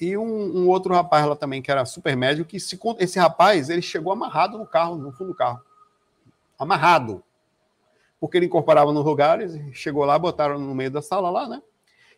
E 0.00 0.16
um, 0.16 0.24
um, 0.58 0.68
outro 0.68 0.92
rapaz 0.92 1.24
lá 1.24 1.36
também, 1.36 1.62
que 1.62 1.70
era 1.70 1.84
super 1.84 2.16
médium, 2.16 2.44
que 2.44 2.58
se, 2.58 2.78
esse 2.98 3.18
rapaz, 3.18 3.70
ele 3.70 3.82
chegou 3.82 4.12
amarrado 4.12 4.58
no 4.58 4.66
carro, 4.66 4.96
no 4.96 5.12
fundo 5.12 5.28
do 5.28 5.34
carro. 5.36 5.60
Amarrado. 6.58 7.22
Porque 8.20 8.36
ele 8.36 8.46
incorporava 8.46 8.92
nos 8.92 9.04
lugares, 9.04 9.58
chegou 9.72 10.04
lá, 10.04 10.18
botaram 10.18 10.58
no 10.58 10.74
meio 10.74 10.90
da 10.90 11.02
sala 11.02 11.30
lá, 11.30 11.48
né? 11.48 11.62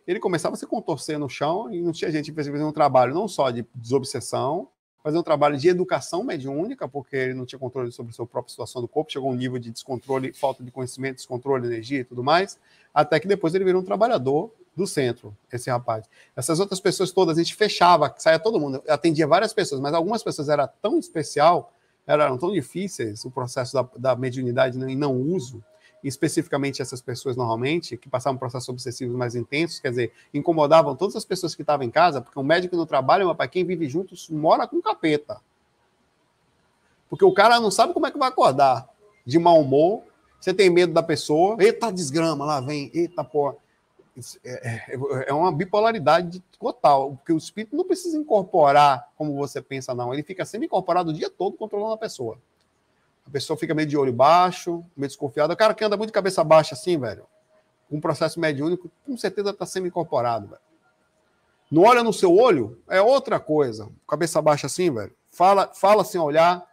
Ele 0.07 0.20
começava 0.20 0.55
a 0.55 0.59
se 0.59 0.66
contorcer 0.66 1.18
no 1.18 1.28
chão 1.28 1.72
e 1.72 1.82
não 1.82 1.91
tinha 1.91 2.11
gente 2.12 2.32
fazendo 2.32 2.66
um 2.66 2.72
trabalho 2.72 3.12
não 3.12 3.26
só 3.26 3.51
de 3.51 3.66
desobsessão, 3.74 4.68
fazer 5.07 5.18
um 5.18 5.22
trabalho 5.22 5.57
de 5.57 5.68
educação 5.68 6.24
mediúnica, 6.24 6.89
porque 6.89 7.14
ele 7.14 7.34
não 7.34 7.47
tinha 7.47 7.59
controle 7.59 7.93
sobre 7.93 8.11
a 8.11 8.12
sua 8.12 8.26
própria 8.26 8.51
situação 8.51 8.82
do 8.82 8.89
corpo, 8.89 9.12
chegou 9.12 9.30
a 9.30 9.32
um 9.32 9.37
nível 9.37 9.57
de 9.57 9.70
descontrole, 9.70 10.32
falta 10.32 10.64
de 10.64 10.70
conhecimento, 10.72 11.16
descontrole, 11.16 11.64
energia 11.64 12.01
e 12.01 12.05
tudo 12.05 12.24
mais, 12.24 12.59
até 12.93 13.20
que 13.20 13.28
depois 13.28 13.55
ele 13.55 13.64
virou 13.64 13.82
um 13.82 13.84
trabalhador 13.84 14.53
do 14.76 14.84
centro, 14.84 15.37
esse 15.53 15.70
rapaz. 15.70 16.11
Essas 16.34 16.59
outras 16.59 16.80
pessoas 16.80 17.12
todas, 17.12 17.39
a 17.39 17.41
gente 17.41 17.55
fechava, 17.55 18.12
saia 18.18 18.39
todo 18.39 18.59
mundo, 18.59 18.82
atendia 18.89 19.28
várias 19.28 19.55
pessoas, 19.55 19.80
mas 19.80 19.95
algumas 19.95 20.24
pessoas 20.24 20.49
era 20.49 20.66
tão 20.66 20.99
especial, 20.99 21.72
eram 22.07 22.38
tão 22.38 22.52
difíceis 22.52 23.24
o 23.24 23.30
processo 23.30 23.74
da, 23.74 23.88
da 23.96 24.16
mediunidade 24.16 24.78
em 24.78 24.96
não 24.96 25.14
uso, 25.14 25.62
especificamente 26.04 26.80
essas 26.80 27.00
pessoas 27.00 27.36
normalmente, 27.36 27.96
que 27.96 28.09
passavam 28.09 28.38
processos 28.38 28.68
obsessivos 28.68 29.16
mais 29.16 29.34
intensos, 29.34 29.80
quer 29.80 29.90
dizer, 29.90 30.12
incomodavam 30.32 30.94
todas 30.94 31.16
as 31.16 31.24
pessoas 31.24 31.54
que 31.54 31.62
estavam 31.62 31.84
em 31.84 31.90
casa, 31.90 32.20
porque 32.20 32.38
um 32.38 32.44
médico 32.44 32.76
no 32.76 32.86
trabalho, 32.86 33.34
para 33.34 33.48
quem 33.48 33.64
vive 33.64 33.88
junto, 33.88 34.14
mora 34.30 34.66
com 34.66 34.80
capeta. 34.80 35.40
Porque 37.09 37.24
o 37.24 37.32
cara 37.32 37.59
não 37.61 37.70
sabe 37.70 37.92
como 37.92 38.07
é 38.07 38.11
que 38.11 38.18
vai 38.18 38.28
acordar. 38.28 38.88
De 39.24 39.38
mau 39.38 39.61
humor, 39.61 40.02
você 40.40 40.54
tem 40.54 40.70
medo 40.70 40.92
da 40.92 41.02
pessoa, 41.02 41.57
eita 41.59 41.90
desgrama, 41.90 42.44
lá 42.44 42.61
vem, 42.61 42.90
eita 42.94 43.24
porra. 43.24 43.57
É, 44.45 44.51
é, 44.67 44.99
é 45.29 45.33
uma 45.33 45.53
bipolaridade 45.53 46.43
total, 46.59 47.17
porque 47.17 47.33
o 47.33 47.37
espírito 47.37 47.77
não 47.77 47.85
precisa 47.85 48.17
incorporar 48.17 49.09
como 49.17 49.35
você 49.35 49.61
pensa, 49.61 49.95
não. 49.95 50.12
Ele 50.12 50.23
fica 50.23 50.45
sempre 50.45 50.67
incorporado 50.67 51.11
o 51.11 51.12
dia 51.12 51.29
todo 51.29 51.57
controlando 51.57 51.93
a 51.93 51.99
pessoa. 51.99 52.39
A 53.27 53.31
pessoa 53.31 53.57
fica 53.57 53.75
meio 53.75 53.89
de 53.89 53.97
olho 53.97 54.12
baixo, 54.12 54.85
meio 54.97 55.09
desconfiada. 55.09 55.53
O 55.53 55.57
cara 55.57 55.75
que 55.75 55.85
anda 55.85 55.97
muito 55.97 56.09
de 56.09 56.14
cabeça 56.14 56.43
baixa 56.45 56.75
assim, 56.75 56.99
velho, 56.99 57.27
com 57.91 57.97
um 57.97 58.01
processo 58.01 58.41
mediúnico, 58.41 58.91
com 59.05 59.17
certeza 59.17 59.51
está 59.51 59.67
sendo 59.67 59.87
incorporado, 59.87 60.47
velho. 60.49 60.61
Não 61.71 61.83
olha 61.83 62.03
no 62.03 62.12
seu 62.12 62.35
olho, 62.35 62.81
é 62.89 63.03
outra 63.03 63.41
coisa. 63.41 63.89
Cabeça 64.09 64.41
baixa 64.41 64.67
assim, 64.67 64.91
velho. 64.91 65.12
Fala, 65.31 65.69
fala 65.75 66.05
sem 66.05 66.21
olhar. 66.21 66.64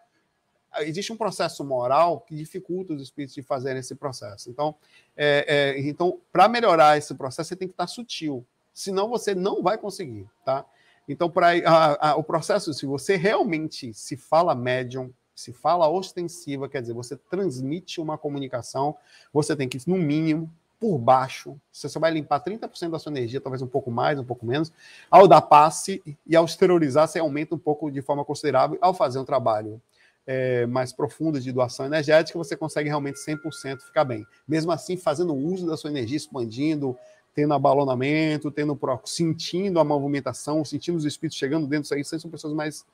Existe 0.82 1.12
um 1.12 1.18
processo 1.18 1.64
moral 1.64 2.22
que 2.22 2.36
dificulta 2.36 2.94
os 2.94 3.02
espíritos 3.02 3.36
de 3.36 3.42
fazerem 3.42 3.80
esse 3.80 3.96
processo. 3.96 4.50
Então, 4.50 4.76
é, 5.16 5.46
é, 5.78 5.80
então 5.82 6.20
para 6.32 6.48
melhorar 6.48 6.98
esse 6.98 7.14
processo, 7.16 7.50
você 7.50 7.56
tem 7.56 7.68
que 7.68 7.74
estar 7.74 7.88
sutil. 7.88 8.46
Senão, 8.74 9.08
você 9.08 9.36
não 9.36 9.62
vai 9.62 9.78
conseguir, 9.78 10.28
tá? 10.44 10.66
Então, 11.08 11.30
para 11.30 12.16
o 12.18 12.24
processo, 12.24 12.74
se 12.74 12.86
você 12.86 13.16
realmente 13.16 13.94
se 13.94 14.16
fala 14.16 14.56
médium, 14.56 15.12
se 15.36 15.52
fala 15.52 15.90
ostensiva, 15.90 16.70
quer 16.70 16.82
dizer, 16.82 16.94
você 16.94 17.16
transmite 17.16 18.00
uma 18.00 18.18
comunicação, 18.18 18.96
você 19.32 19.56
tem 19.56 19.68
que, 19.68 19.78
no 19.88 19.98
mínimo, 19.98 20.52
por 20.80 20.98
baixo, 20.98 21.58
você 21.72 21.88
só 21.88 22.00
vai 22.00 22.12
limpar 22.12 22.44
30% 22.44 22.90
da 22.90 23.00
sua 23.00 23.12
energia, 23.12 23.40
talvez 23.40 23.62
um 23.62 23.68
pouco 23.68 23.90
mais, 23.90 24.20
um 24.20 24.24
pouco 24.24 24.46
menos. 24.46 24.72
Ao 25.10 25.28
dar 25.28 25.42
passe 25.42 26.04
e 26.28 26.36
ao 26.36 26.44
exteriorizar, 26.44 27.08
você 27.08 27.20
aumenta 27.20 27.56
um 27.56 27.58
pouco 27.58 27.90
de 27.90 28.02
forma 28.02 28.26
considerável. 28.26 28.78
Ao 28.82 28.94
fazer 28.94 29.18
um 29.20 29.24
trabalho 29.24 29.82
é, 30.26 30.66
mais 30.66 30.94
profundo 30.94 31.40
de 31.40 31.52
doação 31.52 31.86
energética, 31.86 32.38
você 32.38 32.56
consegue 32.56 32.90
realmente 32.90 33.18
100% 33.18 33.82
ficar 33.82 34.04
bem. 34.04 34.26
Mesmo 34.48 34.72
assim, 34.72 34.98
fazendo 34.98 35.34
uso 35.34 35.68
da 35.68 35.76
sua 35.76 35.90
energia, 35.90 36.18
expandindo, 36.18 36.98
tendo 37.34 37.54
abalonamento, 37.54 38.52
tendo 38.52 38.80
sentindo 39.06 39.80
a 39.80 39.84
movimentação, 39.84 40.64
sentindo 40.64 40.98
os 40.98 41.06
espíritos 41.06 41.38
chegando 41.38 41.68
dentro 41.68 41.96
disso 41.96 42.16
aí, 42.16 42.22
são 42.22 42.30
pessoas 42.30 42.54
mais 42.54 42.86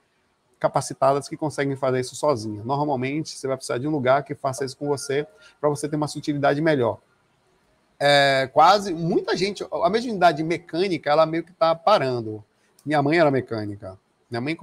capacitadas 0.60 1.28
que 1.28 1.38
conseguem 1.38 1.76
fazer 1.76 2.02
isso 2.02 2.16
sozinha. 2.16 2.64
Normalmente, 2.64 3.30
você 3.30 3.48
vai 3.48 3.56
precisar 3.56 3.78
de 3.78 3.88
um 3.88 3.92
lugar 3.92 4.24
que 4.24 4.36
faça 4.36 4.66
isso 4.66 4.78
com 4.78 4.88
você, 4.88 5.26
para 5.60 5.70
você 5.70 5.88
ter 5.88 5.96
uma 5.96 6.08
sutilidade 6.08 6.62
melhor. 6.62 7.00
É, 8.00 8.50
quase, 8.54 8.94
muita 8.94 9.36
gente, 9.36 9.66
a 9.72 9.90
mediunidade 9.90 10.44
mecânica, 10.44 11.10
ela 11.10 11.26
meio 11.26 11.44
que 11.44 11.52
está 11.52 11.76
parando. 11.76 12.44
Minha 12.86 13.02
mãe 13.02 13.20
era 13.20 13.32
mecânica. 13.32 13.98
Minha 14.30 14.42
mãe, 14.42 14.58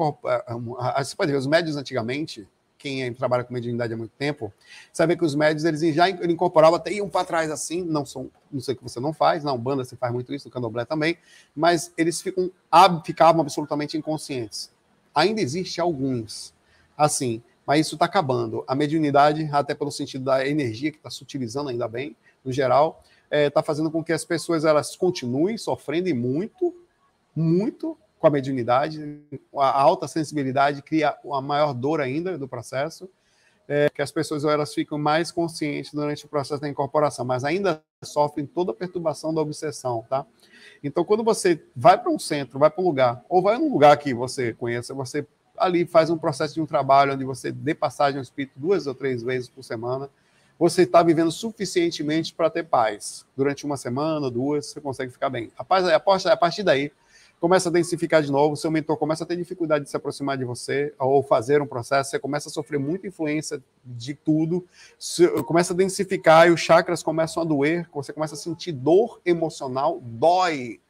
você 0.99 1.17
pode 1.17 1.33
ver, 1.33 1.39
os 1.39 1.47
médios 1.47 1.77
antigamente, 1.77 2.49
quem 2.79 3.13
trabalha 3.15 3.45
com 3.45 3.53
mediunidade 3.53 3.93
há 3.93 3.97
muito 3.97 4.13
tempo, 4.19 4.53
sabe 4.93 5.17
que 5.17 5.25
os 5.25 5.35
médios, 5.35 5.65
eles 5.65 5.81
já 5.95 6.09
incorporavam, 6.09 6.77
até 6.77 6.93
iam 6.93 7.09
para 7.09 7.25
trás 7.25 7.51
assim, 7.51 7.83
não 7.83 8.05
são, 8.05 8.31
não 8.53 8.61
sei 8.61 8.75
o 8.75 8.77
que 8.77 8.83
você 8.83 9.01
não 9.01 9.13
faz, 9.13 9.43
na 9.43 9.53
Umbanda 9.53 9.85
você 9.85 9.97
faz 9.97 10.13
muito 10.13 10.33
isso, 10.33 10.49
no 10.49 10.53
Candomblé 10.53 10.85
também, 10.85 11.17
mas 11.55 11.93
eles 11.97 12.21
ficam, 12.21 12.51
ficavam 13.05 13.41
absolutamente 13.41 13.97
inconscientes 13.97 14.71
ainda 15.17 15.41
existe 15.41 15.81
alguns. 15.81 16.55
Assim, 16.97 17.43
mas 17.67 17.87
isso 17.87 17.97
está 17.97 18.05
acabando. 18.05 18.63
A 18.69 18.75
mediunidade, 18.75 19.49
até 19.51 19.75
pelo 19.75 19.91
sentido 19.91 20.27
da 20.27 20.47
energia 20.47 20.93
que 20.93 20.99
está 20.99 21.11
se 21.11 21.23
utilizando 21.23 21.71
ainda 21.71 21.89
bem, 21.89 22.15
no 22.45 22.53
geral, 22.53 23.03
está 23.25 23.37
é, 23.37 23.51
tá 23.51 23.63
fazendo 23.63 23.91
com 23.91 24.05
que 24.05 24.13
as 24.13 24.25
pessoas 24.25 24.67
elas 24.67 24.95
continuem 24.95 25.57
sofrendo 25.57 26.09
e 26.09 26.15
muito, 26.15 26.75
muito 27.35 27.97
com 28.27 28.29
a 28.29 28.31
mediunidade. 28.31 29.21
A 29.57 29.81
alta 29.81 30.09
sensibilidade 30.09 30.83
cria 30.83 31.17
a 31.33 31.41
maior 31.41 31.73
dor 31.73 32.01
ainda 32.01 32.37
do 32.37 32.49
processo, 32.49 33.09
é, 33.69 33.89
que 33.89 34.03
as 34.03 34.11
pessoas 34.11 34.45
elas 34.45 34.75
ficam 34.75 34.99
mais 34.99 35.31
conscientes 35.31 35.93
durante 35.93 36.25
o 36.25 36.29
processo 36.29 36.61
da 36.61 36.69
incorporação, 36.69 37.25
mas 37.25 37.45
ainda 37.45 37.83
sofrem 38.03 38.47
toda 38.47 38.73
a 38.73 38.75
perturbação 38.75 39.33
da 39.33 39.41
obsessão, 39.41 40.05
tá? 40.09 40.27
Então, 40.83 41.05
quando 41.05 41.25
você 41.25 41.63
vai 41.75 41.99
para 41.99 42.11
um 42.11 42.19
centro, 42.19 42.59
vai 42.59 42.71
para 42.71 42.83
um 42.83 42.87
lugar, 42.87 43.25
ou 43.29 43.43
vai 43.43 43.59
num 43.59 43.73
lugar 43.73 43.97
que 43.97 44.13
você 44.13 44.53
conheça, 44.53 44.95
você 44.95 45.27
ali 45.57 45.87
faz 45.87 46.11
um 46.11 46.19
processo 46.19 46.55
de 46.55 46.61
um 46.61 46.67
trabalho 46.67 47.15
onde 47.15 47.25
você 47.25 47.51
dê 47.51 47.75
passagem 47.75 48.19
ao 48.19 48.23
espírito 48.23 48.53
duas 48.57 48.87
ou 48.87 48.95
três 48.95 49.23
vezes 49.23 49.49
por 49.49 49.65
semana, 49.65 50.11
você 50.59 50.83
está 50.83 51.03
vivendo 51.03 51.31
suficientemente 51.31 52.33
para 52.35 52.51
ter 52.51 52.65
paz. 52.65 53.25
Durante 53.37 53.65
uma 53.65 53.77
semana, 53.77 54.31
duas, 54.31 54.67
você 54.67 54.81
consegue 54.81 55.13
ficar 55.13 55.29
bem. 55.29 55.51
A, 55.57 55.65
paz, 55.65 55.87
a 56.27 56.37
partir 56.37 56.63
daí, 56.63 56.93
começa 57.41 57.69
a 57.69 57.73
densificar 57.73 58.23
de 58.23 58.33
novo, 58.33 58.57
seu 58.57 58.71
mentor 58.71 58.97
começa 58.97 59.25
a 59.25 59.27
ter 59.27 59.37
dificuldade 59.37 59.85
de 59.85 59.91
se 59.91 59.97
aproximar 59.97 60.39
de 60.39 60.45
você 60.45 60.95
ou 60.99 61.23
fazer 61.23 61.61
um 61.61 61.67
processo, 61.67 62.11
você 62.11 62.19
começa 62.19 62.49
a 62.49 62.53
sofrer 62.53 62.79
muita 62.79 63.07
influência 63.07 63.63
de 63.85 64.15
tudo, 64.15 64.67
começa 65.45 65.73
a 65.73 65.77
densificar 65.77 66.49
e 66.49 66.51
os 66.51 66.61
chakras 66.61 67.03
começam 67.03 67.43
a 67.43 67.47
doer, 67.47 67.89
você 67.93 68.13
começa 68.13 68.35
a 68.35 68.39
sentir 68.39 68.73
dor 68.73 69.21
emocional, 69.25 70.01
dói 70.03 70.81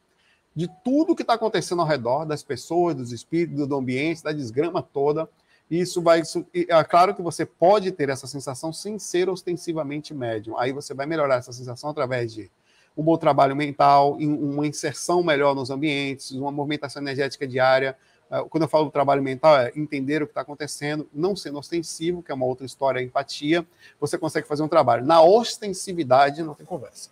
de 0.55 0.71
tudo 0.83 1.15
que 1.15 1.23
está 1.23 1.35
acontecendo 1.35 1.83
ao 1.83 1.87
redor, 1.87 2.25
das 2.25 2.43
pessoas, 2.43 2.95
dos 2.95 3.13
espíritos, 3.13 3.67
do 3.67 3.77
ambiente, 3.77 4.23
da 4.23 4.33
desgrama 4.33 4.81
toda. 4.81 5.29
Isso 5.71 6.01
vai. 6.01 6.21
Isso, 6.21 6.47
é 6.55 6.85
claro 6.85 7.15
que 7.15 7.21
você 7.21 7.45
pode 7.45 7.93
ter 7.93 8.09
essa 8.09 8.27
sensação 8.27 8.73
sem 8.73 8.99
ser 8.99 9.29
ostensivamente 9.29 10.15
médium. 10.15 10.57
Aí 10.57 10.73
você 10.73 10.95
vai 10.95 11.05
melhorar 11.05 11.37
essa 11.37 11.53
sensação 11.53 11.91
através 11.91 12.33
de 12.33 12.51
um 12.97 13.03
bom 13.03 13.19
trabalho 13.19 13.55
mental, 13.55 14.17
uma 14.17 14.67
inserção 14.67 15.23
melhor 15.23 15.55
nos 15.55 15.69
ambientes, 15.69 16.31
uma 16.31 16.51
movimentação 16.51 17.03
energética 17.03 17.47
diária. 17.47 17.97
Ah, 18.31 18.43
quando 18.45 18.63
eu 18.63 18.69
falo 18.69 18.87
do 18.87 18.91
trabalho 18.91 19.23
mental, 19.23 19.57
é 19.59 19.71
entender 19.77 20.23
o 20.23 20.27
que 20.27 20.31
está 20.31 20.41
acontecendo, 20.41 21.09
não 21.13 21.37
sendo 21.37 21.59
ostensivo, 21.59 22.23
que 22.23 22.33
é 22.33 22.35
uma 22.35 22.47
outra 22.47 22.65
história, 22.65 23.01
a 23.01 23.05
empatia, 23.05 23.67
você 24.01 24.17
consegue 24.17 24.49
fazer 24.49 24.63
um 24.63 24.69
trabalho. 24.69 25.05
Na 25.05 25.23
ostensividade, 25.23 26.43
não 26.43 26.55
tem 26.55 26.65
conversa. 26.65 27.11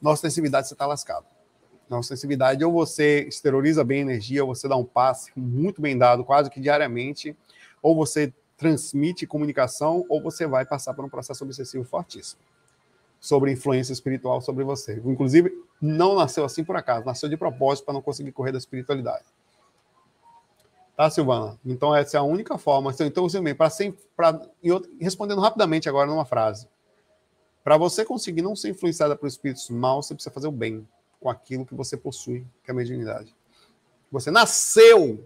Na 0.00 0.10
ostensividade, 0.10 0.68
você 0.68 0.74
está 0.74 0.86
lascado. 0.86 1.24
Na 1.88 1.98
ostensividade, 1.98 2.62
ou 2.62 2.70
você 2.70 3.22
exterioriza 3.26 3.82
bem 3.82 4.00
a 4.00 4.02
energia, 4.02 4.44
ou 4.44 4.54
você 4.54 4.68
dá 4.68 4.76
um 4.76 4.84
passe 4.84 5.32
muito 5.34 5.80
bem 5.80 5.96
dado, 5.96 6.22
quase 6.22 6.50
que 6.50 6.60
diariamente, 6.60 7.34
ou 7.80 7.96
você 7.96 8.32
transmite 8.58 9.26
comunicação, 9.26 10.04
ou 10.08 10.20
você 10.20 10.46
vai 10.46 10.66
passar 10.66 10.92
por 10.92 11.04
um 11.04 11.08
processo 11.08 11.42
obsessivo 11.44 11.82
fortíssimo 11.84 12.42
sobre 13.20 13.52
influência 13.52 13.92
espiritual 13.92 14.40
sobre 14.40 14.64
você. 14.64 15.00
Inclusive, 15.04 15.52
não 15.80 16.14
nasceu 16.14 16.44
assim 16.44 16.64
por 16.64 16.76
acaso, 16.76 17.04
nasceu 17.04 17.28
de 17.28 17.36
propósito 17.36 17.84
para 17.84 17.94
não 17.94 18.02
conseguir 18.02 18.32
correr 18.32 18.52
da 18.52 18.58
espiritualidade. 18.58 19.24
Tá, 20.96 21.08
Silvana? 21.08 21.58
Então, 21.64 21.94
essa 21.94 22.16
é 22.16 22.20
a 22.20 22.24
única 22.24 22.58
forma. 22.58 22.92
Então, 23.00 23.28
para 23.56 23.70
sempre, 23.70 24.00
pra, 24.16 24.40
respondendo 25.00 25.40
rapidamente 25.40 25.88
agora 25.88 26.10
numa 26.10 26.24
frase. 26.24 26.68
Para 27.62 27.76
você 27.76 28.04
conseguir 28.04 28.42
não 28.42 28.56
ser 28.56 28.70
influenciada 28.70 29.14
por 29.14 29.26
espíritos 29.26 29.68
maus, 29.70 30.06
você 30.06 30.14
precisa 30.14 30.34
fazer 30.34 30.48
o 30.48 30.52
bem 30.52 30.88
com 31.20 31.28
aquilo 31.28 31.66
que 31.66 31.74
você 31.74 31.96
possui, 31.96 32.46
que 32.64 32.70
é 32.70 32.72
a 32.72 32.74
mediunidade. 32.74 33.34
Você 34.10 34.30
nasceu 34.30 35.24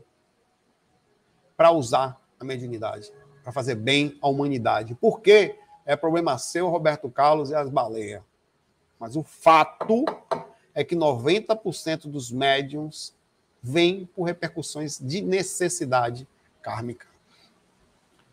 para 1.56 1.70
usar 1.70 2.20
a 2.38 2.44
mediunidade, 2.44 3.12
para 3.42 3.52
fazer 3.52 3.76
bem 3.76 4.18
à 4.20 4.28
humanidade. 4.28 4.94
Por 4.94 5.20
quê? 5.20 5.58
É 5.84 5.96
problema 5.96 6.38
seu, 6.38 6.68
Roberto 6.68 7.10
Carlos 7.10 7.50
e 7.50 7.54
as 7.54 7.68
baleias. 7.68 8.22
Mas 8.98 9.16
o 9.16 9.22
fato 9.22 10.04
é 10.74 10.84
que 10.84 10.94
90% 10.94 12.10
dos 12.10 12.30
médiums 12.30 13.14
vêm 13.62 14.06
por 14.06 14.24
repercussões 14.24 14.98
de 14.98 15.20
necessidade 15.20 16.26
kármica. 16.60 17.06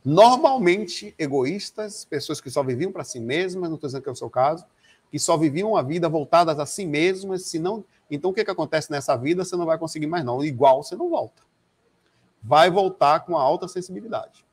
Normalmente 0.03 1.13
egoístas, 1.17 2.05
pessoas 2.05 2.39
que 2.39 2.49
só 2.49 2.63
viviam 2.63 2.91
para 2.91 3.03
si 3.03 3.19
mesmas, 3.19 3.69
não 3.69 3.75
estou 3.75 3.87
dizendo 3.87 4.03
que 4.03 4.09
é 4.09 4.11
o 4.11 4.15
seu 4.15 4.29
caso, 4.29 4.65
que 5.11 5.19
só 5.19 5.37
viviam 5.37 5.75
a 5.75 5.81
vida 5.81 6.07
voltadas 6.07 6.57
a 6.59 6.65
si 6.65 6.85
mesmas, 6.85 7.43
se 7.43 7.59
não, 7.59 7.83
então 8.09 8.31
o 8.31 8.33
que, 8.33 8.45
que 8.45 8.51
acontece 8.51 8.91
nessa 8.91 9.15
vida? 9.15 9.43
Você 9.43 9.55
não 9.55 9.65
vai 9.65 9.77
conseguir 9.77 10.07
mais 10.07 10.23
não, 10.23 10.43
igual 10.43 10.83
você 10.83 10.95
não 10.95 11.09
volta. 11.09 11.43
Vai 12.41 12.69
voltar 12.69 13.21
com 13.21 13.37
a 13.37 13.41
alta 13.41 13.67
sensibilidade. 13.67 14.45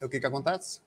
E 0.00 0.04
o 0.04 0.08
que, 0.08 0.20
que 0.20 0.26
acontece? 0.26 0.80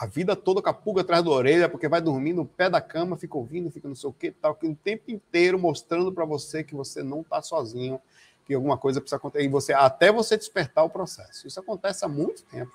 A 0.00 0.06
vida 0.06 0.34
toda 0.34 0.62
com 0.62 0.68
a 0.70 0.72
pulga 0.72 1.02
atrás 1.02 1.22
da 1.22 1.28
orelha, 1.30 1.68
porque 1.68 1.86
vai 1.86 2.00
dormir 2.00 2.32
no 2.32 2.46
pé 2.46 2.70
da 2.70 2.80
cama, 2.80 3.18
fica 3.18 3.36
ouvindo, 3.36 3.70
fica 3.70 3.86
não 3.86 3.94
sei 3.94 4.08
o 4.08 4.12
que, 4.14 4.30
tal, 4.30 4.54
que 4.54 4.66
o 4.66 4.74
tempo 4.74 5.10
inteiro 5.10 5.58
mostrando 5.58 6.10
para 6.10 6.24
você 6.24 6.64
que 6.64 6.74
você 6.74 7.02
não 7.02 7.20
está 7.20 7.42
sozinho, 7.42 8.00
que 8.46 8.54
alguma 8.54 8.78
coisa 8.78 8.98
precisa 8.98 9.16
acontecer, 9.16 9.44
e 9.44 9.48
você, 9.48 9.74
até 9.74 10.10
você 10.10 10.38
despertar 10.38 10.84
o 10.84 10.88
processo. 10.88 11.46
Isso 11.46 11.60
acontece 11.60 12.02
há 12.02 12.08
muito 12.08 12.42
tempo. 12.44 12.72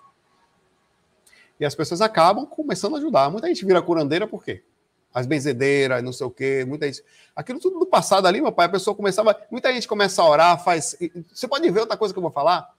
E 1.60 1.66
as 1.66 1.74
pessoas 1.74 2.00
acabam 2.00 2.46
começando 2.46 2.94
a 2.94 3.00
ajudar. 3.00 3.32
Muita 3.32 3.48
gente 3.48 3.66
vira 3.66 3.82
curandeira 3.82 4.28
por 4.28 4.44
quê? 4.44 4.64
As 5.12 5.26
benzedeiras, 5.26 6.04
não 6.04 6.14
sei 6.14 6.28
o 6.28 6.30
quê, 6.30 6.64
muita 6.64 6.86
gente. 6.86 7.04
Aquilo 7.36 7.60
tudo 7.60 7.80
do 7.80 7.88
passado 7.88 8.28
ali, 8.28 8.40
meu 8.40 8.52
pai, 8.52 8.68
a 8.68 8.70
pessoa 8.70 8.96
começava. 8.96 9.36
Muita 9.50 9.74
gente 9.74 9.88
começa 9.88 10.22
a 10.22 10.30
orar, 10.30 10.64
faz. 10.64 10.96
Você 11.34 11.48
pode 11.48 11.68
ver 11.72 11.80
outra 11.80 11.98
coisa 11.98 12.14
que 12.14 12.20
eu 12.20 12.22
vou 12.22 12.30
falar? 12.30 12.72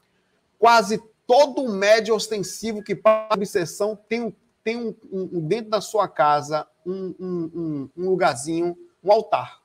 Quase 0.57 1.03
todo 1.27 1.69
médio 1.69 2.15
ostensivo 2.15 2.83
que 2.83 2.95
passa 2.95 3.35
obsessão 3.35 3.99
tem, 4.09 4.35
tem 4.63 4.77
um, 4.77 4.95
um, 5.13 5.41
dentro 5.41 5.71
da 5.71 5.81
sua 5.81 6.09
casa 6.09 6.67
um, 6.85 7.15
um, 7.19 7.91
um 7.97 8.11
lugarzinho, 8.11 8.77
um 9.03 9.11
altar 9.13 9.61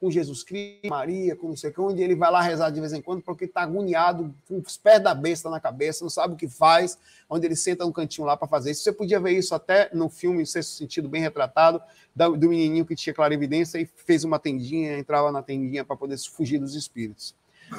com 0.00 0.10
Jesus 0.10 0.42
Cristo, 0.42 0.88
Maria, 0.88 1.36
com 1.36 1.48
não 1.48 1.56
sei 1.56 1.68
o 1.68 1.74
que, 1.74 1.80
onde 1.80 2.02
ele 2.02 2.14
vai 2.14 2.30
lá 2.30 2.40
rezar 2.40 2.70
de 2.70 2.80
vez 2.80 2.94
em 2.94 3.02
quando, 3.02 3.20
porque 3.20 3.44
está 3.44 3.60
agoniado, 3.60 4.34
com 4.48 4.58
os 4.58 4.78
pés 4.78 5.02
da 5.02 5.14
besta 5.14 5.50
na 5.50 5.60
cabeça, 5.60 6.02
não 6.02 6.08
sabe 6.08 6.32
o 6.32 6.36
que 6.38 6.48
faz, 6.48 6.98
onde 7.28 7.46
ele 7.46 7.54
senta 7.54 7.84
no 7.84 7.92
cantinho 7.92 8.26
lá 8.26 8.34
para 8.34 8.48
fazer 8.48 8.70
isso. 8.70 8.82
Você 8.82 8.92
podia 8.92 9.20
ver 9.20 9.32
isso 9.32 9.54
até 9.54 9.90
no 9.92 10.08
filme, 10.08 10.42
em 10.42 10.46
sexto 10.46 10.70
sentido, 10.70 11.06
bem 11.06 11.20
retratado, 11.20 11.82
do 12.16 12.48
menininho 12.48 12.86
que 12.86 12.96
tinha 12.96 13.12
clarividência 13.12 13.78
e 13.78 13.84
fez 13.84 14.24
uma 14.24 14.38
tendinha, 14.38 14.98
entrava 14.98 15.30
na 15.30 15.42
tendinha 15.42 15.84
para 15.84 15.96
poder 15.96 16.18
fugir 16.18 16.58
dos 16.58 16.74
espíritos. 16.74 17.34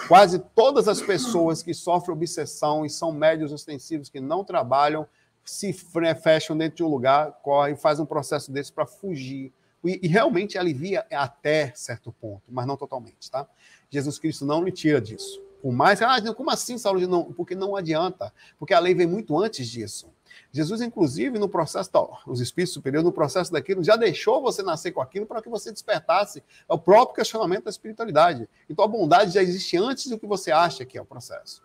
Quase 0.07 0.39
todas 0.55 0.87
as 0.87 1.01
pessoas 1.01 1.61
que 1.61 1.73
sofrem 1.73 2.15
obsessão 2.15 2.85
e 2.85 2.89
são 2.89 3.11
médios 3.11 3.51
ostensivos 3.51 4.09
que 4.09 4.19
não 4.19 4.43
trabalham, 4.43 5.07
se 5.43 5.73
fecham 5.73 6.57
dentro 6.57 6.77
de 6.77 6.83
um 6.83 6.87
lugar, 6.87 7.31
correm, 7.43 7.75
fazem 7.75 8.03
um 8.03 8.07
processo 8.07 8.51
desse 8.51 8.71
para 8.71 8.85
fugir 8.85 9.51
e, 9.83 9.99
e, 10.03 10.07
realmente 10.07 10.57
alivia 10.57 11.05
até 11.11 11.73
certo 11.75 12.11
ponto, 12.11 12.43
mas 12.47 12.67
não 12.67 12.77
totalmente, 12.77 13.29
tá? 13.31 13.47
Jesus 13.89 14.19
Cristo 14.19 14.45
não 14.45 14.63
lhe 14.63 14.71
tira 14.71 15.01
disso. 15.01 15.41
Por 15.61 15.71
mais, 15.71 16.01
ah, 16.01 16.33
como 16.33 16.49
assim, 16.49 16.77
Saulo? 16.77 17.05
Não, 17.07 17.33
porque 17.33 17.55
não 17.55 17.75
adianta, 17.75 18.33
porque 18.57 18.73
a 18.73 18.79
lei 18.79 18.93
vem 18.93 19.07
muito 19.07 19.37
antes 19.39 19.67
disso. 19.67 20.07
Jesus, 20.51 20.81
inclusive, 20.81 21.39
no 21.39 21.47
processo, 21.47 21.89
os 22.27 22.41
espíritos 22.41 22.73
superiores, 22.73 23.05
no 23.05 23.11
processo 23.11 23.51
daquilo, 23.51 23.83
já 23.83 23.95
deixou 23.95 24.41
você 24.41 24.61
nascer 24.61 24.91
com 24.91 25.01
aquilo 25.01 25.25
para 25.25 25.41
que 25.41 25.47
você 25.47 25.71
despertasse 25.71 26.43
o 26.67 26.77
próprio 26.77 27.15
questionamento 27.15 27.65
da 27.65 27.69
espiritualidade. 27.69 28.49
Então 28.69 28.83
a 28.83 28.87
bondade 28.87 29.31
já 29.31 29.41
existe 29.41 29.77
antes 29.77 30.07
do 30.07 30.19
que 30.19 30.27
você 30.27 30.51
acha 30.51 30.83
que 30.83 30.97
é 30.97 31.01
o 31.01 31.05
processo. 31.05 31.63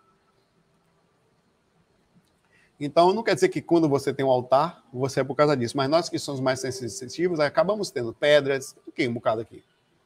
Então, 2.79 3.11
não 3.11 3.23
quer 3.23 3.33
dizer 3.33 3.49
que 3.49 3.59
quando 3.61 3.89
você 3.89 4.13
tem 4.13 4.23
um 4.23 4.29
altar, 4.29 4.83
você 4.93 5.21
é 5.21 5.23
por 5.23 5.35
causa 5.35 5.57
disso. 5.57 5.75
Mas 5.75 5.89
nós 5.89 6.09
que 6.09 6.19
somos 6.19 6.39
mais 6.39 6.59
sensitivos, 6.59 7.39
acabamos 7.39 7.89
tendo 7.89 8.13
pedras. 8.13 8.75
O 8.85 9.01
um 9.01 9.13
bocado 9.13 9.41
aqui? 9.41 9.63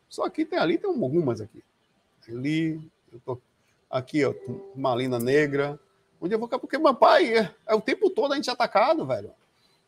Só 0.10 0.24
aqui 0.24 0.46
tem 0.46 0.58
ali, 0.58 0.78
tem 0.78 0.90
algumas 0.90 1.42
aqui. 1.42 1.62
Ali, 2.30 2.90
eu 3.12 3.20
tô 3.26 3.38
aqui, 3.90 4.24
ó, 4.24 4.34
malina 4.74 5.20
negra. 5.20 5.78
Onde 6.22 6.36
eu 6.36 6.40
vou 6.40 6.48
Porque 6.48 6.78
meu 6.78 6.94
pai 6.94 7.36
é, 7.36 7.56
é, 7.68 7.74
o 7.74 7.82
tempo 7.82 8.10
todo 8.12 8.34
a 8.34 8.36
gente 8.36 8.50
atacado, 8.50 9.06
velho. 9.06 9.32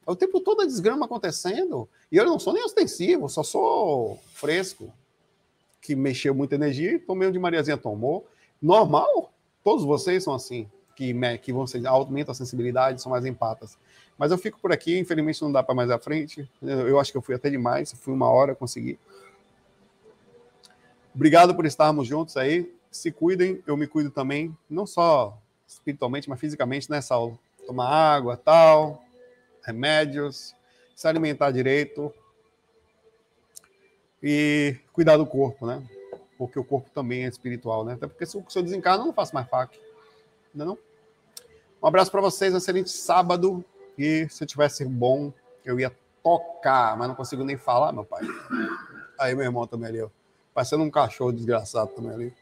É 0.05 0.11
o 0.11 0.15
tempo 0.15 0.39
todo 0.39 0.61
a 0.61 0.65
desgrama 0.65 1.05
acontecendo. 1.05 1.87
E 2.11 2.17
eu 2.17 2.25
não 2.25 2.39
sou 2.39 2.53
nem 2.53 2.63
ostensivo, 2.63 3.29
só 3.29 3.43
sou 3.43 4.19
fresco. 4.33 4.91
Que 5.79 5.95
mexeu 5.95 6.33
muita 6.33 6.55
energia 6.55 6.99
tomei 6.99 7.27
onde 7.27 7.37
Mariazinha 7.37 7.77
tomou. 7.77 8.25
Normal, 8.59 9.31
todos 9.63 9.85
vocês 9.85 10.23
são 10.23 10.33
assim 10.33 10.67
que, 10.95 11.13
que 11.39 11.53
vão 11.53 11.67
ser, 11.67 11.85
aumentam 11.85 12.31
a 12.31 12.35
sensibilidade, 12.35 13.01
são 13.01 13.11
mais 13.11 13.25
empatas. 13.25 13.77
Mas 14.17 14.31
eu 14.31 14.37
fico 14.37 14.59
por 14.59 14.71
aqui, 14.71 14.97
infelizmente 14.97 15.41
não 15.41 15.51
dá 15.51 15.61
para 15.61 15.75
mais 15.75 15.89
à 15.89 15.99
frente. 15.99 16.49
Eu 16.61 16.99
acho 16.99 17.11
que 17.11 17.17
eu 17.17 17.21
fui 17.21 17.35
até 17.35 17.49
demais, 17.49 17.93
fui 17.93 18.13
uma 18.13 18.29
hora, 18.29 18.55
consegui. 18.55 18.99
Obrigado 21.13 21.53
por 21.55 21.65
estarmos 21.65 22.07
juntos 22.07 22.37
aí. 22.37 22.73
Se 22.91 23.11
cuidem, 23.11 23.61
eu 23.67 23.75
me 23.75 23.87
cuido 23.87 24.11
também, 24.11 24.55
não 24.69 24.85
só 24.85 25.37
espiritualmente, 25.73 26.29
mas 26.29 26.39
fisicamente, 26.39 26.89
né, 26.89 27.01
Saulo? 27.01 27.39
Tomar 27.65 27.87
água, 27.87 28.37
tal, 28.37 29.03
remédios, 29.63 30.55
se 30.95 31.07
alimentar 31.07 31.51
direito 31.51 32.13
e 34.21 34.77
cuidar 34.91 35.17
do 35.17 35.25
corpo, 35.25 35.65
né? 35.65 35.81
Porque 36.37 36.59
o 36.59 36.63
corpo 36.63 36.89
também 36.89 37.25
é 37.25 37.27
espiritual, 37.27 37.85
né? 37.85 37.93
Até 37.93 38.07
porque 38.07 38.25
se 38.25 38.37
eu 38.37 38.63
desencarno, 38.63 39.03
eu 39.03 39.07
não 39.07 39.13
faço 39.13 39.33
mais 39.33 39.47
fac. 39.47 39.77
Ainda 40.53 40.65
não? 40.65 40.77
Um 41.81 41.87
abraço 41.87 42.11
para 42.11 42.21
vocês, 42.21 42.53
um 42.53 42.57
excelente 42.57 42.89
sábado. 42.89 43.63
E 43.97 44.27
se 44.29 44.43
eu 44.43 44.47
tivesse 44.47 44.85
bom, 44.85 45.31
eu 45.63 45.79
ia 45.79 45.95
tocar, 46.23 46.97
mas 46.97 47.07
não 47.07 47.15
consigo 47.15 47.43
nem 47.43 47.57
falar, 47.57 47.91
meu 47.91 48.05
pai. 48.05 48.23
Aí, 49.19 49.35
meu 49.35 49.45
irmão 49.45 49.67
também 49.67 49.89
ali, 49.89 50.01
ó. 50.01 50.09
Parecendo 50.53 50.83
um 50.83 50.89
cachorro 50.89 51.31
desgraçado 51.31 51.91
também 51.91 52.11
ali. 52.11 52.33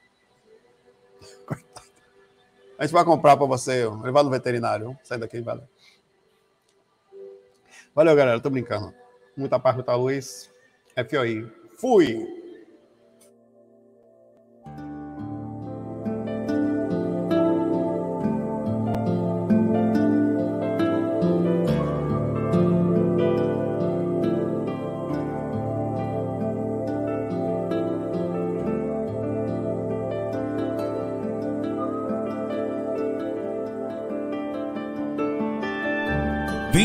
A 2.81 2.83
gente 2.83 2.93
vai 2.93 3.05
comprar 3.05 3.37
para 3.37 3.45
você, 3.45 3.85
ó. 3.85 4.01
levar 4.01 4.23
no 4.23 4.31
veterinário. 4.31 4.97
Sai 5.03 5.19
daqui, 5.19 5.39
valeu. 5.39 5.67
Valeu, 7.93 8.15
galera. 8.15 8.39
Tô 8.39 8.49
brincando. 8.49 8.91
Muita 9.37 9.59
paz, 9.59 9.75
muita 9.75 9.93
luz. 9.93 10.51
FOI. 11.07 11.47
Fui! 11.77 12.40